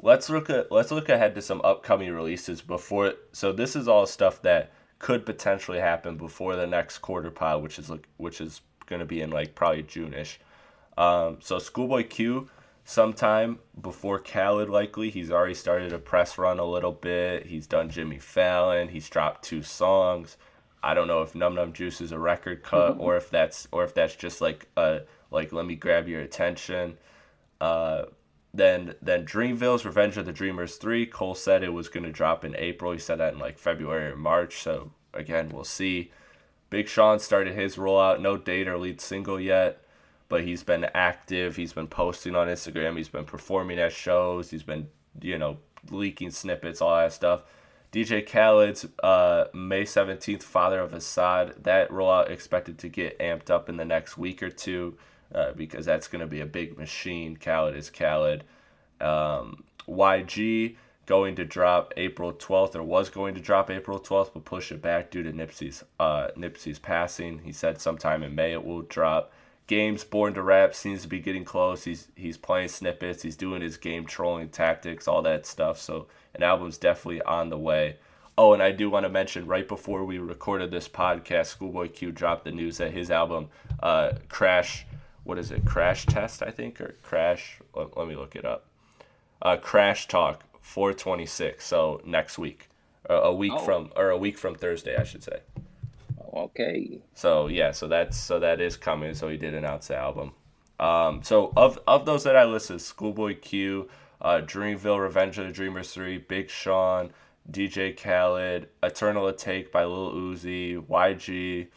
Let's 0.00 0.28
look 0.28 0.50
at 0.50 0.72
let's 0.72 0.90
look 0.90 1.08
ahead 1.08 1.34
to 1.36 1.42
some 1.42 1.60
upcoming 1.62 2.12
releases 2.12 2.60
before. 2.60 3.14
So 3.32 3.52
this 3.52 3.76
is 3.76 3.88
all 3.88 4.06
stuff 4.06 4.42
that 4.42 4.72
could 4.98 5.24
potentially 5.24 5.78
happen 5.78 6.16
before 6.16 6.56
the 6.56 6.66
next 6.66 6.98
quarter 6.98 7.30
pod, 7.30 7.62
which 7.62 7.78
is 7.78 7.90
which 8.16 8.40
is 8.40 8.60
going 8.86 9.00
to 9.00 9.06
be 9.06 9.20
in 9.20 9.30
like 9.30 9.54
probably 9.54 9.82
June-ish. 9.82 10.40
Um, 10.98 11.38
so 11.40 11.58
Schoolboy 11.58 12.04
Q, 12.08 12.48
sometime 12.84 13.58
before 13.80 14.18
Khaled, 14.18 14.68
likely 14.68 15.10
he's 15.10 15.30
already 15.30 15.54
started 15.54 15.92
a 15.92 15.98
press 15.98 16.38
run 16.38 16.58
a 16.58 16.64
little 16.64 16.92
bit. 16.92 17.46
He's 17.46 17.66
done 17.66 17.88
Jimmy 17.88 18.18
Fallon. 18.18 18.88
He's 18.88 19.08
dropped 19.08 19.44
two 19.44 19.62
songs. 19.62 20.36
I 20.82 20.92
don't 20.92 21.08
know 21.08 21.22
if 21.22 21.34
Num 21.34 21.54
Num 21.54 21.72
Juice 21.72 22.02
is 22.02 22.12
a 22.12 22.18
record 22.18 22.62
cut 22.62 22.92
mm-hmm. 22.92 23.00
or 23.00 23.16
if 23.16 23.30
that's 23.30 23.66
or 23.72 23.84
if 23.84 23.94
that's 23.94 24.14
just 24.14 24.40
like 24.40 24.68
a 24.76 25.00
like 25.30 25.52
let 25.52 25.64
me 25.64 25.74
grab 25.76 26.08
your 26.08 26.20
attention. 26.20 26.98
Uh, 27.60 28.04
then 28.52 28.94
then 29.00 29.24
Dreamville's 29.24 29.86
Revenge 29.86 30.18
of 30.18 30.26
the 30.26 30.32
Dreamers 30.32 30.76
three. 30.76 31.06
Cole 31.06 31.34
said 31.34 31.64
it 31.64 31.72
was 31.72 31.88
gonna 31.88 32.12
drop 32.12 32.44
in 32.44 32.54
April. 32.56 32.92
He 32.92 32.98
said 32.98 33.18
that 33.18 33.32
in 33.32 33.38
like 33.38 33.58
February 33.58 34.12
or 34.12 34.16
March. 34.16 34.62
So 34.62 34.92
again, 35.14 35.48
we'll 35.48 35.64
see. 35.64 36.12
Big 36.68 36.88
Sean 36.88 37.18
started 37.18 37.54
his 37.54 37.76
rollout. 37.76 38.20
No 38.20 38.36
date 38.36 38.68
or 38.68 38.76
lead 38.76 39.00
single 39.00 39.40
yet, 39.40 39.82
but 40.34 40.42
he's 40.42 40.64
been 40.64 40.84
active. 40.94 41.54
He's 41.54 41.72
been 41.72 41.86
posting 41.86 42.34
on 42.34 42.48
Instagram. 42.48 42.96
He's 42.96 43.08
been 43.08 43.24
performing 43.24 43.78
at 43.78 43.92
shows. 43.92 44.50
He's 44.50 44.64
been 44.64 44.88
you 45.22 45.38
know 45.38 45.58
leaking 45.92 46.32
snippets, 46.32 46.80
all 46.80 46.96
that 46.96 47.12
stuff. 47.12 47.44
DJ 47.92 48.26
Khaled's 48.26 48.84
uh, 49.00 49.44
May 49.54 49.84
17th, 49.84 50.42
Father 50.42 50.80
of 50.80 50.90
Asahd, 50.90 51.62
That 51.62 51.88
rollout 51.88 52.30
expected 52.30 52.78
to 52.78 52.88
get 52.88 53.16
amped 53.20 53.48
up 53.48 53.68
in 53.68 53.76
the 53.76 53.84
next 53.84 54.18
week 54.18 54.42
or 54.42 54.50
two 54.50 54.98
uh, 55.32 55.52
because 55.52 55.86
that's 55.86 56.08
going 56.08 56.18
to 56.18 56.26
be 56.26 56.40
a 56.40 56.46
big 56.46 56.76
machine. 56.76 57.36
Khaled 57.36 57.76
is 57.76 57.88
Khaled. 57.88 58.42
Um, 59.00 59.62
YG 59.86 60.74
going 61.06 61.36
to 61.36 61.44
drop 61.44 61.94
April 61.96 62.32
12th 62.32 62.74
or 62.74 62.82
was 62.82 63.08
going 63.08 63.36
to 63.36 63.40
drop 63.40 63.70
April 63.70 64.00
12th 64.00 64.32
but 64.34 64.44
push 64.44 64.72
it 64.72 64.82
back 64.82 65.12
due 65.12 65.22
to 65.22 65.32
Nipsey's 65.32 65.84
uh, 66.00 66.30
Nipsey's 66.36 66.80
passing. 66.80 67.38
He 67.38 67.52
said 67.52 67.80
sometime 67.80 68.24
in 68.24 68.34
May 68.34 68.50
it 68.50 68.64
will 68.64 68.82
drop. 68.82 69.32
Games 69.66 70.04
Born 70.04 70.34
to 70.34 70.42
Rap 70.42 70.74
seems 70.74 71.02
to 71.02 71.08
be 71.08 71.20
getting 71.20 71.44
close. 71.44 71.84
He's 71.84 72.08
he's 72.14 72.36
playing 72.36 72.68
snippets. 72.68 73.22
He's 73.22 73.36
doing 73.36 73.62
his 73.62 73.76
game 73.76 74.04
trolling 74.04 74.50
tactics, 74.50 75.08
all 75.08 75.22
that 75.22 75.46
stuff. 75.46 75.80
So 75.80 76.06
an 76.34 76.42
album's 76.42 76.76
definitely 76.76 77.22
on 77.22 77.48
the 77.48 77.58
way. 77.58 77.96
Oh, 78.36 78.52
and 78.52 78.62
I 78.62 78.72
do 78.72 78.90
want 78.90 79.04
to 79.04 79.10
mention 79.10 79.46
right 79.46 79.66
before 79.66 80.04
we 80.04 80.18
recorded 80.18 80.70
this 80.70 80.88
podcast, 80.88 81.46
Schoolboy 81.46 81.88
Q 81.88 82.10
dropped 82.10 82.44
the 82.44 82.50
news 82.50 82.78
that 82.78 82.92
his 82.92 83.10
album, 83.10 83.48
uh, 83.80 84.14
Crash, 84.28 84.86
what 85.22 85.38
is 85.38 85.52
it, 85.52 85.64
Crash 85.64 86.04
Test, 86.06 86.42
I 86.42 86.50
think, 86.50 86.80
or 86.80 86.96
Crash, 87.02 87.60
let, 87.74 87.96
let 87.96 88.08
me 88.08 88.16
look 88.16 88.34
it 88.34 88.44
up. 88.44 88.66
Uh, 89.40 89.56
Crash 89.56 90.08
Talk 90.08 90.42
426, 90.62 91.64
so 91.64 92.00
next 92.04 92.36
week, 92.36 92.68
a 93.08 93.32
week 93.32 93.52
oh. 93.54 93.58
from, 93.58 93.92
or 93.94 94.10
a 94.10 94.18
week 94.18 94.36
from 94.36 94.56
Thursday, 94.56 94.96
I 94.96 95.04
should 95.04 95.22
say. 95.22 95.38
Okay. 96.34 97.00
So 97.14 97.46
yeah, 97.46 97.70
so 97.70 97.86
that's 97.86 98.16
so 98.16 98.40
that 98.40 98.60
is 98.60 98.76
coming. 98.76 99.14
So 99.14 99.28
he 99.28 99.36
did 99.36 99.54
announce 99.54 99.88
the 99.88 99.96
album. 99.96 100.32
Um, 100.80 101.22
so 101.22 101.52
of 101.56 101.78
of 101.86 102.06
those 102.06 102.24
that 102.24 102.36
I 102.36 102.44
listed, 102.44 102.80
Schoolboy 102.80 103.38
Q, 103.40 103.88
uh, 104.20 104.40
Dreamville, 104.44 105.00
Revenge 105.00 105.38
of 105.38 105.46
the 105.46 105.52
Dreamers 105.52 105.92
3, 105.92 106.18
Big 106.18 106.50
Sean, 106.50 107.12
DJ 107.50 107.96
Khaled, 107.96 108.68
Eternal 108.82 109.32
Atake 109.32 109.70
by 109.70 109.84
Lil 109.84 110.12
Uzi, 110.12 110.84
YG, 110.84 111.68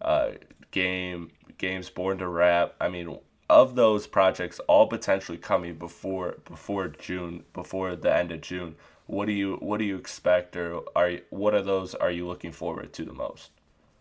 uh, 0.00 0.30
Game, 0.70 1.30
Games 1.58 1.90
Born 1.90 2.18
to 2.18 2.28
Rap. 2.28 2.74
I 2.80 2.88
mean, 2.88 3.18
of 3.50 3.74
those 3.74 4.06
projects, 4.06 4.58
all 4.60 4.86
potentially 4.86 5.38
coming 5.38 5.74
before 5.74 6.38
before 6.46 6.88
June, 6.88 7.44
before 7.52 7.94
the 7.96 8.14
end 8.14 8.32
of 8.32 8.40
June. 8.40 8.76
What 9.06 9.26
do 9.26 9.32
you 9.32 9.56
what 9.56 9.78
do 9.78 9.84
you 9.84 9.96
expect, 9.96 10.56
or 10.56 10.82
are 10.96 11.12
what 11.30 11.54
are 11.54 11.62
those 11.62 11.94
are 11.94 12.10
you 12.10 12.26
looking 12.26 12.52
forward 12.52 12.92
to 12.94 13.04
the 13.04 13.12
most? 13.14 13.50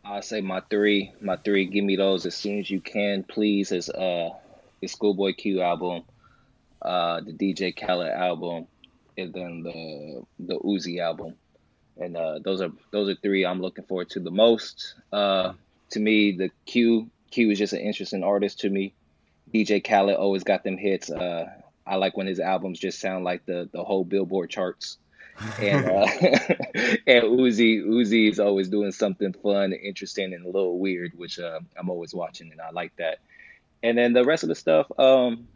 I 0.10 0.22
say 0.22 0.42
my 0.42 0.62
three, 0.70 1.12
my 1.20 1.36
three. 1.36 1.66
Give 1.66 1.84
me 1.84 1.98
those 1.98 2.26
as 2.26 2.36
soon 2.36 2.60
as 2.60 2.70
you 2.70 2.80
can, 2.80 3.24
please. 3.24 3.72
Is 3.72 3.90
uh, 3.90 4.30
the 4.82 4.88
Schoolboy 4.88 5.34
Q 5.34 5.62
album, 5.62 6.04
uh, 6.82 7.22
the 7.22 7.34
DJ 7.34 7.76
Khaled 7.76 8.10
album, 8.10 8.68
and 9.18 9.34
then 9.34 9.64
the 9.64 10.24
the 10.40 10.60
Uzi 10.60 11.00
album. 11.00 11.36
And 11.98 12.16
uh, 12.16 12.40
those 12.40 12.62
are 12.62 12.72
those 12.92 13.10
are 13.10 13.16
three 13.16 13.46
I'm 13.46 13.62
looking 13.62 13.86
forward 13.86 14.10
to 14.12 14.20
the 14.20 14.32
most. 14.32 14.96
Uh, 15.12 15.54
to 15.92 16.00
me, 16.00 16.32
the 16.32 16.52
Q 16.66 17.10
Q 17.32 17.52
is 17.52 17.60
just 17.60 17.74
an 17.74 17.80
interesting 17.80 18.24
artist 18.24 18.60
to 18.62 18.70
me. 18.70 18.94
DJ 19.54 19.84
Khaled 19.86 20.16
always 20.16 20.44
got 20.44 20.64
them 20.64 20.78
hits. 20.78 21.10
Uh, 21.10 21.48
I 21.86 21.96
like 21.96 22.16
when 22.16 22.28
his 22.28 22.40
albums 22.40 22.80
just 22.80 23.00
sound 23.02 23.26
like 23.26 23.46
the 23.46 23.70
the 23.74 23.84
whole 23.84 24.06
Billboard 24.06 24.50
charts. 24.50 24.98
And 25.60 25.86
uh, 25.86 26.08
and 27.08 27.24
Uzi 27.24 27.84
Uzi 27.84 28.30
is 28.30 28.40
always 28.40 28.70
doing 28.70 28.92
something 28.92 29.34
fun, 29.34 29.74
interesting, 29.74 30.34
and 30.34 30.46
a 30.46 30.50
little 30.50 30.80
weird, 30.80 31.14
which 31.16 31.40
uh, 31.40 31.60
I'm 31.78 31.90
always 31.90 32.14
watching, 32.14 32.52
and 32.52 32.62
I 32.62 32.72
like 32.72 32.96
that. 32.98 33.20
And 33.84 33.98
then 33.98 34.14
the 34.14 34.26
rest 34.26 34.44
of 34.44 34.50
the 34.50 34.56
stuff, 34.56 34.88
um, 34.98 35.48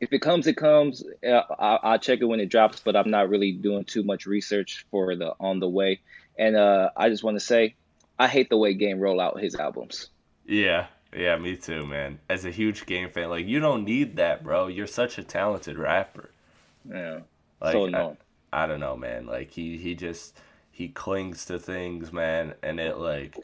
if 0.00 0.12
it 0.12 0.20
comes, 0.20 0.46
it 0.46 0.56
comes. 0.56 1.04
Uh, 1.24 1.42
I'll, 1.58 1.80
I'll, 1.82 1.98
check 1.98 2.20
it 2.20 2.24
when 2.24 2.40
it 2.40 2.48
drops, 2.48 2.80
but 2.80 2.96
I'm 2.96 3.10
not 3.10 3.28
really 3.28 3.52
doing 3.52 3.84
too 3.84 4.02
much 4.02 4.26
research 4.26 4.84
for 4.90 5.14
the 5.14 5.34
on 5.38 5.60
the 5.60 5.68
way. 5.68 6.00
And 6.38 6.56
uh, 6.56 6.90
I 6.96 7.08
just 7.08 7.22
want 7.22 7.36
to 7.36 7.44
say, 7.44 7.76
I 8.18 8.28
hate 8.28 8.50
the 8.50 8.56
way 8.56 8.74
Game 8.74 8.98
roll 8.98 9.20
out 9.20 9.40
his 9.40 9.54
albums. 9.54 10.08
Yeah, 10.44 10.86
yeah, 11.16 11.36
me 11.36 11.56
too, 11.56 11.86
man. 11.86 12.18
As 12.28 12.44
a 12.44 12.50
huge 12.50 12.86
Game 12.86 13.10
fan, 13.10 13.30
like 13.30 13.46
you 13.46 13.60
don't 13.60 13.84
need 13.84 14.16
that, 14.16 14.42
bro. 14.42 14.66
You're 14.66 14.86
such 14.86 15.18
a 15.18 15.24
talented 15.24 15.78
rapper. 15.78 16.30
Yeah, 16.88 17.20
like, 17.60 17.72
so 17.72 17.94
I, 17.94 18.16
I 18.56 18.66
don't 18.66 18.80
know, 18.80 18.96
man. 18.96 19.26
Like 19.26 19.50
he 19.50 19.76
he 19.76 19.94
just 19.94 20.38
he 20.70 20.88
clings 20.88 21.44
to 21.44 21.58
things, 21.58 22.10
man, 22.10 22.54
and 22.62 22.80
it 22.80 22.96
like 22.96 23.36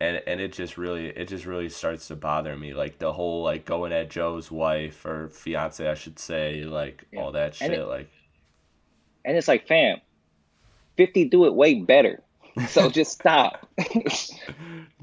and 0.00 0.22
and 0.26 0.40
it 0.40 0.54
just 0.54 0.78
really 0.78 1.08
it 1.08 1.28
just 1.28 1.44
really 1.44 1.68
starts 1.68 2.08
to 2.08 2.16
bother 2.16 2.56
me. 2.56 2.72
Like 2.72 2.98
the 2.98 3.12
whole 3.12 3.42
like 3.42 3.66
going 3.66 3.92
at 3.92 4.08
joe's 4.08 4.50
wife 4.50 5.04
or 5.04 5.28
fiance 5.28 5.86
i 5.86 5.92
should 5.92 6.18
say 6.18 6.64
like 6.64 7.04
yeah. 7.12 7.20
all 7.20 7.32
that 7.32 7.54
shit 7.54 7.70
and 7.70 7.82
it, 7.82 7.84
like 7.84 8.10
and 9.26 9.36
it's 9.36 9.46
like 9.46 9.68
fam 9.68 10.00
50 10.96 11.26
do 11.26 11.44
it 11.44 11.54
way 11.54 11.74
better. 11.74 12.22
So 12.66 12.90
just 12.98 13.12
stop. 13.12 13.68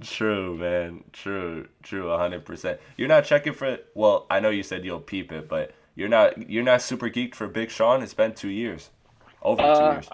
True 0.02 0.58
man. 0.58 1.04
True 1.14 1.68
true 1.84 2.06
100% 2.06 2.80
you're 2.98 3.08
not 3.08 3.24
checking 3.24 3.54
for 3.54 3.78
well 3.94 4.26
i 4.32 4.40
know 4.40 4.50
you 4.50 4.64
said 4.64 4.84
you'll 4.84 5.00
peep 5.00 5.32
it 5.32 5.48
but 5.48 5.74
you're 5.96 6.10
not 6.10 6.50
you're 6.50 6.64
not 6.64 6.82
super 6.82 7.10
geeked 7.10 7.36
for 7.36 7.48
big 7.48 7.70
sean? 7.70 8.02
It's 8.02 8.16
been 8.16 8.34
two 8.34 8.50
years 8.50 8.90
over 9.42 9.62
uh, 9.62 9.76
two 9.76 9.96
years 9.96 10.10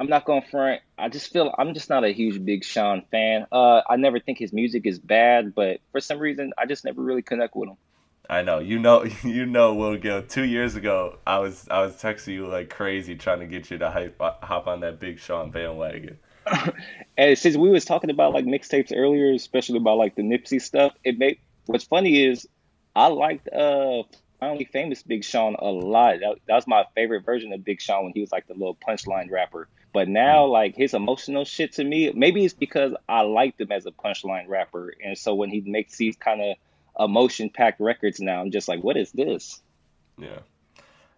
I'm 0.00 0.08
not 0.08 0.24
going 0.24 0.42
front. 0.42 0.80
I 0.96 1.08
just 1.08 1.32
feel 1.32 1.52
I'm 1.58 1.74
just 1.74 1.90
not 1.90 2.04
a 2.04 2.10
huge 2.10 2.44
Big 2.44 2.64
Sean 2.64 3.02
fan. 3.10 3.46
Uh, 3.50 3.82
I 3.88 3.96
never 3.96 4.20
think 4.20 4.38
his 4.38 4.52
music 4.52 4.86
is 4.86 4.98
bad, 4.98 5.54
but 5.54 5.80
for 5.90 6.00
some 6.00 6.20
reason, 6.20 6.52
I 6.56 6.66
just 6.66 6.84
never 6.84 7.02
really 7.02 7.22
connect 7.22 7.56
with 7.56 7.70
him. 7.70 7.76
I 8.30 8.42
know. 8.42 8.60
You 8.60 8.78
know. 8.78 9.04
You 9.24 9.46
know. 9.46 9.74
Will 9.74 9.96
Gill. 9.96 10.22
Two 10.22 10.44
years 10.44 10.76
ago, 10.76 11.18
I 11.26 11.38
was 11.38 11.66
I 11.68 11.82
was 11.82 11.94
texting 11.94 12.34
you 12.34 12.46
like 12.46 12.70
crazy, 12.70 13.16
trying 13.16 13.40
to 13.40 13.46
get 13.46 13.70
you 13.70 13.78
to 13.78 13.90
hype, 13.90 14.20
hop 14.20 14.68
on 14.68 14.80
that 14.80 15.00
Big 15.00 15.18
Sean 15.18 15.50
bandwagon. 15.50 16.18
and 17.18 17.36
since 17.36 17.56
we 17.56 17.68
was 17.68 17.84
talking 17.84 18.10
about 18.10 18.32
like 18.32 18.44
mixtapes 18.44 18.92
earlier, 18.94 19.32
especially 19.32 19.78
about 19.78 19.98
like 19.98 20.14
the 20.14 20.22
Nipsey 20.22 20.62
stuff, 20.62 20.92
it 21.02 21.18
made 21.18 21.38
what's 21.66 21.84
funny 21.84 22.24
is 22.24 22.46
I 22.94 23.08
liked 23.08 23.48
uh 23.48 24.04
Finally 24.40 24.64
Famous 24.66 25.02
Big 25.02 25.24
Sean 25.24 25.56
a 25.58 25.66
lot. 25.66 26.20
That, 26.20 26.36
that 26.46 26.54
was 26.54 26.66
my 26.66 26.84
favorite 26.94 27.24
version 27.24 27.52
of 27.52 27.64
Big 27.64 27.80
Sean 27.80 28.04
when 28.04 28.12
he 28.12 28.20
was 28.20 28.32
like 28.32 28.46
the 28.46 28.54
little 28.54 28.76
punchline 28.76 29.30
rapper. 29.30 29.68
But 29.92 30.08
now, 30.08 30.46
mm. 30.46 30.50
like 30.50 30.76
his 30.76 30.94
emotional 30.94 31.44
shit 31.44 31.72
to 31.72 31.84
me, 31.84 32.12
maybe 32.12 32.44
it's 32.44 32.54
because 32.54 32.94
I 33.08 33.22
liked 33.22 33.60
him 33.60 33.72
as 33.72 33.86
a 33.86 33.90
punchline 33.90 34.48
rapper, 34.48 34.94
and 35.04 35.16
so 35.16 35.34
when 35.34 35.50
he 35.50 35.60
makes 35.62 35.96
these 35.96 36.16
kind 36.16 36.40
of 36.40 36.56
emotion 37.08 37.50
packed 37.50 37.80
records 37.80 38.20
now, 38.20 38.40
I'm 38.40 38.50
just 38.50 38.68
like, 38.68 38.82
what 38.82 38.96
is 38.96 39.10
this? 39.12 39.60
Yeah, 40.18 40.40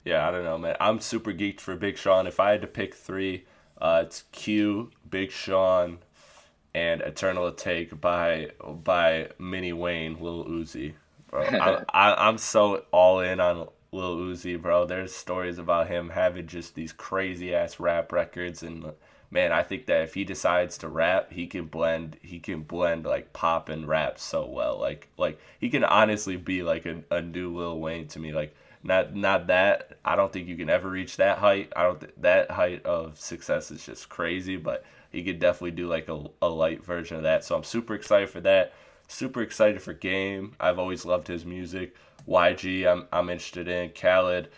yeah, 0.04 0.26
I 0.26 0.30
don't 0.30 0.44
know, 0.44 0.58
man. 0.58 0.76
I'm 0.80 1.00
super 1.00 1.32
geeked 1.32 1.60
for 1.60 1.74
Big 1.74 1.98
Sean. 1.98 2.26
If 2.26 2.38
I 2.40 2.52
had 2.52 2.60
to 2.62 2.66
pick 2.66 2.94
three, 2.94 3.44
uh, 3.80 4.04
it's 4.06 4.24
Q, 4.32 4.90
Big 5.08 5.30
Sean, 5.30 5.98
and 6.74 7.00
Eternal 7.00 7.50
Atake 7.50 8.00
by 8.00 8.52
by 8.62 9.30
Mini 9.38 9.72
Wayne, 9.72 10.16
Lil 10.20 10.44
Uzi. 10.44 10.94
Bro, 11.30 11.54
I, 11.58 11.78
I, 11.90 12.28
I'm 12.28 12.38
so 12.38 12.84
all 12.92 13.20
in 13.20 13.40
on 13.40 13.68
Lil 13.92 14.16
Uzi, 14.18 14.60
bro. 14.60 14.84
There's 14.86 15.14
stories 15.14 15.58
about 15.58 15.88
him 15.88 16.10
having 16.10 16.46
just 16.46 16.74
these 16.74 16.92
crazy 16.92 17.54
ass 17.54 17.80
rap 17.80 18.12
records, 18.12 18.62
and 18.62 18.92
man, 19.30 19.52
I 19.52 19.62
think 19.62 19.86
that 19.86 20.02
if 20.02 20.14
he 20.14 20.24
decides 20.24 20.78
to 20.78 20.88
rap, 20.88 21.32
he 21.32 21.46
can 21.46 21.66
blend. 21.66 22.16
He 22.22 22.38
can 22.40 22.62
blend 22.62 23.04
like 23.06 23.32
pop 23.32 23.68
and 23.68 23.86
rap 23.88 24.18
so 24.18 24.46
well. 24.46 24.78
Like 24.78 25.08
like 25.16 25.38
he 25.60 25.70
can 25.70 25.84
honestly 25.84 26.36
be 26.36 26.62
like 26.62 26.86
a, 26.86 27.02
a 27.10 27.22
new 27.22 27.56
Lil 27.56 27.78
Wayne 27.78 28.08
to 28.08 28.18
me. 28.18 28.32
Like 28.32 28.54
not 28.82 29.14
not 29.14 29.46
that 29.48 29.98
I 30.04 30.16
don't 30.16 30.32
think 30.32 30.48
you 30.48 30.56
can 30.56 30.70
ever 30.70 30.88
reach 30.90 31.16
that 31.16 31.38
height. 31.38 31.72
I 31.76 31.84
don't 31.84 32.00
th- 32.00 32.14
that 32.18 32.50
height 32.50 32.84
of 32.86 33.18
success 33.20 33.70
is 33.70 33.84
just 33.84 34.08
crazy, 34.08 34.56
but 34.56 34.84
he 35.12 35.22
could 35.24 35.38
definitely 35.40 35.72
do 35.72 35.88
like 35.88 36.08
a, 36.08 36.24
a 36.42 36.48
light 36.48 36.84
version 36.84 37.16
of 37.16 37.22
that. 37.24 37.44
So 37.44 37.56
I'm 37.56 37.64
super 37.64 37.94
excited 37.94 38.30
for 38.30 38.40
that. 38.42 38.72
Super 39.10 39.42
excited 39.42 39.82
for 39.82 39.92
Game. 39.92 40.54
I've 40.60 40.78
always 40.78 41.04
loved 41.04 41.26
his 41.26 41.44
music. 41.44 41.96
YG, 42.28 42.86
I'm 42.86 43.08
I'm 43.12 43.28
interested 43.28 43.66
in. 43.66 43.90
Khaled, 43.90 44.48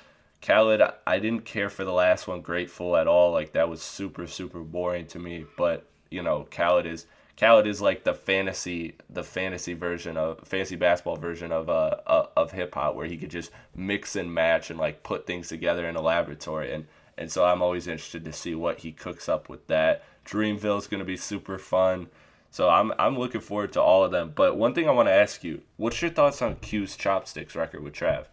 Khaled, 0.42 0.82
I 1.06 1.18
didn't 1.18 1.46
care 1.46 1.70
for 1.70 1.84
the 1.84 1.92
last 1.92 2.28
one, 2.28 2.42
Grateful 2.42 2.96
at 2.96 3.06
all. 3.06 3.32
Like 3.32 3.52
that 3.52 3.70
was 3.70 3.80
super 3.80 4.26
super 4.26 4.60
boring 4.60 5.06
to 5.06 5.18
me. 5.18 5.46
But 5.56 5.86
you 6.10 6.22
know, 6.22 6.46
Khaled 6.50 6.84
is 6.84 7.06
Khaled 7.40 7.66
is 7.66 7.80
like 7.80 8.04
the 8.04 8.12
fantasy 8.12 8.96
the 9.08 9.24
fantasy 9.24 9.72
version 9.72 10.18
of 10.18 10.46
fantasy 10.46 10.76
basketball 10.76 11.16
version 11.16 11.50
of 11.50 11.70
uh, 11.70 11.96
uh 12.06 12.26
of 12.36 12.52
hip 12.52 12.74
hop 12.74 12.94
where 12.94 13.06
he 13.06 13.16
could 13.16 13.30
just 13.30 13.52
mix 13.74 14.16
and 14.16 14.34
match 14.34 14.68
and 14.68 14.78
like 14.78 15.02
put 15.02 15.26
things 15.26 15.48
together 15.48 15.88
in 15.88 15.96
a 15.96 16.02
laboratory 16.02 16.74
and 16.74 16.86
and 17.16 17.32
so 17.32 17.46
I'm 17.46 17.62
always 17.62 17.86
interested 17.86 18.24
to 18.26 18.32
see 18.34 18.54
what 18.54 18.80
he 18.80 18.92
cooks 18.92 19.30
up 19.30 19.48
with 19.48 19.66
that. 19.68 20.04
Dreamville 20.26 20.78
is 20.78 20.88
going 20.88 21.00
to 21.00 21.06
be 21.06 21.16
super 21.16 21.58
fun. 21.58 22.08
So 22.52 22.68
I'm 22.68 22.92
I'm 22.98 23.18
looking 23.18 23.40
forward 23.40 23.72
to 23.72 23.80
all 23.80 24.04
of 24.04 24.10
them. 24.10 24.32
But 24.34 24.58
one 24.58 24.74
thing 24.74 24.86
I 24.86 24.92
want 24.92 25.08
to 25.08 25.12
ask 25.12 25.42
you, 25.42 25.62
what's 25.78 26.02
your 26.02 26.10
thoughts 26.10 26.42
on 26.42 26.56
Q's 26.56 26.96
Chopsticks 26.96 27.56
record 27.56 27.82
with 27.82 27.94
Trav? 27.94 28.26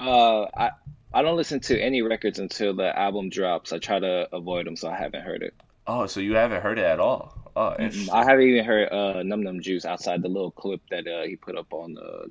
Uh, 0.00 0.46
I 0.56 0.70
I 1.14 1.22
don't 1.22 1.36
listen 1.36 1.60
to 1.60 1.80
any 1.80 2.02
records 2.02 2.40
until 2.40 2.74
the 2.74 2.98
album 2.98 3.30
drops. 3.30 3.72
I 3.72 3.78
try 3.78 4.00
to 4.00 4.28
avoid 4.34 4.66
them, 4.66 4.74
so 4.74 4.88
I 4.88 4.96
haven't 4.96 5.22
heard 5.22 5.44
it. 5.44 5.54
Oh, 5.86 6.06
so 6.06 6.18
you 6.18 6.34
haven't 6.34 6.62
heard 6.62 6.80
it 6.80 6.84
at 6.84 6.98
all? 6.98 7.38
Oh, 7.54 7.76
interesting. 7.78 8.12
I 8.12 8.24
haven't 8.24 8.48
even 8.48 8.64
heard 8.64 8.92
uh, 8.92 9.22
Num 9.22 9.44
Num 9.44 9.60
Juice 9.60 9.84
outside 9.84 10.20
the 10.22 10.28
little 10.28 10.50
clip 10.50 10.80
that 10.90 11.06
uh, 11.06 11.22
he 11.22 11.36
put 11.36 11.56
up 11.56 11.72
on 11.72 11.96
uh, 11.96 12.26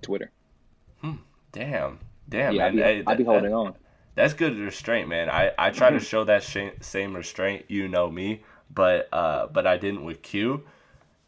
Twitter. 0.00 0.30
Hmm. 1.00 1.16
Damn. 1.50 1.98
Damn, 2.28 2.54
yeah, 2.54 2.70
man. 2.70 2.84
I 2.84 2.94
be, 2.94 3.06
I 3.08 3.14
be 3.16 3.24
holding 3.24 3.50
that, 3.50 3.56
on. 3.56 3.74
That's 4.14 4.32
good 4.32 4.56
restraint, 4.58 5.08
man. 5.08 5.28
I, 5.28 5.50
I 5.58 5.70
try 5.70 5.90
to 5.90 5.98
show 5.98 6.22
that 6.22 6.44
sh- 6.44 6.78
same 6.80 7.16
restraint. 7.16 7.64
You 7.66 7.88
know 7.88 8.08
me 8.08 8.42
but 8.74 9.08
uh, 9.12 9.46
but 9.48 9.66
I 9.66 9.76
didn't 9.76 10.04
with 10.04 10.22
Q. 10.22 10.64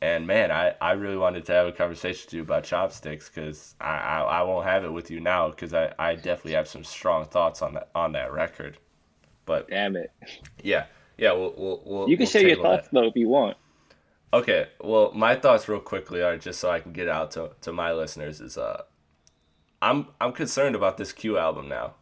And 0.03 0.27
man, 0.27 0.51
I, 0.51 0.75
I 0.81 0.93
really 0.93 1.17
wanted 1.17 1.47
to 1.47 1.53
have 1.53 1.67
a 1.67 1.73
conversation 1.73 2.27
with 2.27 2.35
you 2.35 2.43
about 2.43 2.65
chopsticks 2.65 3.31
because 3.31 3.75
I, 3.81 3.97
I, 3.97 4.21
I 4.21 4.43
won't 4.43 4.67
have 4.67 4.85
it 4.85 4.93
with 4.93 5.11
you 5.11 5.21
now 5.21 5.49
because 5.49 5.73
I, 5.73 5.95
I 5.99 6.15
definitely 6.17 6.53
have 6.53 6.69
some 6.69 6.85
strong 6.85 7.25
thoughts 7.25 7.63
on 7.63 7.75
that 7.75 7.89
on 7.95 8.13
that 8.13 8.33
record. 8.33 8.79
But 9.47 9.69
damn 9.69 9.97
it, 9.97 10.11
yeah, 10.63 10.87
yeah, 11.17 11.33
we'll 11.33 11.55
we'll, 11.57 11.83
we'll 11.85 12.09
you 12.09 12.17
can 12.17 12.25
we'll 12.25 12.31
share 12.31 12.47
your 12.47 12.63
thoughts 12.63 12.89
that. 12.89 12.95
though 12.95 13.07
if 13.07 13.17
you 13.17 13.29
want. 13.29 13.57
Okay, 14.35 14.67
well, 14.83 15.13
my 15.15 15.35
thoughts 15.35 15.69
real 15.69 15.81
quickly 15.81 16.21
are 16.21 16.37
just 16.37 16.61
so 16.61 16.69
I 16.69 16.81
can 16.81 16.93
get 16.93 17.09
out 17.09 17.31
to, 17.33 17.53
to 17.63 17.73
my 17.73 17.93
listeners 17.93 18.41
is 18.41 18.59
uh, 18.59 18.83
I'm 19.81 20.09
I'm 20.21 20.33
concerned 20.33 20.77
about 20.77 20.99
this 20.99 21.13
Q 21.13 21.39
album 21.39 21.69
now. 21.69 21.95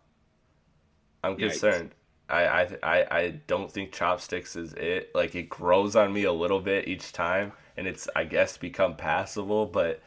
I'm 1.22 1.36
concerned. 1.36 1.90
I, 1.92 2.03
I 2.42 2.78
I 2.82 3.18
I 3.18 3.40
don't 3.46 3.70
think 3.70 3.92
chopsticks 3.92 4.56
is 4.56 4.72
it. 4.74 5.14
Like 5.14 5.34
it 5.34 5.48
grows 5.48 5.96
on 5.96 6.12
me 6.12 6.24
a 6.24 6.32
little 6.32 6.60
bit 6.60 6.88
each 6.88 7.12
time, 7.12 7.52
and 7.76 7.86
it's 7.86 8.08
I 8.16 8.24
guess 8.24 8.56
become 8.56 8.96
passable, 8.96 9.66
but 9.66 10.02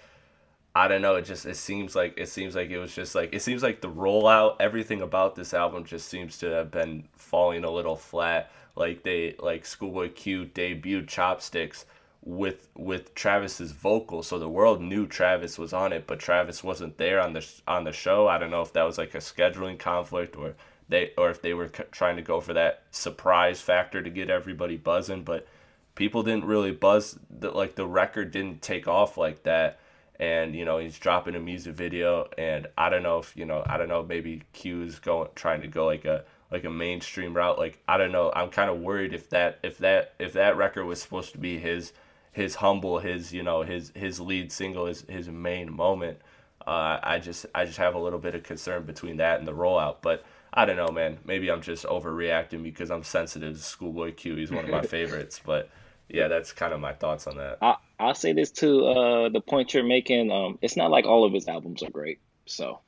I 0.76 0.88
don't 0.88 1.02
know. 1.02 1.16
It 1.16 1.26
just 1.26 1.46
it 1.46 1.58
seems 1.58 1.96
like 1.96 2.14
it 2.18 2.30
seems 2.30 2.56
like 2.56 2.70
it 2.70 2.78
was 2.78 2.94
just 2.94 3.16
like 3.16 3.34
it 3.34 3.42
seems 3.42 3.64
like 3.64 3.82
the 3.82 3.90
rollout, 3.90 4.58
everything 4.60 5.02
about 5.02 5.36
this 5.36 5.54
album 5.54 5.86
just 5.86 6.08
seems 6.08 6.38
to 6.40 6.48
have 6.52 6.70
been 6.72 7.08
falling 7.16 7.64
a 7.64 7.72
little 7.72 7.96
flat. 7.96 8.52
Like 8.76 9.04
they 9.04 9.36
like 9.40 9.66
Schoolboy 9.66 10.12
Q 10.12 10.46
debuted 10.46 11.08
chopsticks 11.08 11.86
with 12.24 12.70
with 12.76 13.16
Travis's 13.16 13.72
vocal, 13.72 14.22
so 14.22 14.38
the 14.38 14.50
world 14.50 14.82
knew 14.82 15.08
Travis 15.08 15.58
was 15.58 15.74
on 15.74 15.94
it, 15.94 16.06
but 16.06 16.20
Travis 16.20 16.64
wasn't 16.64 16.98
there 16.98 17.20
on 17.22 17.34
the 17.34 17.46
on 17.68 17.84
the 17.84 17.92
show. 17.92 18.28
I 18.28 18.38
don't 18.38 18.52
know 18.52 18.62
if 18.62 18.74
that 18.74 18.84
was 18.84 18.98
like 19.00 19.16
a 19.16 19.20
scheduling 19.20 19.80
conflict 19.80 20.36
or 20.36 20.56
they 20.90 21.12
or 21.18 21.30
if 21.30 21.42
they 21.42 21.54
were 21.54 21.68
trying 21.68 22.16
to 22.16 22.22
go 22.22 22.40
for 22.40 22.54
that 22.54 22.84
surprise 22.92 23.62
factor 23.62 24.02
to 24.02 24.10
get 24.10 24.30
everybody 24.30 24.78
buzzing, 24.78 25.24
but 25.24 25.48
people 25.96 26.24
didn't 26.24 26.46
really 26.46 26.72
buzz. 26.72 27.18
The, 27.30 27.52
like 27.52 27.76
the 27.76 27.86
record 27.86 28.32
didn't 28.32 28.62
take 28.62 28.88
off 28.88 29.18
like 29.18 29.44
that, 29.44 29.80
and 30.20 30.56
you 30.56 30.64
know 30.64 30.78
he's 30.78 30.98
dropping 30.98 31.36
a 31.36 31.40
music 31.40 31.76
video, 31.76 32.30
and 32.38 32.68
I 32.78 32.90
don't 32.90 33.04
know 33.04 33.20
if 33.20 33.36
you 33.36 33.46
know 33.46 33.64
I 33.66 33.78
don't 33.78 33.90
know 33.90 34.04
maybe 34.04 34.44
Q's 34.54 35.00
going 35.00 35.30
trying 35.36 35.62
to 35.62 35.68
go 35.68 35.86
like 35.86 36.06
a 36.06 36.24
like 36.52 36.64
a 36.64 36.70
mainstream 36.70 37.34
route. 37.36 37.58
Like 37.58 37.80
I 37.88 37.98
don't 37.98 38.12
know. 38.12 38.32
I'm 38.34 38.50
kind 38.50 38.70
of 38.70 38.80
worried 38.80 39.14
if 39.14 39.30
that 39.32 39.60
if 39.64 39.80
that 39.80 40.14
if 40.20 40.34
that 40.34 40.56
record 40.56 40.86
was 40.86 41.02
supposed 41.02 41.34
to 41.34 41.38
be 41.38 41.58
his 41.58 41.92
his 42.32 42.56
humble 42.56 43.00
his 43.00 43.34
you 43.34 43.44
know 43.44 43.64
his 43.64 43.92
his 43.96 44.20
lead 44.20 44.52
single 44.52 44.86
his 44.86 45.02
his 45.10 45.28
main 45.28 45.74
moment. 45.74 46.20
Uh, 46.66 47.00
I 47.02 47.20
just 47.20 47.46
I 47.56 47.66
just 47.66 47.78
have 47.78 47.96
a 47.96 48.00
little 48.00 48.20
bit 48.20 48.36
of 48.36 48.44
concern 48.44 48.84
between 48.84 49.18
that 49.18 49.40
and 49.40 49.48
the 49.48 49.54
rollout, 49.54 49.98
but 50.02 50.26
I 50.58 50.66
don't 50.66 50.76
know, 50.76 50.90
man. 50.90 51.20
Maybe 51.24 51.52
I'm 51.52 51.62
just 51.62 51.86
overreacting 51.86 52.64
because 52.64 52.90
I'm 52.90 53.04
sensitive 53.04 53.54
to 53.54 53.62
Schoolboy 53.62 54.14
Q. 54.14 54.36
He's 54.38 54.50
one 54.50 54.66
of 54.66 54.72
my 54.72 54.82
favorites, 54.98 55.40
but 55.46 55.70
yeah, 56.10 56.28
that's 56.28 56.52
kind 56.52 56.74
of 56.74 56.80
my 56.80 56.94
thoughts 56.94 57.28
on 57.28 57.38
that. 57.38 57.60
I, 57.62 57.76
I'll 58.00 58.16
say 58.16 58.34
this 58.34 58.50
to 58.54 58.86
Uh, 58.88 59.30
the 59.30 59.40
point 59.40 59.76
you're 59.76 59.84
making, 59.84 60.32
um, 60.32 60.58
it's 60.64 60.76
not 60.76 60.90
like 60.90 61.06
all 61.06 61.24
of 61.24 61.32
his 61.32 61.48
albums 61.48 61.84
are 61.84 61.92
great. 61.92 62.20
So, 62.48 62.80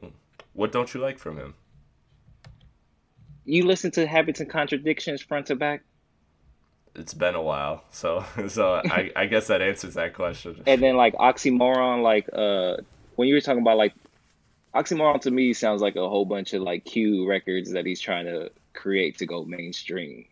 hmm. 0.00 0.08
what 0.54 0.72
don't 0.72 0.92
you 0.94 1.00
like 1.00 1.18
from 1.18 1.36
him? 1.36 1.52
You 3.44 3.66
listen 3.66 3.90
to 3.90 4.06
Habits 4.06 4.40
and 4.40 4.48
Contradictions 4.48 5.20
front 5.20 5.48
to 5.48 5.56
back. 5.56 5.82
It's 6.94 7.12
been 7.12 7.34
a 7.34 7.42
while, 7.42 7.84
so 7.90 8.24
so 8.48 8.80
I, 8.82 9.10
I 9.14 9.26
guess 9.26 9.48
that 9.48 9.60
answers 9.60 9.92
that 9.94 10.14
question. 10.14 10.62
And 10.66 10.82
then 10.82 10.96
like 10.96 11.12
oxymoron, 11.16 12.02
like 12.02 12.30
uh, 12.32 12.82
when 13.16 13.28
you 13.28 13.34
were 13.34 13.42
talking 13.42 13.60
about 13.60 13.76
like 13.76 13.92
Oxymoron 14.74 15.20
to 15.20 15.30
me 15.30 15.52
sounds 15.52 15.82
like 15.82 15.96
a 15.96 16.08
whole 16.08 16.24
bunch 16.24 16.54
of 16.54 16.62
like 16.62 16.84
Q 16.84 17.28
records 17.28 17.72
that 17.72 17.84
he's 17.84 18.00
trying 18.00 18.24
to 18.26 18.50
create 18.74 19.18
to 19.18 19.26
go 19.26 19.44
mainstream. 19.44 20.26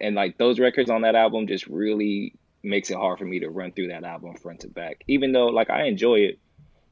And 0.00 0.14
like 0.14 0.36
those 0.36 0.60
records 0.60 0.90
on 0.90 1.02
that 1.02 1.14
album 1.14 1.46
just 1.46 1.66
really 1.66 2.34
makes 2.62 2.90
it 2.90 2.96
hard 2.96 3.18
for 3.18 3.24
me 3.24 3.40
to 3.40 3.48
run 3.48 3.72
through 3.72 3.88
that 3.88 4.04
album 4.04 4.34
front 4.34 4.60
to 4.60 4.68
back. 4.68 5.04
Even 5.06 5.32
though 5.32 5.46
like 5.46 5.70
I 5.70 5.84
enjoy 5.84 6.16
it, 6.16 6.38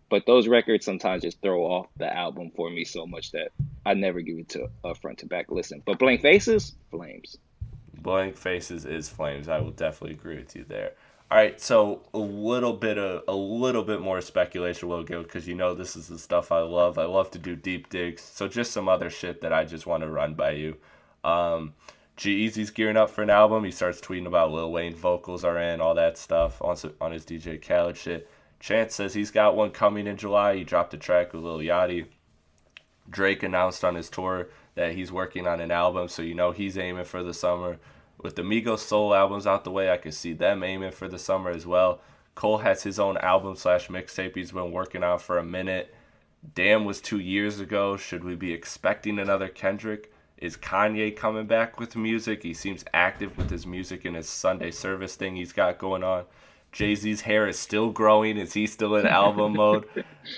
but 0.09 0.25
those 0.27 0.49
records 0.49 0.85
sometimes 0.85 1.23
just 1.23 1.43
throw 1.43 1.65
off 1.65 1.89
the 1.97 2.15
album 2.15 2.51
for 2.55 2.71
me 2.71 2.85
so 2.85 3.07
much 3.07 3.33
that 3.33 3.51
I 3.85 3.95
never 3.95 4.21
give 4.21 4.39
it 4.39 4.49
to 4.51 4.69
a 4.85 4.95
front 4.95 5.19
to 5.19 5.27
back 5.27 5.51
listen. 5.51 5.83
But 5.85 5.99
Blank 5.99 6.23
Faces, 6.23 6.75
Flames. 6.91 7.37
Blank 8.01 8.37
Faces 8.37 8.87
is 8.87 9.09
Flames. 9.09 9.49
I 9.49 9.59
will 9.61 9.71
definitely 9.71 10.17
agree 10.17 10.37
with 10.37 10.55
you 10.57 10.65
there. 10.67 10.93
All 11.35 11.41
right, 11.41 11.61
so 11.61 12.01
a 12.15 12.19
little 12.19 12.73
bit 12.75 12.97
of 12.97 13.25
a 13.27 13.35
little 13.35 13.83
bit 13.83 14.01
more 14.01 14.21
speculation 14.21 14.89
will 14.89 15.03
go 15.03 15.25
because 15.25 15.49
you 15.49 15.57
know 15.57 15.75
this 15.75 15.97
is 15.97 16.07
the 16.07 16.17
stuff 16.17 16.53
I 16.53 16.61
love. 16.61 16.97
I 16.97 17.07
love 17.07 17.33
to 17.33 17.41
do 17.41 17.57
deep 17.57 17.91
digs. 17.91 18.23
So 18.23 18.47
just 18.47 18.71
some 18.71 18.89
other 18.89 19.11
shit 19.11 19.41
that 19.41 19.53
I 19.53 19.65
just 19.65 19.85
want 19.85 20.05
to 20.05 20.09
run 20.09 20.35
by 20.35 20.53
you. 20.53 20.77
Um, 21.25 21.75
G-Eazy's 22.17 22.71
gearing 22.71 22.97
up 22.97 23.11
for 23.11 23.23
an 23.23 23.31
album. 23.31 23.65
He 23.65 23.73
starts 23.73 24.01
tweeting 24.01 24.29
about 24.29 24.53
Lil 24.53 24.71
Wayne 24.71 24.95
vocals 24.95 25.43
are 25.43 25.59
in, 25.59 25.81
all 25.81 25.97
that 25.97 26.19
stuff 26.19 26.63
on 26.63 26.77
on 27.01 27.11
his 27.11 27.27
DJ 27.27 27.61
Khaled 27.61 27.97
shit. 27.97 28.31
Chance 28.61 28.95
says 28.95 29.15
he's 29.15 29.33
got 29.33 29.57
one 29.57 29.73
coming 29.73 30.07
in 30.07 30.17
July. 30.17 30.55
He 30.55 30.63
dropped 30.63 30.95
a 30.95 30.99
track 30.99 31.33
with 31.33 31.43
Lil 31.43 31.59
Yachty. 31.59 32.07
Drake 33.11 33.43
announced 33.43 33.85
on 33.85 33.97
his 33.97 34.09
tour 34.09 34.51
that 34.77 34.93
he's 34.93 35.11
working 35.11 35.49
on 35.49 35.61
an 35.61 35.73
album, 35.73 36.07
so 36.07 36.23
you 36.23 36.37
know 36.37 36.53
he's 36.53 36.79
aiming 36.79 37.07
for 37.07 37.25
the 37.25 37.35
summer. 37.35 37.81
With 38.19 38.37
the 38.37 38.43
Migos 38.43 38.79
soul 38.79 39.15
albums 39.15 39.47
out 39.47 39.65
the 39.65 39.71
way, 39.71 39.91
I 39.91 39.97
could 39.97 40.15
see 40.15 40.33
them 40.33 40.63
aiming 40.63 40.93
for 40.93 41.09
the 41.09 41.19
summer 41.19 41.51
as 41.51 41.67
well. 41.67 42.01
Cole 42.35 42.59
has 42.59 42.83
his 42.83 42.99
own 42.99 43.17
album 43.19 43.57
slash 43.57 43.89
mixtape 43.89 44.35
he's 44.35 44.53
been 44.53 44.73
working 44.73 45.05
on 45.05 45.19
for 45.19 45.39
a 45.39 45.45
minute. 45.45 45.95
Damn 46.55 46.85
was 46.85 47.01
two 47.01 47.21
years 47.21 47.61
ago. 47.61 47.97
Should 47.97 48.25
we 48.25 48.35
be 48.35 48.53
expecting 48.53 49.19
another 49.19 49.49
Kendrick? 49.49 50.13
Is 50.37 50.57
Kanye 50.57 51.17
coming 51.17 51.47
back 51.47 51.79
with 51.79 51.97
music? 51.97 52.43
He 52.43 52.55
seems 52.55 52.85
active 52.93 53.39
with 53.39 53.51
his 53.51 53.67
music 53.67 54.05
and 54.05 54.17
his 54.17 54.29
Sunday 54.29 54.73
service 54.73 55.15
thing 55.15 55.37
he's 55.37 55.53
got 55.53 55.79
going 55.79 56.03
on. 56.03 56.25
Jay 56.73 56.97
Z's 56.97 57.21
hair 57.21 57.47
is 57.47 57.57
still 57.57 57.91
growing. 57.91 58.37
Is 58.37 58.53
he 58.53 58.67
still 58.67 58.97
in 58.97 59.07
album 59.07 59.53
mode? 59.57 59.87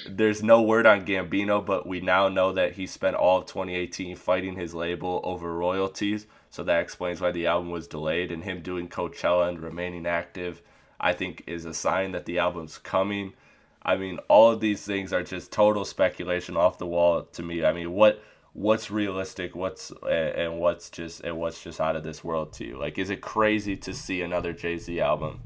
There's 0.09 0.43
no 0.43 0.61
word 0.61 0.85
on 0.87 1.07
Gambino, 1.07 1.65
but 1.65 1.87
we 1.87 2.01
now 2.01 2.29
know 2.29 2.53
that 2.53 2.75
he 2.75 2.87
spent 2.87 3.17
all 3.17 3.39
of 3.39 3.47
2018 3.47 4.17
fighting 4.17 4.55
his 4.55 4.75
label 4.75 5.23
over 5.25 5.55
royalties. 5.55 6.27
So 6.51 6.63
that 6.65 6.81
explains 6.81 7.21
why 7.21 7.33
the 7.33 7.47
album 7.47 7.71
was 7.71 7.89
delayed. 7.89 8.33
And 8.33 8.45
him 8.45 8.63
doing 8.63 8.89
Coachella 8.89 9.49
and 9.49 9.61
remaining 9.61 10.07
active, 10.07 10.63
I 11.01 11.13
think, 11.13 11.45
is 11.47 11.65
a 11.65 11.75
sign 11.75 12.13
that 12.13 12.27
the 12.27 12.39
album's 12.39 12.79
coming. 12.79 13.35
I 13.83 13.97
mean, 13.97 14.19
all 14.29 14.51
of 14.51 14.61
these 14.61 14.85
things 14.85 15.13
are 15.13 15.23
just 15.23 15.53
total 15.53 15.85
speculation 15.85 16.57
off 16.57 16.79
the 16.79 16.87
wall 16.87 17.23
to 17.23 17.43
me. 17.43 17.65
I 17.65 17.73
mean, 17.73 17.93
what 17.93 18.23
what's 18.57 18.91
realistic 18.91 19.55
what's 19.55 19.93
and 20.09 20.59
what's 20.59 20.89
just 20.89 21.21
and 21.21 21.37
what's 21.37 21.63
just 21.63 21.79
out 21.79 21.95
of 21.95 22.03
this 22.03 22.25
world 22.25 22.55
to 22.55 22.65
you 22.65 22.79
like 22.79 22.97
is 22.97 23.11
it 23.11 23.21
crazy 23.21 23.77
to 23.77 23.93
see 23.93 24.23
another 24.23 24.55
jay-z 24.55 24.99
album 24.99 25.39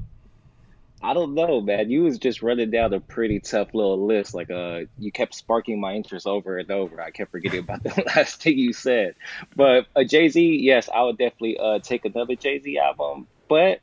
I 1.03 1.13
don't 1.13 1.33
know, 1.33 1.61
man. 1.61 1.89
You 1.89 2.03
was 2.03 2.19
just 2.19 2.41
running 2.41 2.69
down 2.69 2.93
a 2.93 2.99
pretty 2.99 3.39
tough 3.39 3.73
little 3.73 4.05
list. 4.05 4.33
Like, 4.33 4.51
uh, 4.51 4.81
you 4.99 5.11
kept 5.11 5.33
sparking 5.33 5.79
my 5.79 5.93
interest 5.93 6.27
over 6.27 6.57
and 6.57 6.69
over. 6.69 7.01
I 7.01 7.09
kept 7.09 7.31
forgetting 7.31 7.61
about 7.61 7.83
the 7.83 8.03
last 8.15 8.43
thing 8.43 8.57
you 8.57 8.73
said. 8.73 9.15
But 9.55 9.87
a 9.95 10.01
uh, 10.01 10.03
Jay 10.03 10.29
Z, 10.29 10.59
yes, 10.61 10.89
I 10.93 11.03
would 11.03 11.17
definitely 11.17 11.57
uh 11.57 11.79
take 11.79 12.05
another 12.05 12.35
Jay 12.35 12.59
Z 12.59 12.77
album. 12.77 13.27
But 13.47 13.79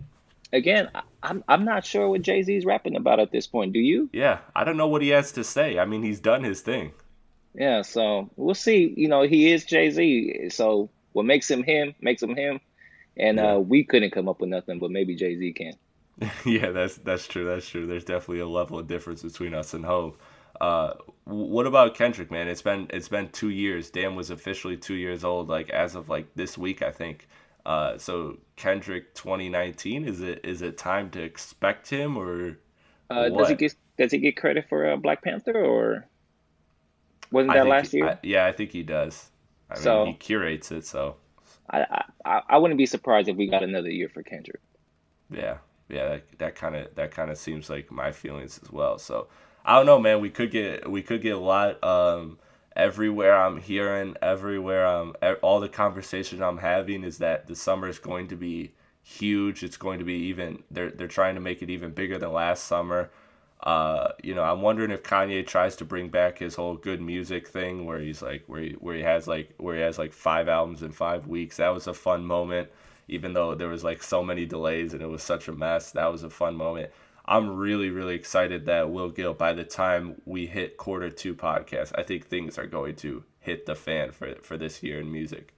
again, 0.53 0.91
I, 0.95 1.03
I'm 1.23 1.45
I'm 1.49 1.65
not 1.65 1.85
sure 1.85 2.09
what 2.09 2.23
Jay 2.23 2.43
Z 2.43 2.55
is 2.55 2.65
rapping 2.65 2.97
about 2.97 3.21
at 3.21 3.33
this 3.33 3.47
point. 3.47 3.73
Do 3.73 3.81
you? 3.81 4.09
Yeah, 4.13 4.39
I 4.55 4.65
don't 4.65 4.77
know 4.77 4.89
what 4.89 5.03
he 5.03 5.09
has 5.09 5.33
to 5.33 5.45
say. 5.45 5.79
I 5.79 5.85
mean, 5.85 6.03
he's 6.03 6.21
done 6.21 6.45
his 6.45 6.61
thing. 6.61 6.93
Yeah, 7.55 7.83
so 7.83 8.31
we'll 8.37 8.55
see. 8.55 8.95
You 8.97 9.09
know, 9.09 9.23
he 9.23 9.53
is 9.53 9.65
Jay 9.65 9.91
Z. 9.91 10.51
So 10.51 10.91
what 11.13 11.27
makes 11.27 11.51
him 11.51 11.65
him 11.65 11.95
makes 12.01 12.23
him 12.23 12.37
him. 12.37 12.61
And 13.17 13.39
yeah. 13.39 13.55
uh, 13.55 13.59
we 13.59 13.83
couldn't 13.83 14.13
come 14.13 14.29
up 14.29 14.41
with 14.41 14.51
nothing, 14.51 14.79
but 14.79 14.93
maybe 14.93 15.17
Jay 15.17 15.37
Z 15.37 15.53
can. 15.55 15.73
yeah, 16.45 16.71
that's 16.71 16.97
that's 16.97 17.27
true. 17.27 17.45
That's 17.45 17.69
true. 17.69 17.87
There's 17.87 18.05
definitely 18.05 18.41
a 18.41 18.49
level 18.49 18.79
of 18.79 18.87
difference 18.87 19.23
between 19.23 19.55
us 19.55 19.75
and 19.75 19.85
Hove. 19.85 20.17
Uh, 20.61 20.95
what 21.25 21.67
about 21.67 21.95
Kendrick, 21.95 22.31
man? 22.31 22.49
It's 22.49 22.63
been 22.63 22.89
it's 22.91 23.09
been 23.09 23.29
two 23.29 23.51
years. 23.51 23.91
DAMN 23.91 24.17
was 24.17 24.31
officially 24.31 24.77
two 24.77 24.95
years 24.95 25.23
old, 25.23 25.49
like 25.49 25.71
as 25.71 25.95
of 25.95 26.09
like 26.09 26.27
this 26.35 26.59
week, 26.59 26.83
I 26.83 26.91
think. 26.91 27.29
Uh, 27.65 27.99
so 27.99 28.39
Kendrick 28.57 29.15
2019 29.15 30.09
is 30.09 30.21
it 30.21 30.41
is 30.43 30.63
it 30.63 30.79
time 30.79 31.11
to 31.11 31.23
expect 31.23 31.89
him 31.89 32.17
or? 32.17 32.59
Uh, 33.11 33.29
does 33.29 33.49
he 33.49 33.55
get 33.55 33.75
does 33.97 34.11
he 34.11 34.19
get 34.19 34.37
credit 34.37 34.67
for 34.69 34.91
uh, 34.91 34.97
Black 34.97 35.23
Panther 35.23 35.57
or 35.57 36.07
wasn't 37.31 37.55
that 37.55 37.67
last 37.67 37.93
he, 37.93 37.99
year? 37.99 38.09
I, 38.09 38.19
yeah, 38.23 38.47
I 38.47 38.53
think 38.53 38.73
he 38.73 38.83
does. 38.83 39.31
I 39.71 39.75
mean, 39.75 39.83
so 39.83 40.05
he 40.07 40.15
curates 40.15 40.73
it, 40.73 40.85
so 40.85 41.17
I, 41.71 42.05
I 42.25 42.43
I 42.49 42.59
wouldn't 42.59 42.79
be 42.79 42.87
surprised 42.87 43.29
if 43.29 43.37
we 43.37 43.49
got 43.49 43.63
another 43.63 43.91
year 43.91 44.09
for 44.09 44.23
Kendrick. 44.23 44.61
Yeah, 45.31 45.59
yeah, 45.89 46.19
that 46.39 46.55
kind 46.55 46.77
of 46.77 46.95
that 46.95 47.11
kind 47.11 47.31
of 47.31 47.39
seems 47.39 47.71
like 47.71 47.91
my 47.91 48.13
feelings 48.13 48.61
as 48.63 48.71
well. 48.71 48.99
So 48.99 49.29
I 49.65 49.77
don't 49.77 49.87
know, 49.87 49.99
man. 49.99 50.21
We 50.21 50.31
could 50.31 50.51
get 50.51 50.91
we 50.91 51.03
could 51.03 51.23
get 51.23 51.37
a 51.37 51.41
lot. 51.41 51.83
Um, 51.83 52.39
everywhere 52.77 53.37
I'm 53.37 53.61
hearing, 53.61 54.15
everywhere 54.23 54.87
I'm, 54.87 55.15
all 55.43 55.59
the 55.61 55.69
conversation 55.69 56.43
I'm 56.43 56.59
having 56.59 57.03
is 57.03 57.19
that 57.19 57.47
the 57.49 57.57
summer 57.57 57.89
is 57.89 57.99
going 57.99 58.29
to 58.29 58.37
be 58.37 58.73
huge. 59.03 59.65
It's 59.65 59.77
going 59.77 59.99
to 59.99 60.05
be 60.05 60.15
even. 60.15 60.63
They're 60.71 60.91
they're 60.91 61.09
trying 61.09 61.35
to 61.35 61.41
make 61.41 61.63
it 61.63 61.71
even 61.71 61.91
bigger 61.91 62.19
than 62.19 62.33
last 62.33 62.65
summer. 62.65 63.11
Uh, 63.61 64.13
you 64.23 64.37
know, 64.37 64.45
I'm 64.45 64.63
wondering 64.63 64.93
if 64.93 65.03
Kanye 65.03 65.45
tries 65.45 65.75
to 65.77 65.85
bring 65.85 66.11
back 66.11 66.39
his 66.39 66.55
whole 66.55 66.77
good 66.77 67.01
music 67.01 67.49
thing, 67.49 67.87
where 67.87 67.99
he's 67.99 68.23
like, 68.23 68.45
where 68.47 68.61
he, 68.61 68.71
where 68.79 68.95
he 68.95 69.03
has 69.03 69.27
like, 69.27 69.53
where 69.57 69.75
he 69.75 69.81
has 69.83 69.99
like 69.99 70.13
five 70.13 70.49
albums 70.49 70.83
in 70.83 70.93
five 70.93 71.27
weeks. 71.27 71.57
That 71.57 71.71
was 71.71 71.89
a 71.89 71.95
fun 71.95 72.25
moment 72.25 72.69
even 73.09 73.33
though 73.33 73.55
there 73.55 73.69
was 73.69 73.83
like 73.83 74.03
so 74.03 74.23
many 74.23 74.47
delays 74.47 74.93
and 74.93 75.03
it 75.03 75.07
was 75.07 75.23
such 75.23 75.49
a 75.49 75.53
mess. 75.53 75.91
That 75.93 76.13
was 76.13 76.23
a 76.23 76.31
fun 76.31 76.55
moment. 76.55 76.91
I'm 77.25 77.57
really, 77.57 77.91
really 77.91 78.15
excited 78.15 78.67
that 78.67 78.91
Will 78.91 79.11
Gill, 79.11 79.35
by 79.35 79.53
the 79.53 79.65
time 79.65 80.21
we 80.25 80.47
hit 80.47 80.77
quarter 80.77 81.11
two 81.11 81.35
podcast, 81.35 81.93
I 81.95 82.03
think 82.03 82.27
things 82.27 82.59
are 82.59 82.67
going 82.67 82.97
to 82.97 83.25
hit 83.41 83.67
the 83.67 83.75
fan 83.75 84.13
for 84.13 84.35
for 84.43 84.57
this 84.57 84.83
year 84.83 85.01
in 85.01 85.11
music. 85.11 85.53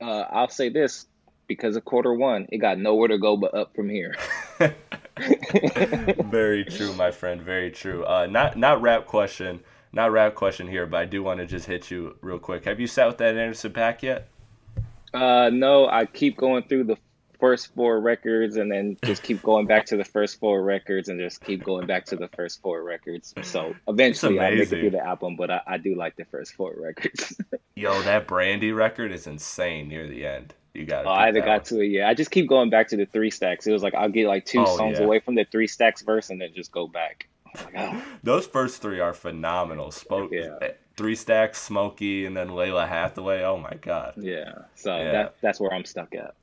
Uh, 0.00 0.24
I'll 0.30 0.48
say 0.48 0.68
this 0.68 1.06
because 1.46 1.76
of 1.76 1.84
quarter 1.84 2.12
one, 2.12 2.46
it 2.50 2.58
got 2.58 2.78
nowhere 2.78 3.08
to 3.08 3.18
go 3.18 3.36
but 3.36 3.54
up 3.54 3.74
from 3.74 3.88
here. 3.88 4.14
very 6.24 6.64
true, 6.64 6.92
my 6.94 7.10
friend. 7.10 7.40
Very 7.40 7.70
true. 7.70 8.04
Uh, 8.04 8.26
not 8.26 8.56
not 8.56 8.82
rap 8.82 9.06
question, 9.06 9.60
not 9.92 10.12
rap 10.12 10.34
question 10.34 10.68
here, 10.68 10.86
but 10.86 11.00
I 11.00 11.04
do 11.06 11.22
want 11.22 11.40
to 11.40 11.46
just 11.46 11.66
hit 11.66 11.90
you 11.90 12.16
real 12.20 12.38
quick. 12.38 12.64
Have 12.64 12.80
you 12.80 12.86
sat 12.86 13.06
with 13.06 13.18
that 13.18 13.36
Anderson 13.36 13.72
.Paak 13.72 14.02
yet? 14.02 14.28
Uh, 15.14 15.50
no, 15.50 15.86
I 15.86 16.06
keep 16.06 16.36
going 16.36 16.64
through 16.64 16.84
the 16.84 16.96
first 17.40 17.74
four 17.74 18.00
records 18.00 18.56
and 18.56 18.70
then 18.70 18.96
just 19.04 19.22
keep 19.22 19.42
going 19.42 19.66
back 19.66 19.86
to 19.86 19.96
the 19.96 20.04
first 20.04 20.40
four 20.40 20.62
records 20.62 21.08
and 21.08 21.20
just 21.20 21.44
keep 21.44 21.62
going 21.62 21.86
back 21.86 22.06
to 22.06 22.16
the 22.16 22.28
first 22.28 22.62
four 22.62 22.82
records. 22.82 23.34
So 23.42 23.74
eventually 23.86 24.40
I'll 24.40 24.50
make 24.50 24.60
it 24.60 24.68
through 24.68 24.90
the 24.90 25.04
album, 25.04 25.36
but 25.36 25.50
I, 25.50 25.60
I 25.66 25.76
do 25.76 25.94
like 25.94 26.16
the 26.16 26.24
first 26.24 26.54
four 26.54 26.74
records. 26.76 27.36
Yo, 27.76 28.00
that 28.02 28.26
Brandy 28.26 28.72
record 28.72 29.12
is 29.12 29.26
insane 29.26 29.88
near 29.88 30.08
the 30.08 30.26
end. 30.26 30.54
You 30.74 30.86
got. 30.86 31.06
Oh, 31.06 31.10
I 31.10 31.26
haven't 31.26 31.44
got 31.44 31.66
to 31.66 31.80
it 31.80 31.88
yet. 31.88 32.08
I 32.08 32.14
just 32.14 32.30
keep 32.30 32.48
going 32.48 32.68
back 32.68 32.88
to 32.88 32.96
the 32.96 33.06
three 33.06 33.30
stacks. 33.30 33.66
It 33.66 33.72
was 33.72 33.82
like 33.82 33.94
I'll 33.94 34.08
get 34.08 34.26
like 34.26 34.44
two 34.44 34.64
oh, 34.66 34.76
songs 34.76 34.98
yeah. 34.98 35.04
away 35.04 35.20
from 35.20 35.36
the 35.36 35.44
three 35.44 35.68
stacks 35.68 36.02
verse 36.02 36.30
and 36.30 36.40
then 36.40 36.50
just 36.54 36.72
go 36.72 36.88
back. 36.88 37.28
Like, 37.54 37.74
oh. 37.76 38.02
Those 38.22 38.46
first 38.46 38.82
three 38.82 38.98
are 38.98 39.12
phenomenal. 39.12 39.92
Spoke, 39.92 40.32
yeah. 40.32 40.70
Three 40.96 41.16
stacks, 41.16 41.60
Smokey, 41.60 42.24
and 42.26 42.36
then 42.36 42.48
Lalah 42.48 42.88
Hathaway. 42.88 43.42
Oh 43.42 43.58
my 43.58 43.74
god. 43.80 44.14
Yeah. 44.16 44.52
So 44.74 44.96
yeah. 44.96 45.12
that 45.12 45.36
that's 45.40 45.60
where 45.60 45.72
I'm 45.72 45.84
stuck 45.84 46.14
at. 46.14 46.34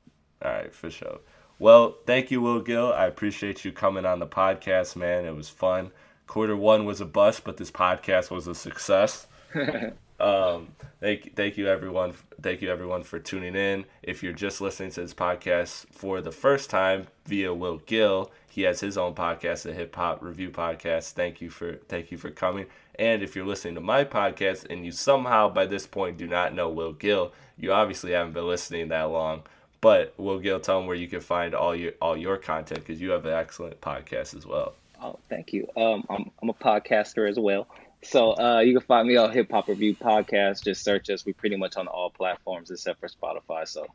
All 0.44 0.50
right, 0.50 0.74
for 0.74 0.90
sure. 0.90 1.20
Well, 1.58 1.96
thank 2.06 2.30
you, 2.30 2.40
Will 2.40 2.60
Gill. 2.60 2.92
I 2.92 3.06
appreciate 3.06 3.64
you 3.64 3.72
coming 3.72 4.04
on 4.04 4.18
the 4.18 4.26
podcast, 4.26 4.96
man. 4.96 5.24
It 5.24 5.36
was 5.36 5.48
fun. 5.48 5.92
Quarter 6.26 6.56
one 6.56 6.84
was 6.84 7.00
a 7.00 7.06
bust, 7.06 7.44
but 7.44 7.56
this 7.56 7.70
podcast 7.70 8.30
was 8.30 8.46
a 8.46 8.54
success. 8.54 9.26
um, 10.22 10.68
thank 11.00 11.34
thank 11.34 11.56
you 11.56 11.66
everyone. 11.66 12.14
Thank 12.40 12.62
you 12.62 12.70
everyone 12.70 13.02
for 13.02 13.18
tuning 13.18 13.56
in. 13.56 13.84
If 14.02 14.22
you're 14.22 14.32
just 14.32 14.60
listening 14.60 14.92
to 14.92 15.02
this 15.02 15.12
podcast 15.12 15.86
for 15.90 16.20
the 16.20 16.30
first 16.30 16.70
time 16.70 17.08
via 17.26 17.52
Will 17.52 17.78
Gill, 17.78 18.30
he 18.48 18.62
has 18.62 18.80
his 18.80 18.96
own 18.96 19.14
podcast, 19.14 19.68
a 19.68 19.72
hip 19.72 19.94
hop 19.94 20.22
review 20.22 20.50
podcast. 20.50 21.12
Thank 21.12 21.40
you 21.40 21.50
for 21.50 21.76
thank 21.88 22.12
you 22.12 22.18
for 22.18 22.30
coming. 22.30 22.66
And 22.98 23.22
if 23.22 23.34
you're 23.34 23.46
listening 23.46 23.74
to 23.74 23.80
my 23.80 24.04
podcast 24.04 24.66
and 24.70 24.84
you 24.84 24.92
somehow 24.92 25.48
by 25.48 25.66
this 25.66 25.86
point 25.86 26.18
do 26.18 26.28
not 26.28 26.54
know 26.54 26.68
Will 26.68 26.92
Gill, 26.92 27.32
you 27.58 27.72
obviously 27.72 28.12
haven't 28.12 28.34
been 28.34 28.46
listening 28.46 28.88
that 28.88 29.04
long. 29.04 29.42
But 29.80 30.14
Will 30.18 30.38
Gill, 30.38 30.60
tell 30.60 30.78
them 30.78 30.86
where 30.86 30.96
you 30.96 31.08
can 31.08 31.20
find 31.20 31.52
all 31.52 31.74
your 31.74 31.92
all 32.00 32.16
your 32.16 32.36
content 32.36 32.80
because 32.80 33.00
you 33.00 33.10
have 33.10 33.26
an 33.26 33.32
excellent 33.32 33.80
podcast 33.80 34.36
as 34.36 34.46
well. 34.46 34.74
Oh, 35.02 35.18
thank 35.28 35.52
you. 35.52 35.66
Um, 35.76 36.06
I'm 36.08 36.30
I'm 36.40 36.48
a 36.48 36.54
podcaster 36.54 37.28
as 37.28 37.40
well. 37.40 37.66
So 38.04 38.36
uh, 38.36 38.60
you 38.60 38.76
can 38.76 38.86
find 38.86 39.06
me 39.06 39.16
on 39.16 39.32
Hip 39.32 39.50
Hop 39.52 39.68
Review 39.68 39.94
Podcast. 39.94 40.64
Just 40.64 40.82
search 40.82 41.08
us. 41.08 41.24
We're 41.24 41.34
pretty 41.34 41.56
much 41.56 41.76
on 41.76 41.86
all 41.86 42.10
platforms 42.10 42.70
except 42.70 43.00
for 43.00 43.08
Spotify. 43.08 43.66
So 43.66 43.86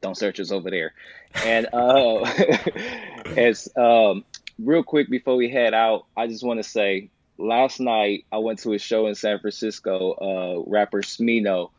don't 0.00 0.16
search 0.16 0.40
us 0.40 0.50
over 0.50 0.70
there. 0.70 0.92
And 1.44 1.68
uh, 1.72 2.20
as 3.36 3.68
um, 3.76 4.24
real 4.58 4.82
quick 4.82 5.08
before 5.08 5.36
we 5.36 5.48
head 5.48 5.72
out, 5.72 6.06
I 6.16 6.26
just 6.26 6.42
want 6.44 6.58
to 6.58 6.68
say 6.68 7.10
last 7.38 7.80
night 7.80 8.26
I 8.32 8.38
went 8.38 8.58
to 8.60 8.72
a 8.72 8.78
show 8.78 9.06
in 9.06 9.14
San 9.14 9.38
Francisco, 9.38 10.12
uh, 10.12 10.70
rapper 10.70 11.02
Smino, 11.02 11.70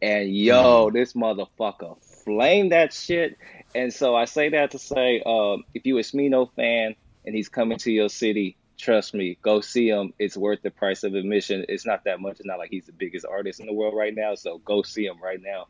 and 0.00 0.34
yo, 0.34 0.88
mm. 0.88 0.92
this 0.92 1.12
motherfucker 1.12 2.02
flamed 2.24 2.72
that 2.72 2.92
shit. 2.92 3.38
And 3.74 3.94
so 3.94 4.14
I 4.16 4.24
say 4.24 4.50
that 4.50 4.72
to 4.72 4.78
say, 4.78 5.22
um, 5.24 5.64
if 5.72 5.86
you 5.86 5.98
a 5.98 6.02
Smino 6.02 6.52
fan 6.54 6.96
and 7.24 7.34
he's 7.34 7.48
coming 7.48 7.78
to 7.78 7.92
your 7.92 8.08
city, 8.08 8.56
trust 8.82 9.14
me, 9.14 9.38
go 9.42 9.60
see 9.60 9.88
him. 9.88 10.12
It's 10.18 10.36
worth 10.36 10.60
the 10.62 10.70
price 10.70 11.04
of 11.04 11.14
admission. 11.14 11.64
It's 11.68 11.86
not 11.86 12.04
that 12.04 12.20
much. 12.20 12.40
It's 12.40 12.46
not 12.46 12.58
like 12.58 12.70
he's 12.70 12.86
the 12.86 12.92
biggest 12.92 13.24
artist 13.24 13.60
in 13.60 13.66
the 13.66 13.72
world 13.72 13.94
right 13.94 14.14
now. 14.14 14.34
So 14.34 14.58
go 14.58 14.82
see 14.82 15.06
him 15.06 15.22
right 15.22 15.40
now. 15.40 15.68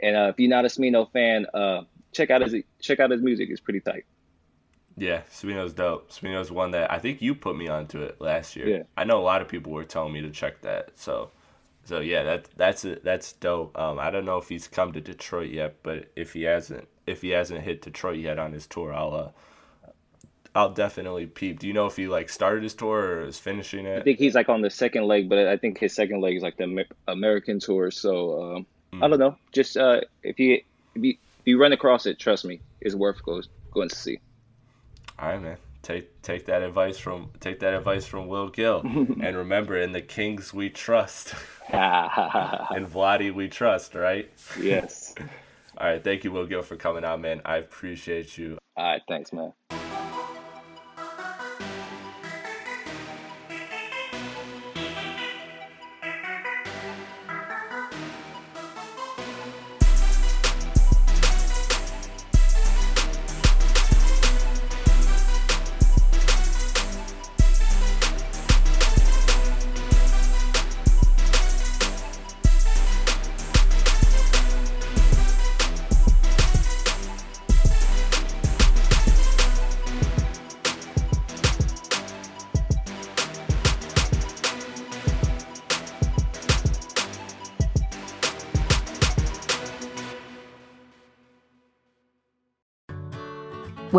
And 0.00 0.14
uh, 0.14 0.28
if 0.32 0.38
you're 0.38 0.50
not 0.50 0.66
a 0.66 0.68
Smino 0.68 1.10
fan, 1.10 1.46
uh, 1.54 1.82
check 2.12 2.30
out 2.30 2.42
his 2.42 2.54
check 2.80 3.00
out 3.00 3.10
his 3.10 3.22
music. 3.22 3.48
It's 3.50 3.60
pretty 3.60 3.80
tight. 3.80 4.04
Yeah, 4.96 5.22
Smino's 5.32 5.72
dope. 5.72 6.10
Smino's 6.10 6.52
one 6.52 6.72
that 6.72 6.92
I 6.92 6.98
think 6.98 7.22
you 7.22 7.34
put 7.34 7.56
me 7.56 7.68
onto 7.68 8.02
it 8.02 8.20
last 8.20 8.54
year. 8.56 8.68
Yeah. 8.68 8.82
I 8.96 9.04
know 9.04 9.18
a 9.18 9.24
lot 9.24 9.40
of 9.40 9.48
people 9.48 9.72
were 9.72 9.84
telling 9.84 10.12
me 10.12 10.20
to 10.20 10.30
check 10.30 10.60
that. 10.60 10.90
So, 10.96 11.30
so 11.84 12.00
yeah, 12.00 12.22
that 12.24 12.48
that's 12.56 12.84
a, 12.84 12.96
that's 12.96 13.32
dope. 13.32 13.78
Um, 13.78 13.98
I 13.98 14.10
don't 14.10 14.26
know 14.26 14.36
if 14.36 14.48
he's 14.48 14.68
come 14.68 14.92
to 14.92 15.00
Detroit 15.00 15.50
yet, 15.50 15.76
but 15.82 16.10
if 16.14 16.34
he 16.34 16.42
hasn't, 16.42 16.86
if 17.06 17.22
he 17.22 17.30
hasn't 17.30 17.62
hit 17.62 17.80
Detroit 17.80 18.18
yet 18.18 18.38
on 18.38 18.52
his 18.52 18.66
tour, 18.66 18.92
I'll 18.92 19.14
uh, 19.14 19.30
I'll 20.54 20.70
definitely 20.70 21.26
peep. 21.26 21.60
Do 21.60 21.68
you 21.68 21.72
know 21.72 21.86
if 21.86 21.96
he 21.96 22.08
like 22.08 22.28
started 22.28 22.62
his 22.64 22.74
tour 22.74 22.98
or 22.98 23.22
is 23.22 23.38
finishing 23.38 23.86
it? 23.86 24.00
I 24.00 24.02
think 24.02 24.18
he's 24.18 24.34
like 24.34 24.48
on 24.48 24.62
the 24.62 24.70
second 24.70 25.04
leg, 25.04 25.28
but 25.28 25.38
I 25.46 25.56
think 25.56 25.78
his 25.78 25.94
second 25.94 26.20
leg 26.20 26.36
is 26.36 26.42
like 26.42 26.56
the 26.56 26.84
American 27.06 27.60
tour. 27.60 27.90
So 27.90 28.56
um, 28.56 28.66
mm. 28.92 29.04
I 29.04 29.08
don't 29.08 29.20
know. 29.20 29.36
Just 29.52 29.76
uh, 29.76 30.00
if 30.22 30.38
you 30.40 30.60
if 30.94 31.04
you 31.04 31.10
if 31.10 31.46
you 31.46 31.60
run 31.60 31.72
across 31.72 32.06
it, 32.06 32.18
trust 32.18 32.44
me, 32.44 32.60
it's 32.80 32.94
worth 32.94 33.22
going 33.22 33.44
going 33.70 33.88
to 33.88 33.94
see. 33.94 34.18
All 35.18 35.28
right, 35.28 35.42
man. 35.42 35.56
Take 35.82 36.20
take 36.20 36.46
that 36.46 36.62
advice 36.62 36.98
from 36.98 37.30
take 37.40 37.60
that 37.60 37.72
advice 37.72 38.04
from 38.04 38.26
Will 38.26 38.48
Gill, 38.48 38.80
and 38.84 39.36
remember, 39.36 39.78
in 39.78 39.92
the 39.92 40.02
Kings 40.02 40.52
we 40.52 40.68
trust, 40.68 41.32
and 41.68 42.86
Vlade 42.86 43.32
we 43.32 43.48
trust, 43.48 43.94
right? 43.94 44.30
Yes. 44.60 45.14
All 45.78 45.86
right, 45.86 46.04
thank 46.04 46.24
you, 46.24 46.32
Will 46.32 46.46
Gill, 46.46 46.60
for 46.60 46.76
coming 46.76 47.04
out, 47.04 47.20
man. 47.20 47.40
I 47.46 47.56
appreciate 47.56 48.36
you. 48.36 48.58
All 48.76 48.84
right, 48.84 49.02
thanks, 49.08 49.32
man. 49.32 49.54